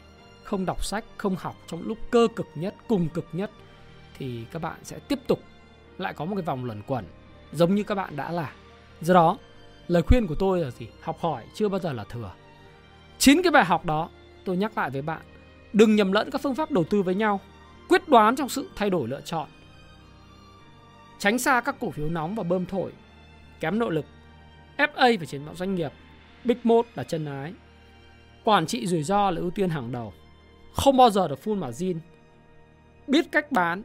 không 0.47 0.65
đọc 0.65 0.85
sách, 0.85 1.05
không 1.17 1.35
học 1.35 1.55
trong 1.67 1.87
lúc 1.87 1.97
cơ 2.11 2.27
cực 2.35 2.47
nhất, 2.55 2.75
cùng 2.87 3.09
cực 3.13 3.27
nhất, 3.31 3.51
thì 4.17 4.45
các 4.51 4.61
bạn 4.61 4.79
sẽ 4.83 4.99
tiếp 4.99 5.19
tục 5.27 5.39
lại 5.97 6.13
có 6.13 6.25
một 6.25 6.35
cái 6.35 6.41
vòng 6.41 6.65
luẩn 6.65 6.81
quẩn, 6.87 7.05
giống 7.51 7.75
như 7.75 7.83
các 7.83 7.95
bạn 7.95 8.15
đã 8.15 8.31
là. 8.31 8.51
Do 9.01 9.13
đó, 9.13 9.37
lời 9.87 10.01
khuyên 10.01 10.27
của 10.27 10.35
tôi 10.35 10.59
là 10.59 10.71
gì? 10.71 10.87
Học 11.01 11.17
hỏi 11.19 11.43
chưa 11.53 11.69
bao 11.69 11.79
giờ 11.79 11.93
là 11.93 12.03
thừa. 12.03 12.31
Chín 13.17 13.41
cái 13.41 13.51
bài 13.51 13.65
học 13.65 13.85
đó, 13.85 14.09
tôi 14.45 14.57
nhắc 14.57 14.77
lại 14.77 14.89
với 14.89 15.01
bạn, 15.01 15.21
Đừng 15.73 15.95
nhầm 15.95 16.11
lẫn 16.11 16.31
các 16.31 16.41
phương 16.41 16.55
pháp 16.55 16.71
đầu 16.71 16.83
tư 16.83 17.03
với 17.03 17.15
nhau, 17.15 17.39
Quyết 17.89 18.09
đoán 18.09 18.35
trong 18.35 18.49
sự 18.49 18.69
thay 18.75 18.89
đổi 18.89 19.07
lựa 19.07 19.21
chọn. 19.21 19.49
Tránh 21.19 21.39
xa 21.39 21.61
các 21.61 21.75
cổ 21.79 21.91
phiếu 21.91 22.09
nóng 22.09 22.35
và 22.35 22.43
bơm 22.43 22.65
thổi, 22.65 22.91
Kém 23.59 23.79
nội 23.79 23.93
lực. 23.93 24.05
FA 24.77 25.19
và 25.19 25.25
triển 25.25 25.45
vọng 25.45 25.55
doanh 25.55 25.75
nghiệp, 25.75 25.91
Big 26.43 26.57
Mode 26.63 26.89
là 26.95 27.03
chân 27.03 27.25
ái. 27.25 27.53
Quản 28.43 28.65
trị 28.65 28.87
rủi 28.87 29.03
ro 29.03 29.31
là 29.31 29.41
ưu 29.41 29.51
tiên 29.51 29.69
hàng 29.69 29.91
đầu. 29.91 30.13
Không 30.74 30.97
bao 30.97 31.09
giờ 31.09 31.28
được 31.28 31.39
full 31.43 31.55
margin 31.55 31.99
Biết 33.07 33.26
cách 33.32 33.51
bán, 33.51 33.84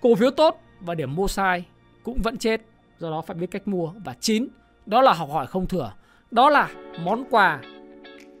Cổ 0.00 0.14
phiếu 0.14 0.30
tốt 0.30 0.60
và 0.80 0.94
điểm 0.94 1.14
mua 1.14 1.28
sai 1.28 1.64
Cũng 2.02 2.18
vẫn 2.22 2.38
chết. 2.38 2.60
Do 2.98 3.10
đó 3.10 3.22
phải 3.26 3.36
biết 3.36 3.50
cách 3.50 3.68
mua. 3.68 3.92
Và 4.04 4.14
chín, 4.20 4.48
Đó 4.86 5.02
là 5.02 5.12
học 5.12 5.28
hỏi 5.32 5.46
không 5.46 5.66
thừa. 5.66 5.92
Đó 6.30 6.50
là 6.50 6.68
món 7.00 7.24
quà 7.30 7.60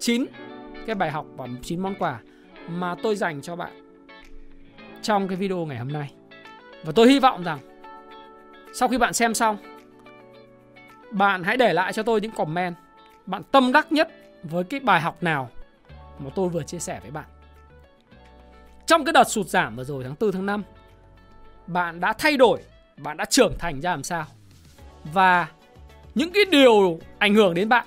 chín. 0.00 0.26
Cái 0.86 0.94
bài 0.94 1.10
học 1.10 1.26
và 1.36 1.46
chín 1.62 1.80
món 1.80 1.94
quà 1.98 2.20
mà 2.68 2.94
tôi 3.02 3.16
dành 3.16 3.42
cho 3.42 3.56
bạn 3.56 3.86
trong 5.02 5.28
cái 5.28 5.36
video 5.36 5.66
ngày 5.66 5.78
hôm 5.78 5.88
nay. 5.88 6.12
Và 6.84 6.92
tôi 6.92 7.08
hy 7.08 7.18
vọng 7.18 7.42
rằng 7.44 7.58
sau 8.72 8.88
khi 8.88 8.98
bạn 8.98 9.12
xem 9.12 9.34
xong, 9.34 9.56
bạn 11.10 11.42
hãy 11.42 11.56
để 11.56 11.72
lại 11.72 11.92
cho 11.92 12.02
tôi 12.02 12.20
những 12.20 12.30
comment 12.30 12.74
bạn 13.26 13.42
tâm 13.50 13.72
đắc 13.72 13.92
nhất 13.92 14.08
với 14.42 14.64
cái 14.64 14.80
bài 14.80 15.00
học 15.00 15.22
nào 15.22 15.50
mà 16.18 16.30
tôi 16.34 16.48
vừa 16.48 16.62
chia 16.62 16.78
sẻ 16.78 17.00
với 17.02 17.10
bạn. 17.10 17.24
Trong 18.86 19.04
cái 19.04 19.12
đợt 19.12 19.24
sụt 19.24 19.46
giảm 19.46 19.76
vừa 19.76 19.84
rồi 19.84 20.04
tháng 20.04 20.14
4 20.20 20.32
tháng 20.32 20.46
5 20.46 20.62
bạn 21.66 22.00
đã 22.00 22.12
thay 22.12 22.36
đổi, 22.36 22.62
bạn 22.96 23.16
đã 23.16 23.24
trưởng 23.24 23.54
thành 23.58 23.80
ra 23.80 23.90
làm 23.90 24.02
sao? 24.02 24.24
Và 25.04 25.48
những 26.14 26.30
cái 26.32 26.44
điều 26.50 26.98
ảnh 27.18 27.34
hưởng 27.34 27.54
đến 27.54 27.68
bạn 27.68 27.86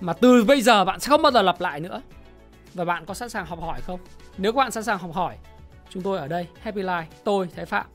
mà 0.00 0.12
từ 0.12 0.44
bây 0.44 0.62
giờ 0.62 0.84
bạn 0.84 1.00
sẽ 1.00 1.08
không 1.08 1.22
bao 1.22 1.32
giờ 1.32 1.42
lặp 1.42 1.60
lại 1.60 1.80
nữa. 1.80 2.02
Và 2.74 2.84
bạn 2.84 3.06
có 3.06 3.14
sẵn 3.14 3.28
sàng 3.28 3.46
học 3.46 3.60
hỏi 3.60 3.80
không? 3.80 4.00
Nếu 4.38 4.52
các 4.52 4.56
bạn 4.56 4.70
sẵn 4.70 4.84
sàng 4.84 4.98
học 4.98 5.12
hỏi, 5.14 5.36
chúng 5.90 6.02
tôi 6.02 6.18
ở 6.18 6.28
đây 6.28 6.46
Happy 6.60 6.82
Life, 6.82 7.04
tôi 7.24 7.48
Thái 7.56 7.66
Phạm 7.66 7.86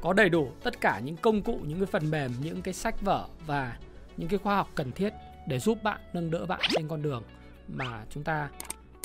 có 0.00 0.12
đầy 0.12 0.28
đủ 0.28 0.50
tất 0.62 0.80
cả 0.80 1.00
những 1.04 1.16
công 1.16 1.42
cụ, 1.42 1.58
những 1.62 1.78
cái 1.78 1.86
phần 1.86 2.10
mềm, 2.10 2.32
những 2.42 2.62
cái 2.62 2.74
sách 2.74 3.00
vở 3.00 3.26
và 3.46 3.76
những 4.16 4.28
cái 4.28 4.38
khoa 4.38 4.56
học 4.56 4.68
cần 4.74 4.92
thiết 4.92 5.12
để 5.46 5.58
giúp 5.58 5.82
bạn 5.82 6.00
nâng 6.12 6.30
đỡ 6.30 6.46
bạn 6.46 6.60
trên 6.70 6.88
con 6.88 7.02
đường 7.02 7.22
mà 7.68 8.04
chúng 8.10 8.24
ta 8.24 8.48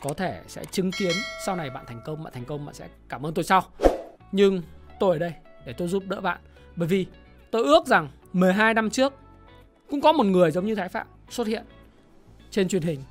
có 0.01 0.13
thể 0.13 0.41
sẽ 0.47 0.65
chứng 0.65 0.91
kiến 0.91 1.11
sau 1.45 1.55
này 1.55 1.69
bạn 1.69 1.85
thành 1.87 2.01
công, 2.05 2.23
bạn 2.23 2.33
thành 2.33 2.45
công 2.45 2.65
bạn 2.65 2.75
sẽ 2.75 2.87
cảm 3.09 3.25
ơn 3.25 3.33
tôi 3.33 3.43
sau. 3.43 3.63
Nhưng 4.31 4.61
tôi 4.99 5.15
ở 5.15 5.19
đây 5.19 5.33
để 5.65 5.73
tôi 5.73 5.87
giúp 5.87 6.03
đỡ 6.07 6.21
bạn 6.21 6.41
bởi 6.75 6.87
vì 6.87 7.05
tôi 7.51 7.63
ước 7.63 7.87
rằng 7.87 8.09
12 8.33 8.73
năm 8.73 8.89
trước 8.89 9.13
cũng 9.89 10.01
có 10.01 10.11
một 10.11 10.23
người 10.23 10.51
giống 10.51 10.65
như 10.65 10.75
Thái 10.75 10.89
Phạm 10.89 11.07
xuất 11.29 11.47
hiện 11.47 11.63
trên 12.51 12.67
truyền 12.67 12.81
hình 12.81 13.03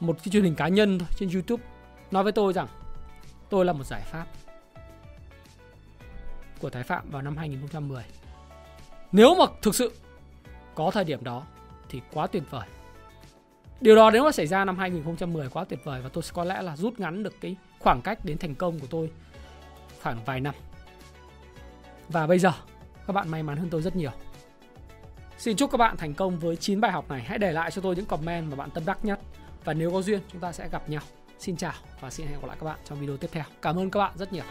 một 0.00 0.16
cái 0.18 0.28
truyền 0.32 0.44
hình 0.44 0.54
cá 0.54 0.68
nhân 0.68 0.98
thôi 0.98 1.08
trên 1.16 1.28
YouTube 1.34 1.62
nói 2.10 2.22
với 2.22 2.32
tôi 2.32 2.52
rằng 2.52 2.68
tôi 3.50 3.64
là 3.64 3.72
một 3.72 3.84
giải 3.84 4.02
pháp 4.04 4.26
của 6.60 6.70
Thái 6.70 6.82
Phạm 6.82 7.10
vào 7.10 7.22
năm 7.22 7.36
2010. 7.36 8.04
Nếu 9.12 9.34
mà 9.34 9.44
thực 9.62 9.74
sự 9.74 9.92
có 10.74 10.90
thời 10.90 11.04
điểm 11.04 11.24
đó 11.24 11.46
thì 11.88 12.00
quá 12.12 12.26
tuyệt 12.26 12.42
vời. 12.50 12.68
Điều 13.80 13.96
đó 13.96 14.10
nếu 14.10 14.24
mà 14.24 14.32
xảy 14.32 14.46
ra 14.46 14.64
năm 14.64 14.78
2010 14.78 15.48
quá 15.48 15.64
tuyệt 15.64 15.84
vời 15.84 16.00
và 16.02 16.08
tôi 16.08 16.24
có 16.32 16.44
lẽ 16.44 16.62
là 16.62 16.76
rút 16.76 17.00
ngắn 17.00 17.22
được 17.22 17.34
cái 17.40 17.56
khoảng 17.78 18.02
cách 18.02 18.24
đến 18.24 18.38
thành 18.38 18.54
công 18.54 18.78
của 18.78 18.86
tôi 18.90 19.10
khoảng 20.02 20.18
vài 20.24 20.40
năm. 20.40 20.54
Và 22.08 22.26
bây 22.26 22.38
giờ, 22.38 22.52
các 23.06 23.12
bạn 23.12 23.28
may 23.28 23.42
mắn 23.42 23.56
hơn 23.56 23.68
tôi 23.70 23.82
rất 23.82 23.96
nhiều. 23.96 24.10
Xin 25.38 25.56
chúc 25.56 25.70
các 25.70 25.78
bạn 25.78 25.96
thành 25.96 26.14
công 26.14 26.38
với 26.38 26.56
9 26.56 26.80
bài 26.80 26.92
học 26.92 27.10
này. 27.10 27.22
Hãy 27.22 27.38
để 27.38 27.52
lại 27.52 27.70
cho 27.70 27.82
tôi 27.82 27.96
những 27.96 28.06
comment 28.06 28.50
mà 28.50 28.56
bạn 28.56 28.70
tâm 28.70 28.84
đắc 28.86 29.04
nhất. 29.04 29.20
Và 29.64 29.74
nếu 29.74 29.92
có 29.92 30.02
duyên, 30.02 30.20
chúng 30.32 30.40
ta 30.40 30.52
sẽ 30.52 30.68
gặp 30.68 30.88
nhau. 30.88 31.02
Xin 31.38 31.56
chào 31.56 31.72
và 32.00 32.10
xin 32.10 32.26
hẹn 32.26 32.40
gặp 32.40 32.46
lại 32.46 32.56
các 32.60 32.66
bạn 32.66 32.78
trong 32.84 33.00
video 33.00 33.16
tiếp 33.16 33.28
theo. 33.32 33.44
Cảm 33.62 33.78
ơn 33.78 33.90
các 33.90 34.00
bạn 34.00 34.12
rất 34.16 34.32
nhiều. 34.32 34.44